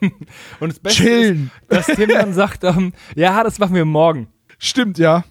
[0.60, 1.50] Und das Beste Chillen.
[1.68, 4.28] ist, dass Tim dann sagt, ähm, ja, das machen wir morgen.
[4.58, 5.24] Stimmt, ja.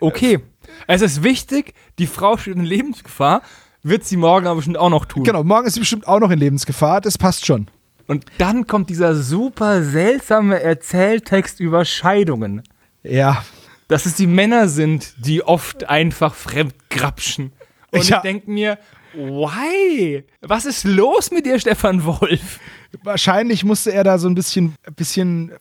[0.00, 0.40] Okay.
[0.86, 3.42] Es ist wichtig, die Frau steht in Lebensgefahr,
[3.82, 5.24] wird sie morgen aber bestimmt auch noch tun.
[5.24, 7.68] Genau, morgen ist sie bestimmt auch noch in Lebensgefahr, das passt schon.
[8.06, 12.62] Und dann kommt dieser super seltsame Erzähltext über Scheidungen.
[13.02, 13.44] Ja.
[13.88, 17.52] Dass es die Männer sind, die oft einfach fremdgrapschen.
[17.90, 18.16] Und Ja.
[18.16, 18.78] ich denke mir,
[19.14, 20.24] why?
[20.40, 22.58] Was ist los mit dir, Stefan Wolf?
[23.02, 25.52] Wahrscheinlich musste er da so ein bisschen, bisschen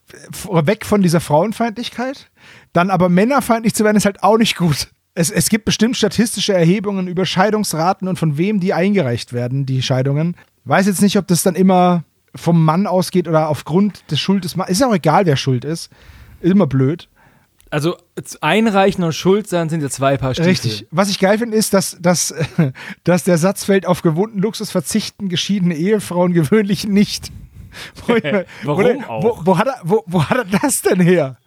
[0.49, 2.29] weg von dieser Frauenfeindlichkeit.
[2.73, 4.89] Dann aber männerfeindlich zu werden, ist halt auch nicht gut.
[5.13, 9.81] Es, es gibt bestimmt statistische Erhebungen über Scheidungsraten und von wem die eingereicht werden, die
[9.81, 10.35] Scheidungen.
[10.65, 12.03] Weiß jetzt nicht, ob das dann immer
[12.35, 14.71] vom Mann ausgeht oder aufgrund des Schuld des Mannes.
[14.71, 15.89] Ist auch egal, wer schuld ist.
[16.39, 17.09] Ist immer blöd.
[17.71, 17.95] Also
[18.41, 20.49] einreichen und schuld sein sind ja zwei Paar Stiefel.
[20.51, 20.87] Richtig.
[20.91, 22.33] Was ich geil finde, ist, dass, dass,
[23.05, 27.31] dass der Satz fällt, auf gewohnten Luxus verzichten geschiedene Ehefrauen gewöhnlich nicht.
[28.05, 29.23] Wo mir- Warum wo, auch?
[29.23, 31.37] Wo, wo, hat er, wo, wo hat er das denn her?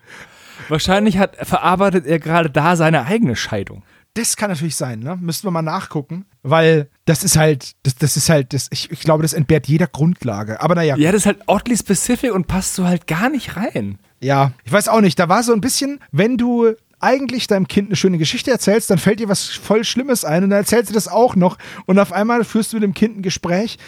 [0.70, 3.82] Wahrscheinlich hat, verarbeitet er gerade da seine eigene Scheidung.
[4.14, 5.18] Das kann natürlich sein, ne?
[5.20, 6.24] Müssten wir mal nachgucken.
[6.42, 9.88] Weil das ist halt, das, das ist halt, das, ich, ich glaube, das entbehrt jeder
[9.88, 10.60] Grundlage.
[10.60, 13.98] Aber naja, Ja, das ist halt oddly specific und passt so halt gar nicht rein.
[14.20, 15.18] ja, ich weiß auch nicht.
[15.18, 18.98] Da war so ein bisschen, wenn du eigentlich deinem Kind eine schöne Geschichte erzählst, dann
[18.98, 22.12] fällt dir was voll Schlimmes ein und dann erzählst du das auch noch und auf
[22.12, 23.78] einmal führst du mit dem Kind ein Gespräch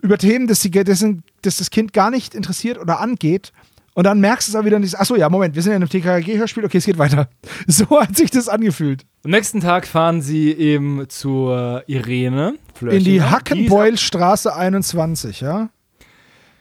[0.00, 1.04] über Themen, das, die, das,
[1.42, 3.52] das das Kind gar nicht interessiert oder angeht.
[3.94, 4.98] Und dann merkst du es auch wieder nicht.
[4.98, 6.64] Achso, ja, Moment, wir sind ja in einem TKG-Hörspiel.
[6.64, 7.28] Okay, es geht weiter.
[7.66, 9.04] So hat sich das angefühlt.
[9.24, 12.54] Am nächsten Tag fahren sie eben zur Irene.
[12.80, 13.22] In die.
[13.22, 15.68] Hackenbeulstraße 21, ja?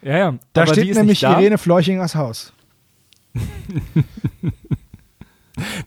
[0.02, 0.36] Ja, ja.
[0.54, 1.40] Da aber steht nämlich da.
[1.40, 2.54] Irene Fleuchingers Haus.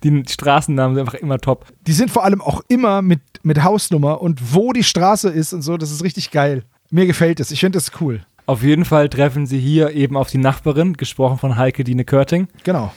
[0.02, 1.66] Die Straßennamen sind einfach immer top.
[1.86, 5.62] Die sind vor allem auch immer mit, mit Hausnummer und wo die Straße ist und
[5.62, 5.76] so.
[5.76, 6.64] Das ist richtig geil.
[6.90, 7.50] Mir gefällt es.
[7.50, 8.24] Ich finde das cool.
[8.46, 12.48] Auf jeden Fall treffen sie hier eben auf die Nachbarin, gesprochen von Heike Dine Körting,
[12.62, 12.92] Genau.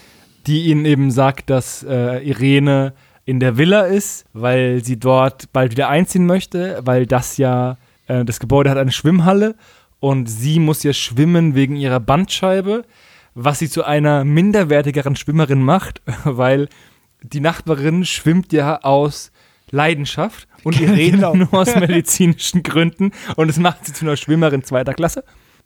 [0.45, 2.93] die ihnen eben sagt, dass äh, Irene
[3.25, 7.77] in der Villa ist, weil sie dort bald wieder einziehen möchte, weil das ja,
[8.07, 9.55] äh, das Gebäude hat eine Schwimmhalle
[9.99, 12.83] und sie muss ja schwimmen wegen ihrer Bandscheibe,
[13.33, 16.67] was sie zu einer minderwertigeren Schwimmerin macht, weil
[17.21, 19.31] die Nachbarin schwimmt ja aus
[19.71, 21.35] Leidenschaft und Irene Genau.
[21.35, 25.23] nur aus medizinischen Gründen und das macht sie zu einer Schwimmerin zweiter Klasse.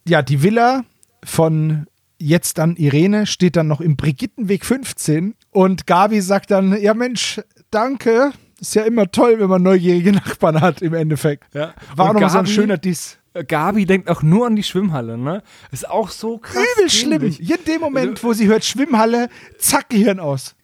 [0.07, 0.83] Ja, die Villa
[1.23, 1.87] von
[2.19, 7.41] jetzt dann Irene steht dann noch im Brigittenweg 15 und Gabi sagt dann, ja Mensch,
[7.71, 8.31] danke.
[8.59, 11.53] Ist ja immer toll, wenn man neugierige Nachbarn hat im Endeffekt.
[11.55, 11.73] Ja.
[11.95, 13.17] War nochmal so ein schöner Diss.
[13.47, 15.41] Gabi denkt auch nur an die Schwimmhalle, ne?
[15.71, 16.65] Ist auch so krass.
[16.75, 17.19] Übel schlimm.
[17.19, 17.39] dämlich.
[17.39, 20.55] In dem Moment, wo sie hört Schwimmhalle, zack, Gehirn aus.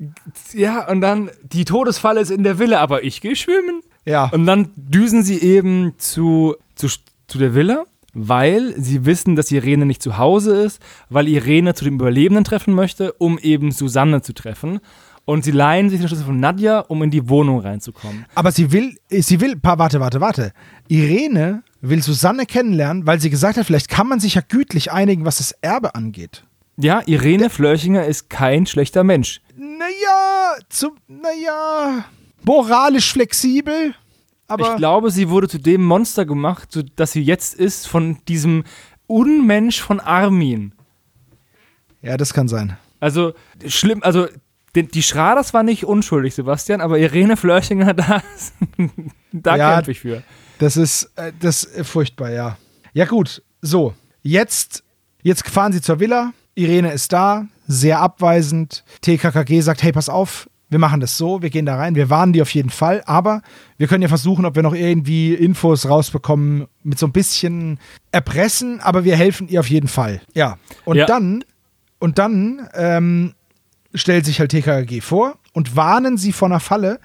[0.53, 3.81] Ja, und dann, die Todesfalle ist in der Villa, aber ich gehe schwimmen.
[4.05, 4.29] Ja.
[4.33, 6.87] Und dann düsen sie eben zu, zu,
[7.27, 11.85] zu der Villa, weil sie wissen, dass Irene nicht zu Hause ist, weil Irene zu
[11.85, 14.79] dem Überlebenden treffen möchte, um eben Susanne zu treffen.
[15.23, 18.25] Und sie leihen sich den Schlüssel von Nadja, um in die Wohnung reinzukommen.
[18.33, 20.53] Aber sie will, sie will, warte, warte, warte.
[20.87, 25.25] Irene will Susanne kennenlernen, weil sie gesagt hat, vielleicht kann man sich ja gütlich einigen,
[25.25, 26.43] was das Erbe angeht.
[26.77, 29.41] Ja, Irene Flörchinger ist kein schlechter Mensch.
[29.55, 32.05] Naja, zum, naja,
[32.43, 33.93] moralisch flexibel,
[34.47, 38.17] aber ich glaube, sie wurde zu dem Monster gemacht, so dass sie jetzt ist von
[38.27, 38.63] diesem
[39.07, 40.73] Unmensch von Armin.
[42.01, 42.77] ja, das kann sein.
[42.99, 43.33] Also
[43.67, 44.27] schlimm, also
[44.75, 48.21] die, die Schraders war nicht unschuldig, Sebastian, aber Irene Flörchinger, da,
[49.31, 49.75] da Ja.
[49.75, 50.23] kämpfe ich für.
[50.59, 52.57] Das ist, äh, das ist furchtbar, ja.
[52.93, 53.93] Ja gut, so,
[54.23, 54.83] jetzt,
[55.21, 60.49] jetzt fahren sie zur Villa, Irene ist da, sehr abweisend, TKKG sagt, hey, pass auf,
[60.69, 63.41] wir machen das so, wir gehen da rein, wir warnen die auf jeden Fall, aber
[63.77, 67.79] wir können ja versuchen, ob wir noch irgendwie Infos rausbekommen, mit so ein bisschen
[68.11, 70.21] erpressen, aber wir helfen ihr auf jeden Fall.
[70.33, 71.05] Ja, und Ja.
[71.05, 71.43] dann,
[71.99, 73.33] und dann ähm,
[73.93, 76.99] stellt sich halt TKKG vor und warnen sie vor einer Falle.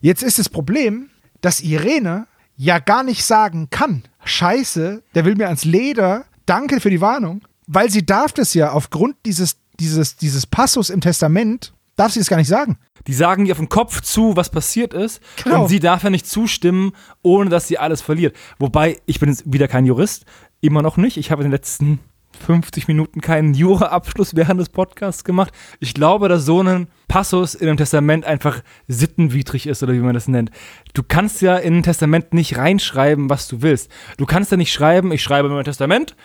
[0.00, 2.26] Jetzt ist das Problem, dass Irene
[2.58, 7.40] ja gar nicht sagen kann, scheiße, der will mir ans Leder, danke für die Warnung,
[7.66, 12.28] weil sie darf das ja aufgrund dieses, dieses, dieses Passus im Testament, darf sie es
[12.28, 12.78] gar nicht sagen.
[13.06, 15.62] Die sagen ihr auf den Kopf zu, was passiert ist, Genau.
[15.62, 16.92] und sie darf ja nicht zustimmen,
[17.22, 18.36] ohne dass sie alles verliert.
[18.58, 20.24] Wobei, ich bin jetzt wieder kein Jurist,
[20.60, 21.16] immer noch nicht.
[21.16, 22.00] Ich habe in den letzten
[22.38, 25.52] 50 Minuten keinen Jura-Abschluss während des Podcasts gemacht.
[25.80, 30.14] Ich glaube, dass so ein Passus in einem Testament einfach sittenwidrig ist, oder wie man
[30.14, 30.50] das nennt.
[30.94, 33.90] Du kannst ja in ein Testament nicht reinschreiben, was du willst.
[34.16, 36.16] Du kannst ja nicht schreiben, ich schreibe in mein Testament,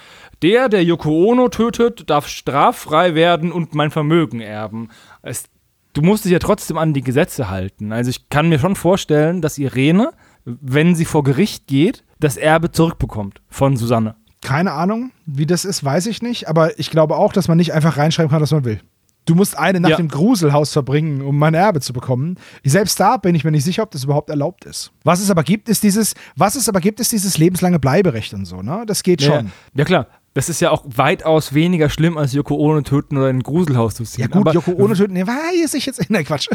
[0.42, 4.90] der, der Yoko Ono tötet, darf straffrei werden und mein Vermögen erben.
[5.22, 5.46] Es,
[5.94, 7.94] du musst dich ja trotzdem an die Gesetze halten.
[7.94, 10.12] Also ich kann mir schon vorstellen, dass Irene,
[10.44, 14.16] wenn sie vor Gericht geht, das Erbe zurückbekommt von Susanne.
[14.44, 16.48] Keine Ahnung, wie das ist, weiß ich nicht.
[16.48, 18.80] Aber ich glaube auch, dass man nicht einfach reinschreiben kann, was man will.
[19.26, 19.98] Du musst eine Nacht Ja.
[20.00, 22.36] im Gruselhaus verbringen, um mein Erbe zu bekommen.
[22.66, 24.92] Selbst da bin ich mir nicht sicher, ob das überhaupt erlaubt ist.
[25.06, 28.44] Was es aber gibt, ist dieses, was es aber gibt, ist dieses lebenslange Bleiberecht und
[28.46, 28.84] so, ne?
[28.86, 29.46] Das geht schon.
[29.46, 30.08] Ja, ja klar.
[30.34, 33.96] Das ist ja auch weitaus weniger schlimm, als Yoko Ono töten oder in ein Gruselhaus
[33.96, 34.24] zu ziehen.
[34.24, 36.04] Ja, gut, Aber Joko ohne töten, nee, weiß ich jetzt.
[36.10, 36.50] Nein, Quatsch.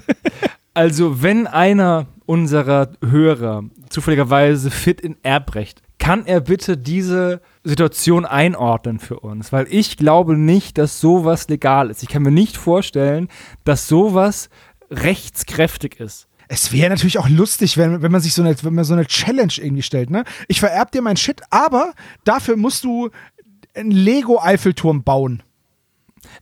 [0.75, 8.99] Also, wenn einer unserer Hörer zufälligerweise fit in Erbrecht, kann er bitte diese Situation einordnen
[8.99, 9.53] für uns?
[9.53, 12.03] Weil ich glaube nicht, dass sowas legal ist.
[12.03, 13.29] Ich kann mir nicht vorstellen,
[13.65, 14.49] dass sowas
[14.91, 16.27] rechtskräftig ist.
[16.49, 19.05] Es wäre natürlich auch lustig, wenn, wenn man sich so eine, wenn man so eine
[19.05, 20.25] Challenge irgendwie stellt, ne?
[20.47, 21.93] Ich vererb dir mein Shit, aber
[22.25, 23.11] dafür musst du
[23.75, 25.43] einen Lego-Eiffelturm bauen.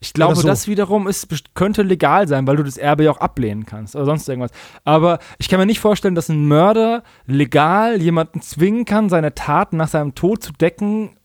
[0.00, 0.46] Ich glaube, so.
[0.46, 4.04] das wiederum ist, könnte legal sein, weil du das Erbe ja auch ablehnen kannst oder
[4.04, 4.50] sonst irgendwas.
[4.84, 9.76] Aber ich kann mir nicht vorstellen, dass ein Mörder legal jemanden zwingen kann, seine Taten
[9.76, 11.16] nach seinem Tod zu decken,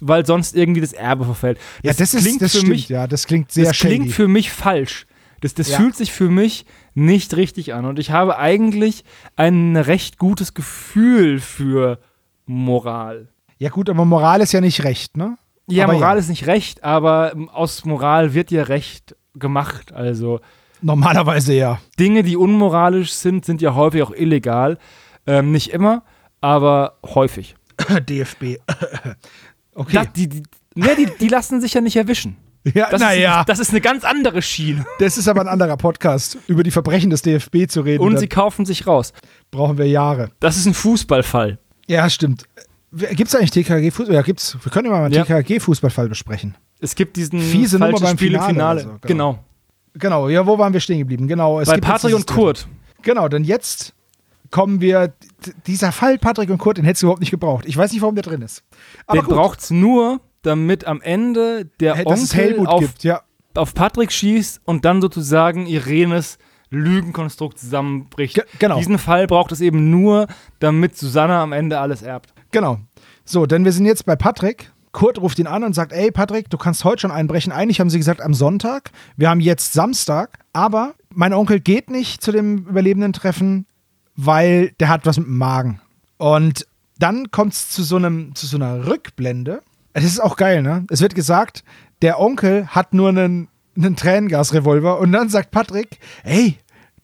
[0.00, 1.58] weil sonst irgendwie das Erbe verfällt.
[1.82, 4.12] Ja, das, ist, klingt das für stimmt, mich, ja, das klingt sehr das klingt shady.
[4.12, 5.06] für mich falsch.
[5.42, 5.76] Das, das Ja.
[5.76, 7.84] fühlt sich für mich nicht richtig an.
[7.84, 9.04] Und ich habe eigentlich
[9.36, 11.98] ein recht gutes Gefühl für
[12.46, 13.28] Moral.
[13.58, 15.36] Ja, gut, aber Moral ist ja nicht recht, ne?
[15.68, 16.20] Ja, Aber Moral ja.
[16.20, 19.92] ist nicht recht, aber ähm, aus Moral wird ja Recht gemacht.
[19.92, 20.40] Also
[20.82, 21.80] Normalerweise ja.
[21.98, 24.78] Dinge, die unmoralisch sind, sind ja häufig auch illegal.
[25.26, 26.04] Ähm, nicht immer,
[26.40, 27.56] aber häufig.
[28.08, 28.58] DFB.
[29.74, 29.92] okay.
[29.92, 30.42] Das, die, die,
[30.74, 32.36] ne, die, die lassen sich ja nicht erwischen.
[32.74, 34.84] ja, Das, naja, ist, das ist eine ganz andere Schiene.
[34.98, 36.38] das ist aber ein anderer Podcast.
[36.46, 39.12] Über die Verbrechen des DFB zu reden, Und sie kaufen sich raus.
[39.50, 40.30] brauchen wir Jahre.
[40.40, 41.58] Das ist ein Fußballfall.
[41.88, 42.44] Ja, stimmt.
[42.92, 44.14] Gibt es eigentlich TKG-Fußball?
[44.14, 44.56] Ja, gibt's.
[44.62, 45.24] Wir können immer mal einen Ja.
[45.24, 46.56] TKG-Fußballfall besprechen.
[46.80, 48.80] Es gibt diesen Fiese Nummer beim Spiel Finale Finale.
[48.82, 49.32] so, genau.
[49.32, 49.38] genau.
[49.98, 51.26] Genau, ja, wo waren wir stehen geblieben?
[51.26, 51.58] Genau.
[51.60, 52.68] Es Bei Patrick und Kurt.
[53.02, 53.94] Genau, denn jetzt
[54.50, 55.14] kommen wir.
[55.66, 57.64] Dieser Fall Patrick und Kurt, den hättest du überhaupt nicht gebraucht.
[57.66, 58.62] Ich weiß nicht, warum der drin ist.
[59.06, 63.04] Aber Den braucht es nur, damit am Ende der es Onkel auf, gibt.
[63.04, 63.22] Ja,
[63.54, 66.36] auf Patrick schießt und dann sozusagen Irenes
[66.70, 68.34] Lügenkonstrukt zusammenbricht.
[68.34, 68.76] Ge- genau.
[68.78, 70.26] Diesen Fall braucht es eben nur,
[70.58, 72.34] damit Susanne am Ende alles erbt.
[72.50, 72.78] Genau.
[73.24, 74.72] So, denn wir sind jetzt bei Patrick.
[74.92, 77.52] Kurt ruft ihn an und sagt: Ey, Patrick, du kannst heute schon einbrechen.
[77.52, 78.90] Eigentlich haben sie gesagt am Sonntag.
[79.16, 80.38] Wir haben jetzt Samstag.
[80.52, 83.66] Aber mein Onkel geht nicht zu dem Überlebenden-Treffen,
[84.14, 85.80] weil der hat was mit dem Magen.
[86.16, 86.66] Und
[86.98, 89.62] dann kommt es zu, so einem- zu so einer Rückblende.
[89.92, 90.86] Es ist auch geil, ne?
[90.90, 91.62] Es wird gesagt,
[92.00, 96.58] der Onkel hat nur einen, einen Tränengasrevolver und dann sagt Patrick, ey,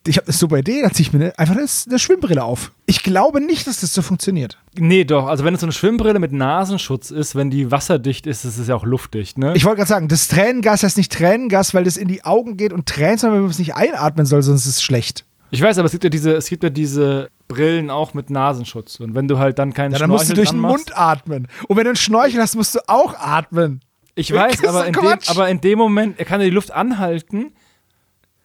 [0.07, 2.72] ich habe eine super Idee, dann zieh ich mir einfach eine, eine Schwimmbrille auf.
[2.86, 4.59] Ich glaube nicht, dass das so funktioniert.
[4.76, 5.26] Nee, doch.
[5.26, 8.68] Also wenn es so eine Schwimmbrille mit Nasenschutz ist, wenn die wasserdicht ist, ist es
[8.68, 9.55] ja auch luftdicht, ne?
[9.55, 12.72] Ich wollte gerade sagen, das Tränengas heißt nicht Tränengas, weil das in die Augen geht
[12.72, 15.24] und Tränen, sondern wenn man es nicht einatmen soll, sonst ist es schlecht.
[15.50, 18.98] Ich weiß, aber es gibt ja diese, es gibt ja diese Brillen auch mit Nasenschutz.
[19.00, 21.46] Und wenn du halt dann keinen Ja, dann musst du Schnorchel durch den Mund atmen.
[21.68, 23.80] Und wenn du einen Schnorchel hast, musst du auch atmen.
[24.14, 27.53] Ich weiß, aber in, dem, aber in dem Moment, er kann ja die Luft anhalten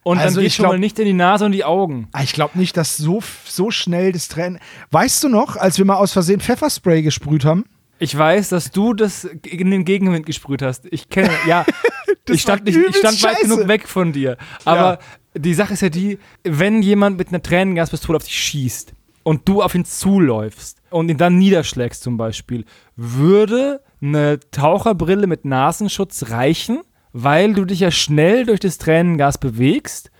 [0.07, 2.07] und Also dann geht ich schon mal glaub- nicht in die Nase und die Augen.
[2.11, 4.59] Ah, Ich glaube nicht, dass so, so schnell das Tränen.
[4.91, 7.65] Weißt du noch, als wir mal aus Versehen Pfefferspray gesprüht haben?
[7.99, 10.85] Ich weiß, dass du das in den Gegenwind gesprüht hast.
[10.91, 11.65] Ich kenne, ja,
[12.29, 13.41] ich stand, nicht, ich stand weit scheiße.
[13.49, 14.37] genug weg von dir.
[14.65, 14.99] Aber
[15.35, 18.93] die Sache ist ja die, wenn jemand mit einer Tränengaspistole auf dich schießt
[19.23, 25.43] und du auf ihn zuläufst und ihn dann niederschlägst zum Beispiel, würde eine Taucherbrille mit
[25.45, 26.81] Nasenschutz reichen,
[27.13, 30.11] weil du dich ja schnell durch das Tränengas bewegst.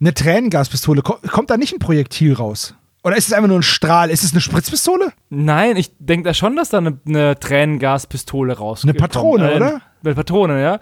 [0.00, 1.02] Eine Tränengaspistole.
[1.02, 2.74] Ko- Kommt da nicht ein Projektil raus?
[3.02, 4.10] Oder ist es einfach nur ein Strahl?
[4.10, 5.12] Ist es eine Spritzpistole?
[5.28, 8.90] Nein, ich denke da schon, dass da eine, eine Tränengaspistole rauskommt.
[8.92, 9.80] Eine Patrone, oder?
[10.02, 10.80] Eine Patrone, ja.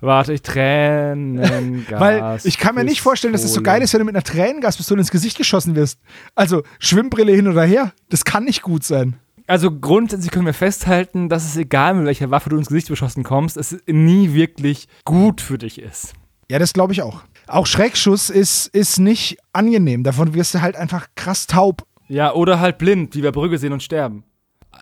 [0.00, 2.00] Warte, ich Tränengas.
[2.00, 4.22] Weil ich kann mir nicht vorstellen, dass es so geil ist, wenn du mit einer
[4.24, 6.00] Tränengaspistole ins Gesicht geschossen wirst.
[6.34, 7.92] Also Schwimmbrille hin oder her.
[8.10, 9.16] Das kann nicht gut sein.
[9.46, 13.24] Also grundsätzlich können wir festhalten, dass es egal, mit welcher Waffe du ins Gesicht beschossen
[13.24, 16.14] kommst, es nie wirklich gut für dich ist.
[16.50, 17.22] Ja, das glaube ich auch.
[17.46, 20.02] Auch Schreckschuss ist, ist nicht angenehm.
[20.02, 21.84] Davon wirst du halt einfach krass taub.
[22.08, 24.24] Ja, oder halt blind, wie wir Brügge sehen und sterben.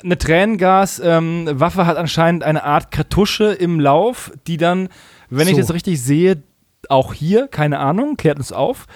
[0.03, 4.89] Eine Tränengas-Waffe hat anscheinend eine Art Kartusche im Lauf, die dann,
[5.29, 5.61] wenn ich So.
[5.61, 6.43] das richtig sehe,
[6.89, 8.87] auch hier, keine Ahnung, klärt uns auf,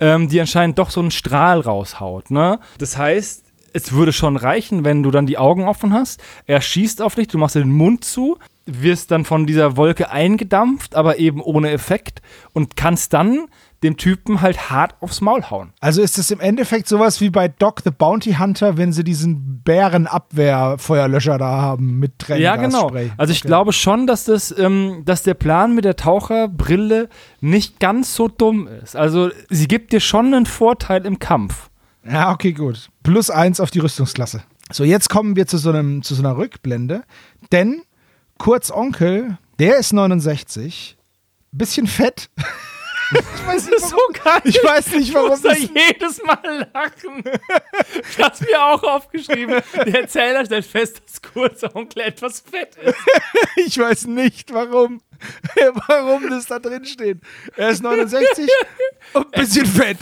[0.00, 2.30] ähm, die anscheinend doch so einen Strahl raushaut.
[2.30, 2.58] Ne?
[2.78, 3.43] Das heißt,
[3.74, 6.22] es würde schon reichen, wenn du dann die Augen offen hast.
[6.46, 10.94] Er schießt auf dich, du machst den Mund zu, wirst dann von dieser Wolke eingedampft,
[10.94, 12.22] aber eben ohne Effekt
[12.54, 13.46] und kannst dann
[13.82, 15.74] dem Typen halt hart aufs Maul hauen.
[15.80, 19.60] Also ist es im Endeffekt sowas wie bei Doc the Bounty Hunter, wenn sie diesen
[19.62, 22.90] Bärenabwehrfeuerlöscher da haben mit Ja, genau.
[23.18, 23.48] Also ich Okay.
[23.48, 27.08] glaube schon, dass das, ähm, dass der Plan mit der Taucherbrille
[27.40, 28.96] nicht ganz so dumm ist.
[28.96, 31.68] Also sie gibt dir schon einen Vorteil im Kampf.
[32.10, 32.88] Ja, okay, gut.
[33.04, 34.42] Plus eins auf die Rüstungsklasse.
[34.72, 37.04] So, jetzt kommen wir zu so, einem, zu so einer Rückblende.
[37.52, 37.82] Denn
[38.38, 40.96] Kurz Onkel, der ist 69,
[41.52, 42.30] bisschen fett.
[43.12, 44.40] Ich weiß nicht, so geil.
[44.44, 47.22] Ich weiß nicht, warum ich muss da jedes Mal lachen.
[48.10, 49.62] Ich hab's mir auch aufgeschrieben.
[49.86, 52.96] Der Erzähler stellt fest, dass Kurzonkel etwas fett ist.
[53.56, 55.02] Ich weiß nicht, warum.
[55.86, 57.18] Warum das da drin steht.
[57.56, 58.48] Er ist 69
[59.12, 59.98] und ein bisschen fett.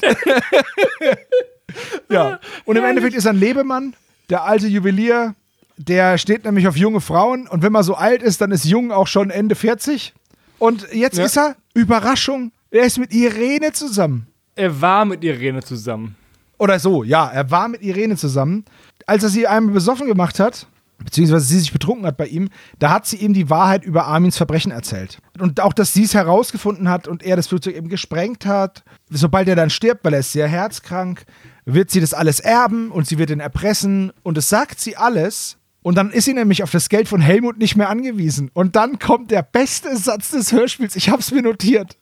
[2.11, 2.39] Ja.
[2.65, 3.95] Und im Endeffekt ist er ein Lebemann,
[4.31, 5.35] der alte Juwelier,
[5.77, 7.49] der steht nämlich auf junge Frauen.
[7.49, 10.13] Und wenn man so alt ist, dann ist jung auch schon Ende 40.
[10.59, 11.25] Und jetzt Ja.
[11.25, 14.27] ist er, Überraschung, er ist mit Irene zusammen.
[14.55, 16.15] Er war mit Irene zusammen.
[16.59, 18.65] Oder so, ja, er war mit Irene zusammen.
[19.07, 20.67] Als er sie einmal besoffen gemacht hat,
[20.99, 22.49] beziehungsweise sie sich betrunken hat bei ihm,
[22.79, 25.19] da hat sie ihm die Wahrheit über Armins Verbrechen erzählt.
[25.41, 28.85] Und auch, dass sie es herausgefunden hat und er das Flugzeug eben gesprengt hat.
[29.11, 31.25] Sobald er dann stirbt, weil er ist sehr herzkrank,
[31.65, 34.13] wird sie das alles erben und sie wird ihn erpressen.
[34.23, 35.59] Und das sagt sie alles.
[35.83, 38.51] Und dann ist sie nämlich auf das Geld von Helmut nicht mehr angewiesen.
[38.55, 40.95] Und dann kommt der beste Satz des Hörspiels.
[40.97, 41.97] Ich hab's mir notiert.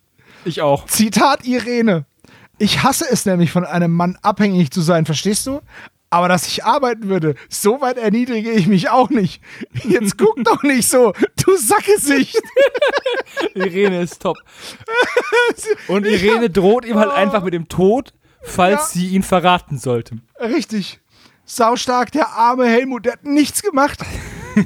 [0.44, 0.86] Ich auch.
[0.86, 2.04] Zitat Irene.
[2.58, 5.61] Ich hasse es nämlich, von einem Mann abhängig zu sein, verstehst du?
[6.11, 9.40] Aber dass ich arbeiten würde, so weit erniedrige ich mich auch nicht.
[9.88, 11.12] Jetzt guck doch nicht so,
[11.44, 12.36] du Sackesicht.
[13.54, 14.36] Irene ist top.
[15.88, 18.12] Und Irene droht ihm halt einfach mit dem Tod,
[18.43, 19.01] falls Ja.
[19.01, 20.16] sie ihn verraten sollte.
[20.41, 21.01] Richtig.
[21.45, 24.01] Saustark, der arme Helmut, der hat nichts gemacht.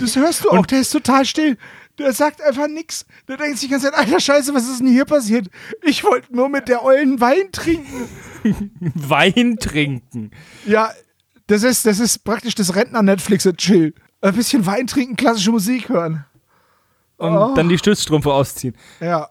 [0.01, 1.57] Das hörst du auch, der ist total still.
[1.99, 3.07] Der sagt einfach nichts.
[3.29, 5.49] Der denkt sich die ganze Zeit, alter Scheiße, was ist denn hier passiert?
[5.83, 8.09] Ich wollte nur mit der Eulen Wein trinken.
[8.95, 10.33] Wein trinken.
[10.67, 10.91] Ja,
[11.47, 13.95] das ist, das ist praktisch das Rentner-Netflix und Chill.
[14.21, 16.25] Ein bisschen Wein trinken, klassische Musik hören.
[17.17, 17.55] Und Oh.
[17.55, 18.77] dann die Stützstrümpfe ausziehen.
[19.01, 19.31] Ja.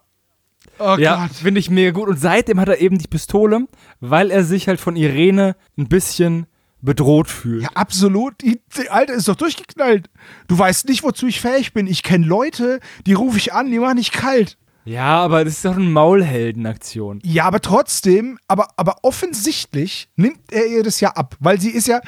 [0.78, 1.36] Oh Ja, Gott.
[1.36, 2.08] finde ich mega gut.
[2.08, 3.66] Und seitdem hat er eben die Pistole,
[4.00, 6.46] weil er sich halt von Irene ein bisschen
[6.80, 7.62] bedroht fühlt.
[7.62, 8.40] Ja, absolut.
[8.42, 10.10] Die, die Alte ist doch durchgeknallt.
[10.48, 11.86] Du weißt nicht, wozu ich fähig bin.
[11.86, 14.58] Ich kenne Leute, die rufe ich an, die machen nicht kalt.
[14.86, 17.20] Ja, aber das ist doch eine Maulheldenaktion.
[17.24, 21.86] Ja, aber trotzdem, aber, aber offensichtlich nimmt er ihr das ja ab, weil sie ist
[21.88, 22.00] ja.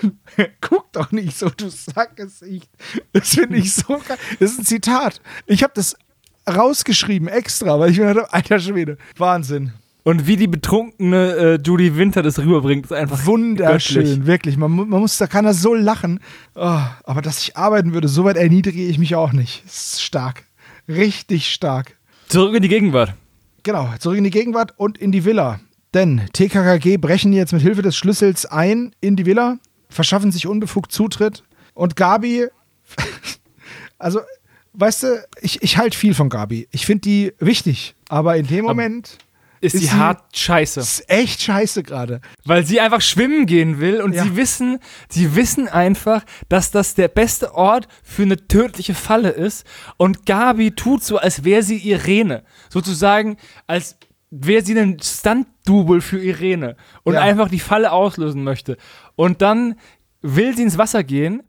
[0.60, 2.68] Guck doch nicht so, du Sackgesicht.
[3.12, 4.18] Das finde ich so geil.
[4.40, 5.20] Das ist ein Zitat.
[5.46, 5.94] Ich habe das
[6.48, 9.72] rausgeschrieben extra, weil ich mir dachte, alter Schwede, Wahnsinn.
[10.02, 14.26] Und wie die betrunkene äh, Judy Winter das rüberbringt, ist einfach Wunderschön, göttlich.
[14.26, 14.56] wirklich.
[14.58, 16.20] Man, man muss, da kann er so lachen.
[16.54, 19.64] Oh, aber dass ich arbeiten würde, so weit erniedrige ich mich auch nicht.
[19.64, 20.44] Ist stark.
[20.88, 21.96] Richtig stark.
[22.28, 23.14] Zurück in die Gegenwart.
[23.62, 25.60] Genau, zurück in die Gegenwart und in die Villa.
[25.94, 29.56] Denn TKKG brechen jetzt mit Hilfe des Schlüssels ein in die Villa,
[29.88, 32.48] verschaffen sich unbefugt Zutritt und Gabi,
[33.98, 34.20] also,
[34.74, 36.68] weißt du, ich, ich halte viel von Gabi.
[36.70, 39.18] Ich finde die wichtig, aber in dem Moment
[39.60, 40.80] Ist, Ist sie- hart scheiße.
[40.80, 42.20] ist echt scheiße gerade.
[42.44, 44.24] Weil sie einfach schwimmen gehen will und Ja.
[44.24, 49.64] sie wissen, sie wissen einfach, dass das der beste Ort für eine tödliche Falle ist.
[49.96, 52.42] Und Gabi tut so, als wäre sie Irene.
[52.68, 53.96] Sozusagen, als
[54.30, 57.22] wäre sie ein Stunt-Double für Irene und Ja.
[57.22, 58.76] einfach die Falle auslösen möchte.
[59.16, 59.76] Und dann
[60.20, 61.42] will sie ins Wasser gehen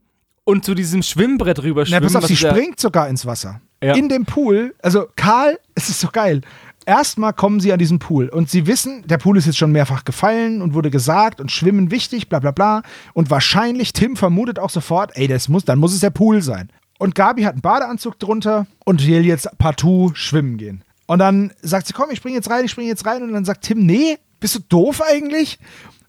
[0.45, 2.03] und zu diesem Schwimmbrett Na, rüberschwimmen.
[2.03, 3.59] pass auf, sie springt sogar ins Wasser.
[3.83, 3.95] Ja.
[3.95, 6.41] In dem Pool, also Karl, es ist so geil.
[6.85, 10.05] Erstmal kommen sie an diesen Pool und sie wissen, der Pool ist jetzt schon mehrfach
[10.05, 12.83] gefallen und wurde gesagt und Schwimmen wichtig, bla bla bla.
[13.13, 16.69] Und wahrscheinlich, Tim vermutet auch sofort, ey, das muss, dann muss es der Pool sein.
[16.99, 20.83] Und Gabi hat einen Badeanzug drunter und will jetzt partout schwimmen gehen.
[21.07, 23.23] Und dann sagt sie, komm, ich spring jetzt rein, ich spring jetzt rein.
[23.23, 25.59] Und dann sagt Tim, nee, bist du doof eigentlich?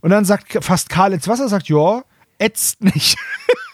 [0.02, 2.02] Und dann sagt fast Karl ins Wasser, sagt, ja,
[2.38, 3.16] ätzt nicht.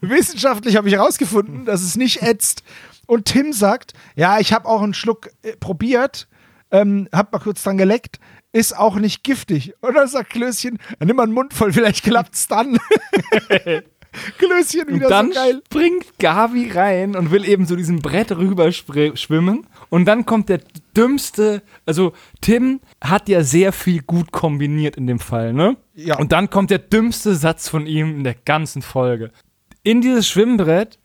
[0.00, 2.62] Wissenschaftlich habe ich herausgefunden, dass es nicht ätzt.
[3.06, 6.28] Und Tim sagt, ja, ich habe auch einen Schluck äh, probiert,
[6.70, 8.18] ähm, hab mal kurz dran geleckt,
[8.52, 9.74] ist auch nicht giftig.
[9.80, 12.78] Und dann sagt Klößchen, dann nimm mal einen Mund voll, vielleicht klappt's dann.
[14.38, 15.62] Klößchen Und wieder dann so geil.
[15.66, 19.66] springt Gabi rein und will eben so diesem Brett rüber schwimmen.
[19.90, 20.60] Und dann kommt der
[20.96, 25.76] dümmste, also Tim hat ja sehr viel gut kombiniert in dem Fall, ne?
[25.94, 26.18] Ja.
[26.18, 29.30] Und dann kommt der dümmste Satz von ihm in der ganzen Folge.
[29.88, 30.98] In dieses Schwimmbrett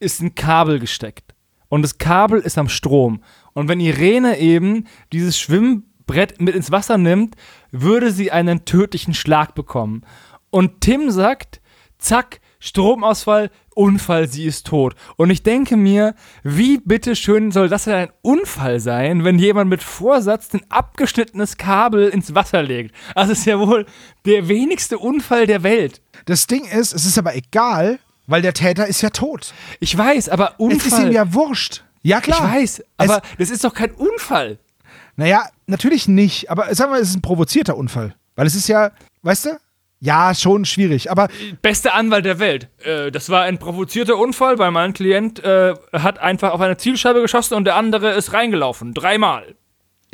[0.00, 1.34] ist ein Kabel gesteckt.
[1.70, 3.22] Und das Kabel ist am Strom.
[3.54, 7.36] Und wenn Irene eben dieses Schwimmbrett mit ins Wasser nimmt,
[7.70, 10.02] würde sie einen tödlichen Schlag bekommen.
[10.50, 11.62] Und Tim sagt,
[11.96, 14.94] zack, Stromausfall, Unfall, sie ist tot.
[15.16, 19.82] Und ich denke mir, wie bitteschön soll das denn ein Unfall sein, wenn jemand mit
[19.82, 22.94] Vorsatz ein abgeschnittenes Kabel ins Wasser legt?
[23.14, 23.86] Das ist ja wohl
[24.26, 26.02] der wenigste Unfall der Welt.
[26.26, 29.52] Das Ding ist, es ist aber egal, weil der Täter ist ja tot.
[29.80, 31.06] Ich weiß, aber Es ist Unfall.
[31.06, 31.82] ihm ja wurscht.
[32.02, 32.52] Ja, ich klar.
[32.54, 34.58] weiß, aber das ist doch kein Unfall.
[35.16, 36.48] Naja, natürlich nicht.
[36.48, 38.14] Aber sagen wir, es ist ein provozierter Unfall.
[38.36, 38.92] Weil es ist ja,
[39.22, 39.50] weißt du,
[40.00, 41.10] Ja, schon schwierig.
[41.10, 41.26] Aber
[41.60, 42.68] Bester Anwalt der Welt.
[42.84, 47.20] Äh, das war ein provozierter Unfall, weil mein Klient äh, hat einfach auf eine Zielscheibe
[47.20, 48.94] geschossen und der andere ist reingelaufen.
[48.94, 49.56] Dreimal.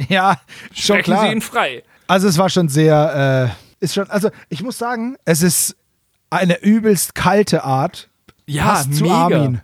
[0.09, 0.41] ja,
[0.73, 1.27] schon Sprechen klar.
[1.27, 1.82] Sie ihn frei.
[2.07, 5.77] Also es war schon sehr, äh, ist schon, also ich muss sagen, es ist
[6.30, 8.09] eine übelst kalte Art.
[8.46, 9.14] Ja, passt zu mega.
[9.14, 9.60] Armin.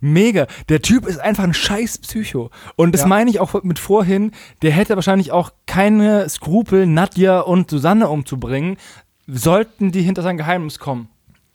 [0.00, 0.46] Mega.
[0.68, 2.50] Der Typ ist einfach ein scheiß Psycho.
[2.76, 3.06] Und das Ja.
[3.06, 4.32] meine ich auch mit vorhin,
[4.62, 8.76] der hätte wahrscheinlich auch keine Skrupel, Nadja und Susanne umzubringen,
[9.26, 11.08] sollten die hinter sein Geheimnis kommen.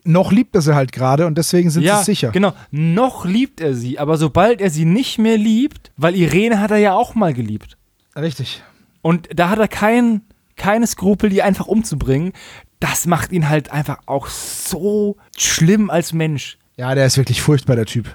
[0.03, 2.31] Noch liebt er sie halt gerade und deswegen sind ja, sie sicher.
[2.31, 2.53] genau.
[2.71, 6.77] Noch liebt er sie, aber sobald er sie nicht mehr liebt, weil Irene hat er
[6.77, 7.77] ja auch mal geliebt.
[8.15, 8.63] Richtig.
[9.01, 10.21] Und da hat er kein,
[10.55, 12.31] keine Skrupel, die einfach umzubringen.
[12.79, 16.57] Das macht ihn halt einfach auch so schlimm als Mensch.
[16.77, 18.07] Ja, der ist wirklich furchtbar, der Typ.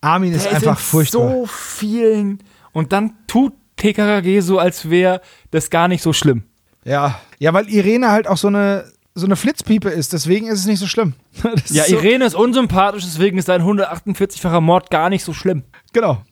[0.00, 1.30] Armin ist Der einfach in furchtbar.
[1.30, 2.42] so vielen.
[2.72, 6.44] Und dann tut TKKG so, als wäre das gar nicht so schlimm.
[6.84, 7.20] Ja.
[7.38, 10.78] Ja, weil Irene halt auch so eine, so eine Flitzpiepe ist, deswegen ist es nicht
[10.80, 11.14] so schlimm.
[11.42, 15.32] Das Ja, ist so, Irene ist unsympathisch, deswegen ist sein 148-facher Mord gar nicht so
[15.32, 15.62] schlimm.
[15.92, 16.22] Genau.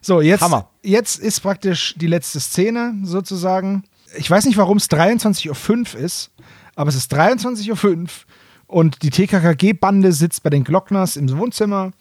[0.00, 0.68] So, jetzt, Hammer.
[0.82, 3.84] jetzt ist praktisch die letzte Szene sozusagen.
[4.16, 6.30] Ich weiß nicht, warum es 23.05 Uhr ist,
[6.76, 8.08] aber es ist 23.05 Uhr
[8.66, 11.92] und die TKKG-Bande sitzt bei den Glockners im Wohnzimmer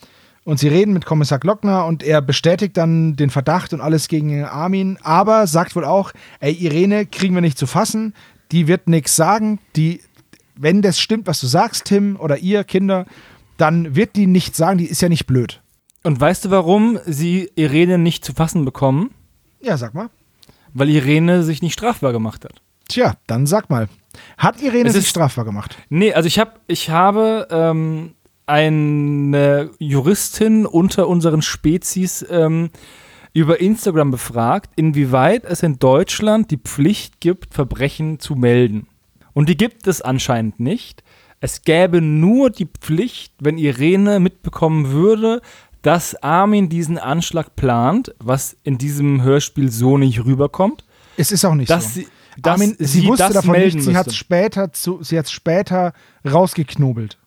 [0.44, 4.44] und sie reden mit Kommissar Glockner und er bestätigt dann den Verdacht und alles gegen
[4.44, 8.14] Armin, aber sagt wohl auch, ey, Irene kriegen wir nicht zu fassen,
[8.52, 10.02] die wird nichts sagen, die,
[10.56, 13.06] wenn das stimmt, was du sagst, Tim oder ihr Kinder,
[13.58, 15.62] dann wird die nichts sagen, die ist ja nicht blöd.
[16.04, 19.12] Und weißt du, warum sie Irene nicht zu fassen bekommen?
[19.62, 20.10] Ja, sag mal.
[20.74, 22.63] Weil Irene sich nicht strafbar gemacht hat.
[22.88, 23.88] Tja, dann sag mal.
[24.38, 25.78] Hat Irene Es sich ist- strafbar gemacht?
[25.90, 28.14] Nee, also ich, hab, ich habe ähm,
[28.46, 32.70] eine Juristin unter unseren Spezies ähm,
[33.34, 38.88] über Instagram befragt, inwieweit es in Deutschland die Pflicht gibt, Verbrechen zu melden.
[39.34, 41.04] Und die gibt es anscheinend nicht.
[41.40, 45.42] Es gäbe nur die Pflicht, wenn Irene mitbekommen würde,
[45.82, 50.86] dass Armin diesen Anschlag plant, was in diesem Hörspiel so nicht rüberkommt,
[51.18, 52.02] Es ist auch nicht dass so.
[52.02, 52.08] sie,
[52.38, 55.18] dass Armin, sie, sie wusste das davon melden nicht, sie hat es später, zu, sie
[55.18, 55.94] hat's später
[56.30, 57.18] rausgeknobelt.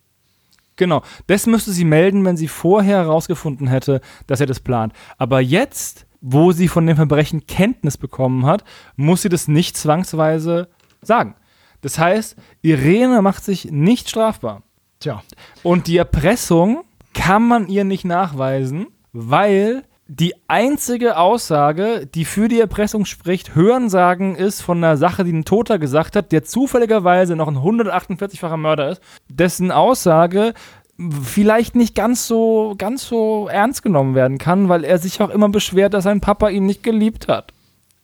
[0.75, 4.93] Genau, das müsste sie melden, wenn sie vorher herausgefunden hätte, dass er das plant.
[5.17, 8.63] Aber jetzt, wo sie von dem Verbrechen Kenntnis bekommen hat,
[8.95, 10.67] muss sie das nicht zwangsweise
[11.01, 11.35] sagen.
[11.81, 14.63] Das heißt, Irene macht sich nicht strafbar.
[14.99, 15.23] Tja.
[15.63, 22.59] Und die Erpressung kann man ihr nicht nachweisen, weil die einzige Aussage, die für die
[22.59, 27.47] Erpressung spricht, Hörensagen ist von einer Sache, die ein Toter gesagt hat, der zufälligerweise noch
[27.47, 30.53] ein 148-facher Mörder ist, dessen Aussage
[31.21, 35.49] vielleicht nicht ganz so, ganz so ernst genommen werden kann, weil er sich auch immer
[35.49, 37.53] beschwert, dass sein Papa ihn nicht geliebt hat.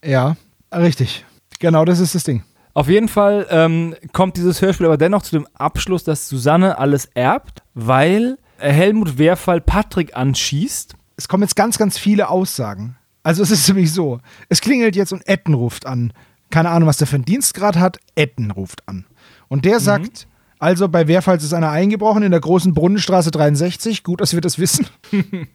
[0.04, 0.36] Ja,
[0.76, 1.26] richtig.
[1.60, 2.44] Genau das ist das Ding.
[2.74, 7.06] Auf jeden Fall ähm, kommt dieses Hörspiel aber dennoch zu dem Abschluss, dass Susanne alles
[7.06, 10.96] erbt, weil Helmut Wehrfall Patrick anschießt.
[11.16, 12.98] Es kommen jetzt ganz, ganz viele Aussagen.
[13.24, 14.20] Also es ist nämlich so,
[14.50, 16.14] es klingelt jetzt und Etten ruft an.
[16.50, 18.00] Keine Ahnung, was der für einen Dienstgrad hat.
[18.16, 19.06] Etten ruft an.
[19.48, 20.28] Und der sagt,
[20.60, 24.04] also bei Wehrfalls ist einer eingebrochen in der großen Brunnenstraße 63.
[24.04, 24.88] Gut, dass wir das wissen.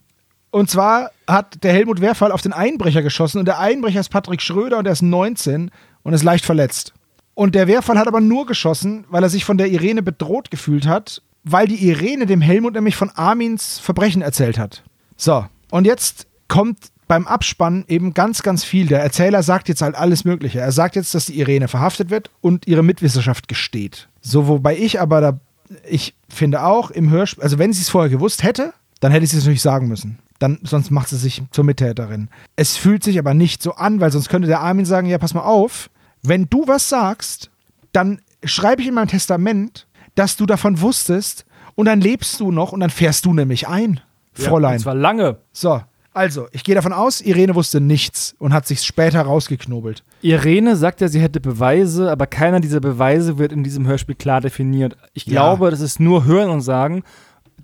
[0.50, 4.40] Und zwar hat der Helmut Wehrfall auf den Einbrecher geschossen und der Einbrecher ist Patrick
[4.40, 5.70] Schröder und er ist 19
[6.02, 6.94] und ist leicht verletzt.
[7.34, 10.86] Und der Wehrfall hat aber nur geschossen, weil er sich von der Irene bedroht gefühlt
[10.86, 14.84] hat, weil die Irene dem Helmut nämlich von Armins Verbrechen erzählt hat.
[15.18, 16.78] So, und jetzt kommt
[17.08, 18.86] beim Abspann eben ganz, ganz viel.
[18.86, 20.60] Der Erzähler sagt jetzt halt alles Mögliche.
[20.60, 24.08] Er sagt jetzt, dass die Irene verhaftet wird und ihre Mitwisserschaft gesteht.
[24.20, 25.40] So, wobei ich aber da,
[25.88, 29.38] ich finde auch im Hörspiel, also wenn sie es vorher gewusst hätte, dann hätte sie
[29.38, 30.18] es natürlich sagen müssen.
[30.38, 32.28] Dann, sonst macht sie sich zur Mittäterin.
[32.54, 35.34] Es fühlt sich aber nicht so an, weil sonst könnte der Armin sagen, ja, pass
[35.34, 35.90] mal auf,
[36.22, 37.50] wenn du was sagst,
[37.92, 42.72] dann schreibe ich in meinem Testament, dass du davon wusstest und dann lebst du noch
[42.72, 44.00] und dann fährst du nämlich ein,
[44.42, 44.74] Fräulein.
[44.74, 45.38] Und zwar lange.
[45.52, 45.80] So,
[46.14, 50.02] also, ich gehe davon aus, Irene wusste nichts und hat sich später rausgeknobelt.
[50.22, 54.40] Irene sagt ja, sie hätte Beweise, aber keiner dieser Beweise wird in diesem Hörspiel klar
[54.40, 54.96] definiert.
[55.14, 55.32] Ich Ja.
[55.32, 57.04] glaube, das ist nur Hören und Sagen,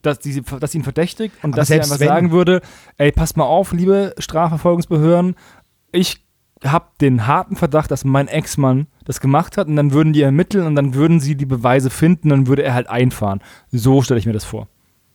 [0.03, 2.61] dass, die, dass sie ihn verdächtigt und Aber dass sie einfach wenn- sagen würde,
[2.99, 5.35] ey, pass mal auf, liebe Strafverfolgungsbehörden,
[5.93, 6.23] ich
[6.65, 10.67] habe den harten Verdacht, dass mein Ex-Mann das gemacht hat und dann würden die ermitteln
[10.67, 13.41] und dann würden sie die Beweise finden, dann würde er halt einfahren.
[13.71, 14.69] So stelle ich mir das vor.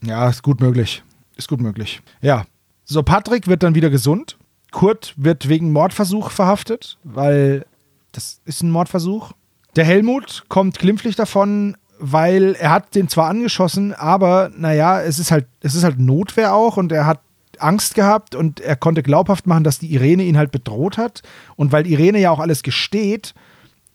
[0.03, 1.03] Ja, ist gut möglich.
[1.39, 2.01] Ist gut möglich.
[2.19, 2.45] Ja.
[2.83, 4.37] So, Patrick wird dann wieder gesund.
[4.71, 7.65] Kurt wird wegen Mordversuch verhaftet, weil
[8.11, 9.31] das ist ein Mordversuch.
[9.77, 15.31] Der Helmut kommt glimpflich davon, weil er hat den zwar angeschossen, aber naja, es ist
[15.31, 17.21] halt, es ist halt Notwehr auch und er hat
[17.57, 21.21] Angst gehabt und er konnte glaubhaft machen, dass die Irene ihn halt bedroht hat.
[21.55, 23.33] Und weil Irene ja auch alles gesteht,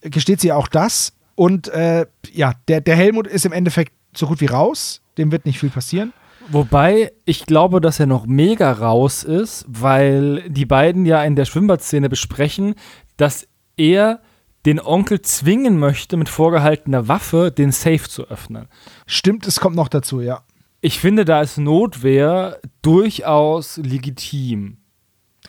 [0.00, 1.12] gesteht sie auch das.
[1.34, 5.02] Und äh, ja, der, der Helmut ist im Endeffekt so gut wie raus.
[5.18, 6.14] Dem wird nicht viel passieren.
[6.48, 11.44] Wobei ich glaube, dass er noch mega raus ist, weil die beiden ja in der
[11.44, 12.74] Schwimmbadszene besprechen,
[13.16, 13.46] dass
[13.76, 14.20] er
[14.66, 18.68] den Onkel zwingen möchte, mit vorgehaltener Waffe den Safe zu öffnen.
[19.06, 20.42] Stimmt, es kommt noch dazu, ja.
[20.80, 24.78] Ich finde, da ist Notwehr durchaus legitim.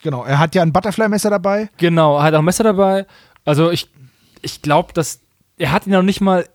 [0.02, 1.70] Genau, er hat ja ein Butterfly-Messer dabei.
[1.78, 3.06] Genau, er hat auch ein Messer dabei.
[3.44, 3.90] Also ich,
[4.42, 5.20] ich glaube, dass
[5.56, 6.46] er hat ihn noch nicht mal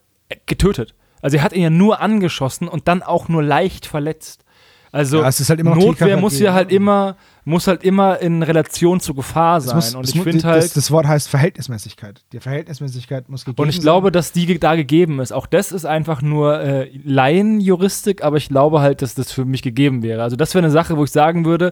[0.46, 0.94] getötet.
[1.22, 4.44] Also er hat ihn ja nur angeschossen und dann auch nur leicht verletzt.
[4.92, 7.16] Also Ja, halt Notwehr muss ja halt immer
[7.46, 9.76] muss halt immer in Relation zur Gefahr sein.
[9.76, 12.22] muss, und ich finde das, halt das Wort heißt Verhältnismäßigkeit.
[12.34, 13.84] Die Verhältnismäßigkeit muss gegeben und ich sein.
[13.84, 15.32] glaube, dass die da gegeben ist.
[15.32, 19.62] Auch das ist einfach nur äh, Laienjuristik, aber ich glaube halt, dass das für mich
[19.64, 20.22] gegeben wäre.
[20.22, 21.72] Also das wäre eine Sache, wo ich sagen würde,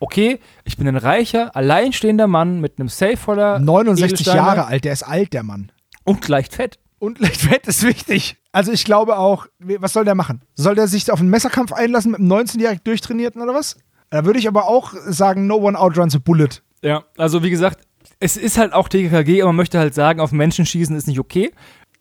[0.00, 4.84] okay, ich bin ein reicher, alleinstehender Mann mit einem Safe voller 69 Edelsteine Jahre alt,
[4.84, 5.70] der ist alt, der Mann.
[6.04, 6.78] und leicht fett.
[6.98, 8.36] Und leicht fett ist wichtig.
[8.56, 10.40] Also ich glaube auch, was soll der machen?
[10.54, 13.76] Soll der sich auf einen Messerkampf einlassen mit einem 19-jährig durchtrainierten oder was?
[14.08, 16.62] Da würde ich aber auch sagen, no one outruns a bullet.
[16.80, 17.80] Ja, also wie gesagt,
[18.18, 21.20] es ist halt auch TKKG, aber man möchte halt sagen, auf Menschen schießen ist nicht
[21.20, 21.52] okay.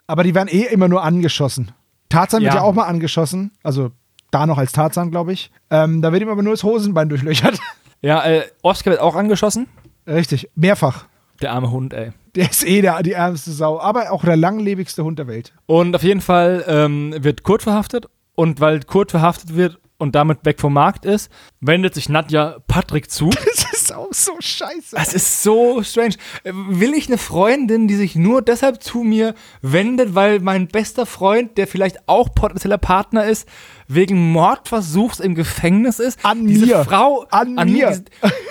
[0.08, 1.74] Aber die werden eh immer nur angeschossen.
[2.08, 2.62] Tarzan wird Ja.
[2.62, 3.52] ja auch mal angeschossen.
[3.62, 3.92] Also
[4.32, 5.52] da noch als Tarzan, glaube ich.
[5.70, 7.60] Ähm, da wird ihm aber nur das Hosenbein durchlöchert.
[8.02, 9.68] Ja, äh, Oscar wird auch angeschossen.
[10.08, 11.08] Richtig, mehrfach.
[11.42, 12.14] Der arme Hund, ey.
[12.36, 15.54] Der ist eh der, die ärmste Sau, aber auch der langlebigste Hund der Welt.
[15.66, 18.08] Und auf jeden Fall ähm, wird Kurt verhaftet.
[18.36, 21.32] Und weil Kurt verhaftet wird und damit weg vom Markt ist,
[21.62, 23.30] wendet sich Nadja Patrick zu.
[23.76, 24.96] Das ist auch so scheiße.
[25.00, 26.16] Es ist so strange.
[26.44, 31.58] Will ich eine Freundin, die sich nur deshalb zu mir wendet, weil mein bester Freund,
[31.60, 33.48] der vielleicht auch potenzieller Partner ist,
[33.88, 36.18] wegen Mordversuchs im Gefängnis ist?
[36.26, 36.84] An diese mir.
[36.84, 37.90] Frau, An mir.
[37.90, 38.04] Diese,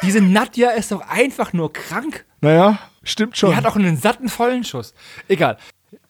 [0.02, 2.24] diese Nadja ist doch einfach nur krank.
[2.40, 2.78] Naja,
[3.08, 3.50] stimmt schon.
[3.50, 4.94] Die hat auch einen satten vollen Schuss.
[5.28, 5.58] Egal.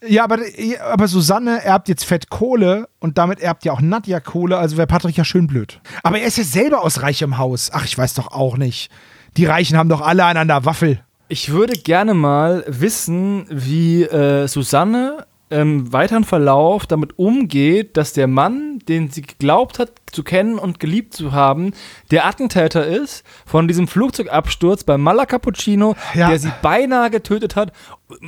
[0.07, 0.39] Ja, aber,
[0.83, 4.87] aber Susanne erbt jetzt Fett Kohle und damit erbt ja auch Nadja Kohle, also wäre
[4.87, 5.81] Patrick ja schön blöd.
[6.03, 7.71] Aber er ist ja selber aus reichem Haus.
[7.73, 8.91] Ach, ich weiß doch auch nicht.
[9.37, 11.01] Die Reichen haben doch alle einander Waffel.
[11.29, 18.27] Ich würde gerne mal wissen, wie äh, Susanne im weiteren Verlauf damit umgeht, dass der
[18.27, 21.73] Mann, den sie geglaubt hat zu kennen und geliebt zu haben,
[22.11, 26.28] der Attentäter ist von diesem Flugzeugabsturz bei Mala Cappuccino, Ja.
[26.28, 27.73] der sie beinahe getötet hat.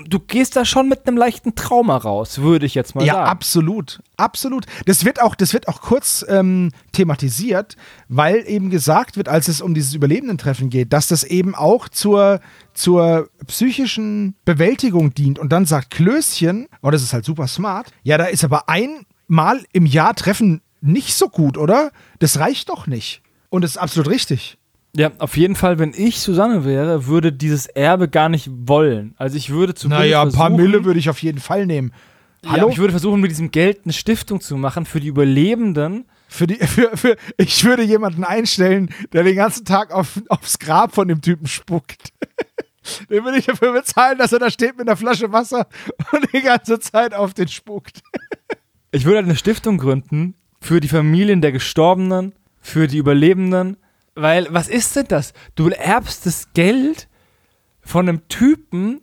[0.09, 3.29] Du gehst da schon mit einem leichten Trauma raus, würde ich jetzt mal Ja, sagen.
[3.31, 4.01] absolut.
[4.17, 4.65] Absolut.
[4.87, 7.77] Das wird auch, das wird auch kurz ähm, thematisiert,
[8.09, 12.41] weil eben gesagt wird, als es um dieses Überlebendentreffen geht, dass das eben auch zur,
[12.73, 15.39] zur psychischen Bewältigung dient.
[15.39, 19.63] Und dann sagt Klößchen, oh, das ist halt super smart, ja, da ist aber einmal
[19.73, 21.91] im Jahr Treffen nicht so gut, oder?
[22.19, 23.23] Das reicht doch nicht.
[23.49, 24.59] Und das ist absolut richtig.
[24.97, 29.15] Ja, auf jeden Fall, wenn ich Susanne wäre, würde dieses Erbe gar nicht wollen.
[29.19, 31.93] Also ich würde zumindest Naja, ein paar Mille würde ich auf jeden Fall nehmen.
[32.43, 32.63] Ja, Hallo?
[32.63, 36.07] aber ich würde versuchen, mit diesem Geld eine Stiftung zu machen für die Überlebenden.
[36.29, 40.95] Für die, für, für, ich würde jemanden einstellen, der den ganzen Tag auf, aufs Grab
[40.95, 42.13] von dem Typen spuckt.
[43.11, 45.67] Den würde ich dafür bezahlen, dass er da steht mit einer Flasche Wasser
[46.13, 48.01] und die ganze Zeit auf den spuckt.
[48.93, 50.37] Ich würde halt eine Stiftung gründen
[50.67, 53.77] für die Familien der Gestorbenen, für die Überlebenden.
[54.17, 55.33] Weil, was ist denn das?
[55.55, 57.09] Du erbst das Geld
[57.83, 59.01] von einem Typen,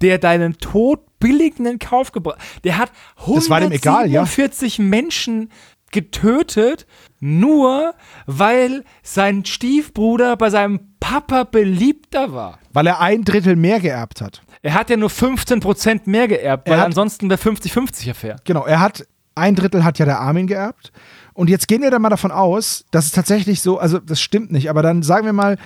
[0.00, 4.20] der deinen Tod billig in den Kauf gebracht Der hat war dem egal, ja.
[4.22, 5.50] 147 Menschen
[5.92, 6.86] getötet,
[7.20, 7.94] nur
[8.26, 12.58] weil sein Stiefbruder bei seinem Papa beliebter war.
[12.72, 14.42] Weil er ein Drittel mehr geerbt hat.
[14.62, 18.36] Er hat ja nur 15% mehr geerbt, Er weil hat- ansonsten wäre 50-50 fair.
[18.44, 19.06] Genau, er hat
[19.36, 20.92] ein Drittel hat ja der Armin geerbt.
[21.34, 24.50] Und jetzt gehen wir dann mal davon aus, dass es tatsächlich so, also das stimmt
[24.50, 25.58] nicht, aber dann sagen wir mal,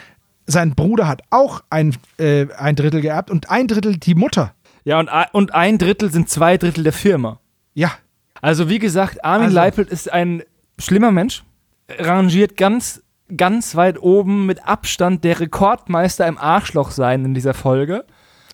[0.47, 4.53] sein Bruder hat auch ein, äh, ein Drittel geerbt und ein Drittel die Mutter.
[4.85, 7.39] Ja, und, ein- und ein Drittel sind zwei Drittel der Firma.
[7.75, 7.93] Ja,
[8.43, 10.43] Also wie gesagt, Armin Also- Leipelt ist ein
[10.79, 11.45] schlimmer Mensch,
[11.99, 13.03] rangiert ganz,
[13.37, 18.05] ganz weit oben mit Abstand der Rekordmeister im Arschloch sein in dieser Folge.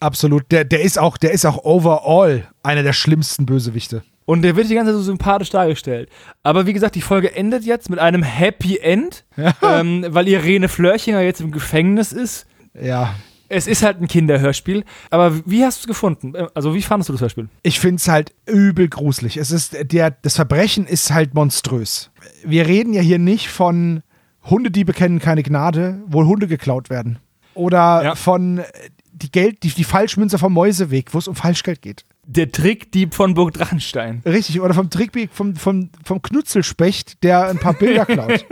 [0.01, 0.51] absolut.
[0.53, 4.03] Der, der ist auch, der ist auch overall einer der schlimmsten Bösewichte.
[4.27, 6.11] Und der wird die ganze Zeit so sympathisch dargestellt.
[6.43, 9.25] Aber wie gesagt, die Folge endet jetzt mit einem Happy End,
[9.63, 12.47] ähm, weil Irene Flörchinger jetzt im Gefängnis ist.
[12.79, 13.15] Ja.
[13.49, 14.83] Es ist halt ein Kinderhörspiel.
[15.11, 16.35] Aber wie hast du es gefunden?
[16.35, 17.49] Äh, Also wie fandest du das Hörspiel?
[17.63, 19.37] Ich finde es halt übel gruselig.
[19.37, 22.11] Es ist der, das Verbrechen ist halt monströs.
[22.45, 24.03] Wir reden ja hier nicht von
[24.51, 27.19] Hundediebe kennen keine Gnade, wo Hunde geklaut werden.
[27.55, 28.15] Oder Ja.
[28.17, 28.65] von äh,
[29.13, 32.05] die Geld, die, die Falschmünze vom Mäuseweg, wo es um Falschgeld geht.
[32.29, 34.21] Der Trickdieb von Burg Drachenstein.
[34.27, 38.45] Richtig, oder vom Trickbeak, vom, vom, vom Knutzelspecht, der ein paar Bilder klaut.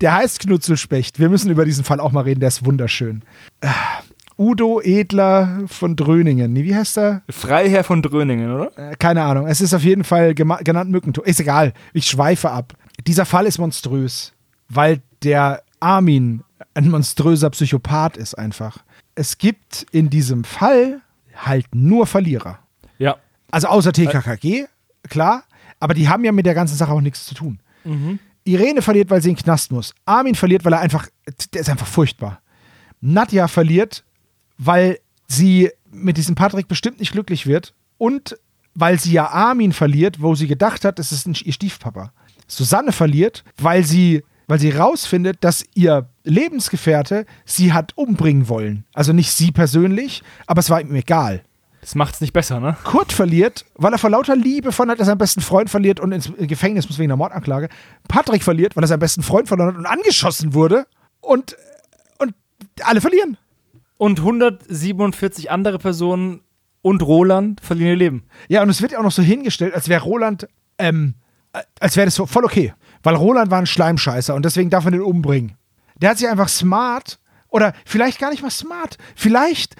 [0.00, 1.18] Der heißt Knutzelspecht.
[1.18, 3.22] Wir müssen über diesen Fall auch mal reden, der ist wunderschön.
[3.60, 3.68] Äh,
[4.38, 6.52] Udo Edler von Dröningen.
[6.52, 7.22] Nee, wie heißt er?
[7.30, 8.78] Freiherr von Dröningen, oder?
[8.78, 9.46] Äh, keine Ahnung.
[9.46, 11.26] Es ist auf jeden Fall genannt Mückentor.
[11.26, 11.72] Ist egal.
[11.92, 12.74] Ich schweife ab.
[13.06, 14.32] Dieser Fall ist monströs,
[14.68, 16.42] weil der Armin
[16.74, 18.78] ein monströser Psychopath ist einfach.
[19.14, 21.00] Es gibt in diesem Fall
[21.34, 22.58] halt nur Verlierer.
[23.50, 24.66] Also außer TKKG,
[25.08, 25.44] klar.
[25.78, 27.60] Aber die haben ja mit der ganzen Sache auch nichts zu tun.
[28.44, 29.94] Irene verliert, weil sie in den Knast muss.
[30.04, 31.08] Armin verliert, weil er einfach,
[31.52, 32.40] der ist einfach furchtbar.
[33.00, 34.04] Nadja verliert,
[34.58, 34.98] weil
[35.28, 38.36] sie mit diesem Patrick bestimmt nicht glücklich wird und
[38.74, 42.12] weil sie ja Armin verliert, wo sie gedacht hat, es ist ihr Stiefpapa.
[42.46, 48.84] Susanne verliert, weil sie, weil sie rausfindet, dass ihr Lebensgefährte sie hat umbringen wollen.
[48.92, 51.42] Also nicht sie persönlich, aber es war ihm egal.
[51.86, 52.76] Das macht's nicht besser, ne?
[52.82, 56.10] Kurt verliert, weil er vor lauter Liebe von hat, er seinen besten Freund verliert und
[56.10, 57.68] ins Gefängnis muss wegen einer Mordanklage.
[58.08, 60.88] Patrick verliert, weil er seinen besten Freund verloren hat und angeschossen wurde.
[61.20, 61.56] Und,
[62.18, 62.34] und
[62.82, 63.36] alle verlieren.
[63.98, 66.40] Und 147 andere Personen
[66.82, 68.24] und Roland verlieren ihr Leben.
[68.48, 70.48] Ja, und es wird ja auch noch so hingestellt, als wäre Roland,
[70.78, 71.14] ähm,
[71.52, 72.74] äh, als wäre das so voll okay.
[73.04, 75.56] Weil Roland war ein Schleimscheißer und deswegen darf man den umbringen.
[76.02, 79.76] Der hat sich einfach smart, oder vielleicht gar nicht mal smart, vielleicht,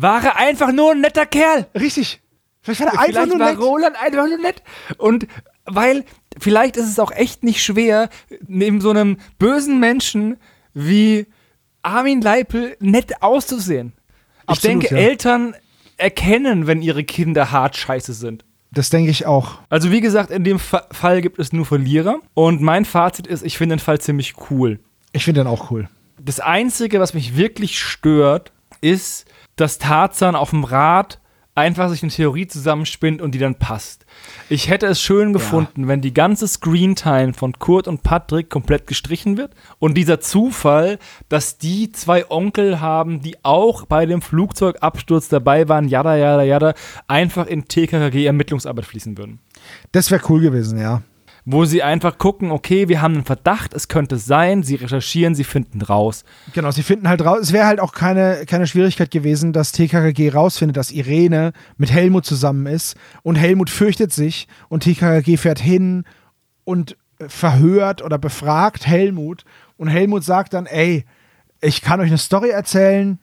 [0.00, 1.66] War er einfach nur ein netter Kerl.
[1.74, 2.20] richtig,
[2.60, 3.60] vielleicht war er einfach vielleicht nur war nett.
[3.60, 4.62] Roland einfach nur nett.
[4.96, 5.26] Und
[5.64, 6.04] weil
[6.38, 8.08] vielleicht ist es auch echt nicht schwer,
[8.46, 10.36] neben so einem bösen Menschen
[10.74, 11.26] wie
[11.82, 13.92] Armin Leipel nett auszusehen.
[14.42, 15.00] Ich Absolut, denke, ja.
[15.00, 15.54] Eltern
[15.96, 18.44] erkennen, wenn ihre Kinder hart scheiße sind.
[18.70, 19.58] Das denke ich auch.
[19.68, 22.20] Also wie gesagt, in dem Fa Fall gibt es nur Verlierer.
[22.34, 24.78] Und mein Fazit ist, ich finde den Fall ziemlich cool.
[25.12, 25.88] Ich finde den auch cool.
[26.20, 29.24] Das Einzige, was mich wirklich stört, ist,
[29.60, 31.20] dass Tarzan auf dem Rad
[31.58, 34.06] einfach sich eine Theorie zusammenspinnt und die dann passt.
[34.48, 39.36] Ich hätte es schön gefunden, wenn die ganze Screentime von Kurt und Patrick komplett gestrichen
[39.36, 40.98] wird und dieser Zufall,
[41.28, 46.74] dass die zwei Onkel haben, die auch bei dem Flugzeugabsturz dabei waren, jada, jada, jada,
[47.08, 49.40] einfach in TKKG-Ermittlungsarbeit fließen würden
[49.90, 51.02] Das wäre cool gewesen, ja.
[51.50, 55.44] Wo sie einfach gucken, okay, wir haben einen Verdacht, es könnte sein, sie recherchieren, sie
[55.44, 56.24] finden raus.
[56.52, 57.38] Genau, sie finden halt raus.
[57.40, 62.26] Es wäre halt auch keine, keine Schwierigkeit gewesen, dass TKKG rausfindet, dass Irene mit Helmut
[62.26, 66.04] zusammen ist und Helmut fürchtet sich und TKKG fährt hin
[66.64, 69.46] und verhört oder befragt Helmut
[69.78, 71.06] und Helmut sagt dann, ey,
[71.62, 73.20] ich kann euch eine Story erzählen,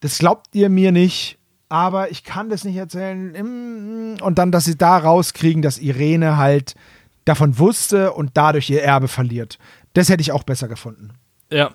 [0.00, 1.36] das glaubt ihr mir nicht,
[1.68, 4.16] aber ich kann das nicht erzählen.
[4.22, 6.74] Und dann, dass sie da rauskriegen, dass Irene halt
[7.28, 9.58] davon wusste und dadurch ihr Erbe verliert.
[9.92, 11.10] Das hätte ich auch besser gefunden.
[11.50, 11.70] Ja.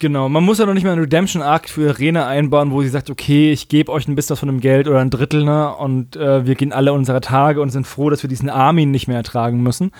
[0.00, 3.10] Genau, man muss ja noch nicht mal einen Redemption-Arc für Irene einbauen, wo sie sagt,
[3.10, 5.74] okay, ich gebe euch ein bisschen was von dem Geld oder ein Drittel, ne?
[5.74, 9.08] Und äh, wir gehen alle unsere Tage und sind froh, dass wir diesen Armin nicht
[9.08, 9.90] mehr ertragen müssen.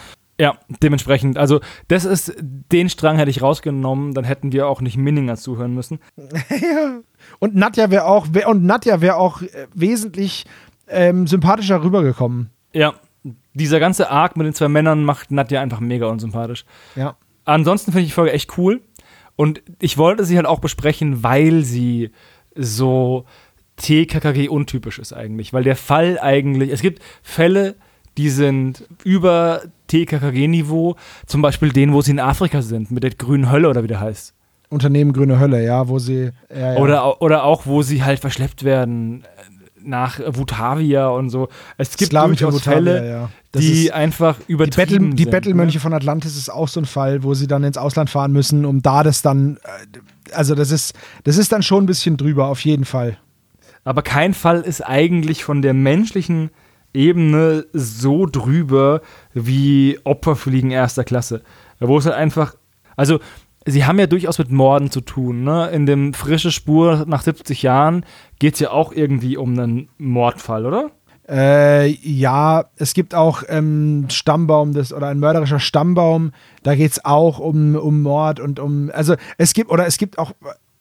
[0.40, 1.58] Ja, dementsprechend, also
[1.88, 5.98] das ist, den Strang hätte ich rausgenommen, dann hätten wir auch nicht Minninger zuhören müssen.
[7.40, 10.46] Und Nadja wäre auch, wär, und Nadja wäre auch äh, wesentlich
[10.86, 12.50] ähm, sympathischer rübergekommen.
[12.72, 12.94] Ja,
[13.54, 16.64] dieser ganze Arc mit den zwei Männern macht Nadja einfach mega unsympathisch.
[16.96, 17.16] Ja.
[17.44, 18.80] Ansonsten finde ich die Folge echt cool.
[19.36, 22.10] Und ich wollte sie halt auch besprechen, weil sie
[22.54, 23.24] so
[23.76, 25.52] TKKG untypisch ist eigentlich.
[25.52, 27.76] Weil der Fall eigentlich, es gibt Fälle,
[28.16, 30.96] die sind über TKKG-Niveau,
[31.26, 34.00] zum Beispiel den, wo sie in Afrika sind, mit der grünen Hölle oder wie der
[34.00, 34.34] heißt.
[34.70, 36.32] Unternehmen Grüne Hölle, ja, wo sie.
[36.50, 36.78] Ja, ja.
[36.78, 39.24] Oder, oder auch, wo sie halt verschleppt werden
[39.88, 41.48] nach Vutavia und so.
[41.76, 43.30] Es gibt Slawische durchaus Vutavia, Fälle, ja.
[43.58, 44.76] Die ist- einfach die, übertrieben
[45.10, 45.30] Bettel, die sind.
[45.30, 45.82] Bettelmönche ne?
[45.82, 48.82] von Atlantis ist auch so ein Fall, wo sie dann ins Ausland fahren müssen, um
[48.82, 49.56] da das dann.
[49.64, 49.98] äh,
[50.34, 50.94] Also, das ist,
[51.24, 53.16] das ist dann schon ein bisschen drüber, auf jeden Fall.
[53.84, 56.50] Aber kein Fall ist eigentlich von der menschlichen
[56.92, 59.00] Ebene so drüber
[59.32, 61.42] wie Opferfliegen erster Klasse.
[61.80, 62.54] Wo es halt einfach,
[62.96, 63.20] also
[63.70, 65.44] sie haben ja durchaus mit Morden zu tun.
[65.44, 65.68] Ne?
[65.70, 68.04] In dem frische Spur nach 70 Jahren
[68.38, 70.90] geht es ja auch irgendwie um einen Mordfall, oder?
[71.28, 76.32] Äh, ja, es gibt auch ähm, Stammbaum des, oder ein mörderischer Stammbaum,
[76.62, 80.18] da geht es auch um, um Mord und um, also es gibt, oder es gibt
[80.18, 80.32] auch,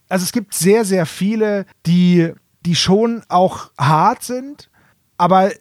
[0.07, 2.31] also es gibt sehr, sehr viele, die,
[2.65, 4.69] die schon auch hart sind,
[5.17, 5.51] aber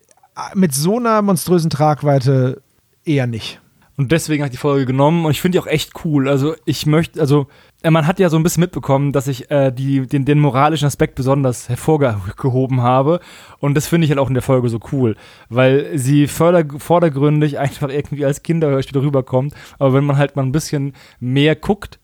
[0.55, 2.63] mit so einer monströsen Tragweite
[3.05, 3.61] eher nicht.
[3.99, 6.29] Und deswegen habe ich die Folge genommen und ich finde die auch echt cool.
[6.29, 7.47] Also ich möchte, also
[7.83, 10.87] äh, man hat ja so ein bisschen mitbekommen, dass ich äh, die, den, den moralischen
[10.87, 13.21] Aspekt besonders hervorgehoben habe.
[13.59, 15.17] Und das finde ich halt auch in der Folge so cool,
[15.49, 19.55] weil sie förder, vordergründig einfach irgendwie als Kinderhörspiel rüberkommt.
[19.79, 21.99] Aber wenn man halt mal ein bisschen mehr guckt,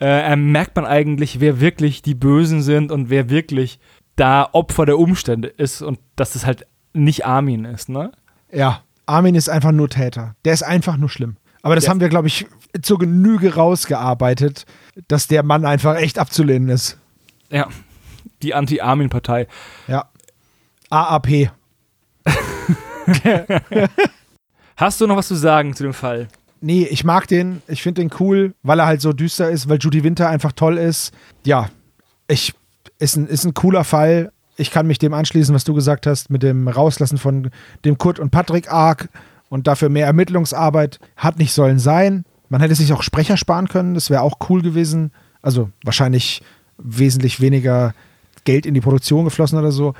[0.00, 3.78] äh, merkt man eigentlich, wer wirklich die Bösen sind und wer wirklich
[4.16, 8.12] da Opfer der Umstände ist und dass es halt nicht Armin ist, ne?
[8.50, 10.34] Ja, Armin ist einfach nur Täter.
[10.44, 11.36] Der ist einfach nur schlimm.
[11.62, 11.90] Aber das Ja.
[11.90, 12.46] haben wir, glaube ich,
[12.82, 14.66] zur Genüge rausgearbeitet,
[15.08, 16.98] dass der Mann einfach echt abzulehnen ist.
[17.50, 17.68] Ja.
[18.42, 19.46] die Anti-Armin-Partei.
[19.88, 20.10] Ja.
[20.90, 21.50] AAP.
[24.76, 26.28] Hast du noch was zu sagen zu dem Fall?
[26.60, 27.62] Nee, ich mag den.
[27.66, 30.76] Ich finde den cool, weil er halt so düster ist, weil Judy Winter einfach toll
[30.78, 31.12] ist.
[31.44, 31.70] Ja,
[32.28, 32.54] ich,
[32.98, 34.32] ist ein, ist ein cooler Fall.
[34.56, 37.50] Ich kann mich dem anschließen, was du gesagt hast, mit dem Rauslassen von
[37.84, 39.08] dem Kurt und Patrick Arc
[39.48, 40.98] und dafür mehr Ermittlungsarbeit.
[41.16, 42.24] Hat nicht sollen sein.
[42.48, 45.12] Man hätte sich auch Sprecher sparen können, das wäre auch cool gewesen.
[45.42, 46.42] Also wahrscheinlich
[46.78, 47.94] wesentlich weniger
[48.44, 49.94] Geld in die Produktion geflossen oder so.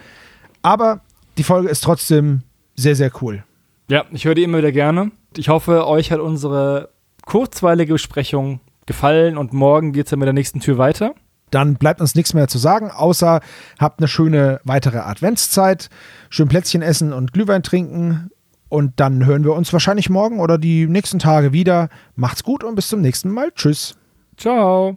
[0.62, 1.00] Aber
[1.38, 2.42] die Folge ist trotzdem
[2.76, 3.44] sehr, sehr cool.
[3.88, 5.10] Ja, ich höre die immer wieder gerne.
[5.36, 6.90] Ich hoffe, euch hat unsere
[7.24, 11.14] kurzweilige Besprechung gefallen und morgen geht es dann mit der nächsten Tür weiter.
[11.51, 13.40] Dann bleibt uns nichts mehr zu sagen, außer
[13.78, 15.89] habt eine schöne weitere Adventszeit,
[16.28, 18.31] schön Plätzchen essen und Glühwein trinken.
[18.68, 21.89] Und dann hören wir uns wahrscheinlich morgen oder die nächsten Tage wieder.
[22.16, 23.52] Macht's gut und bis zum nächsten Mal.
[23.55, 23.97] Tschüss.
[24.36, 24.97] Ciao.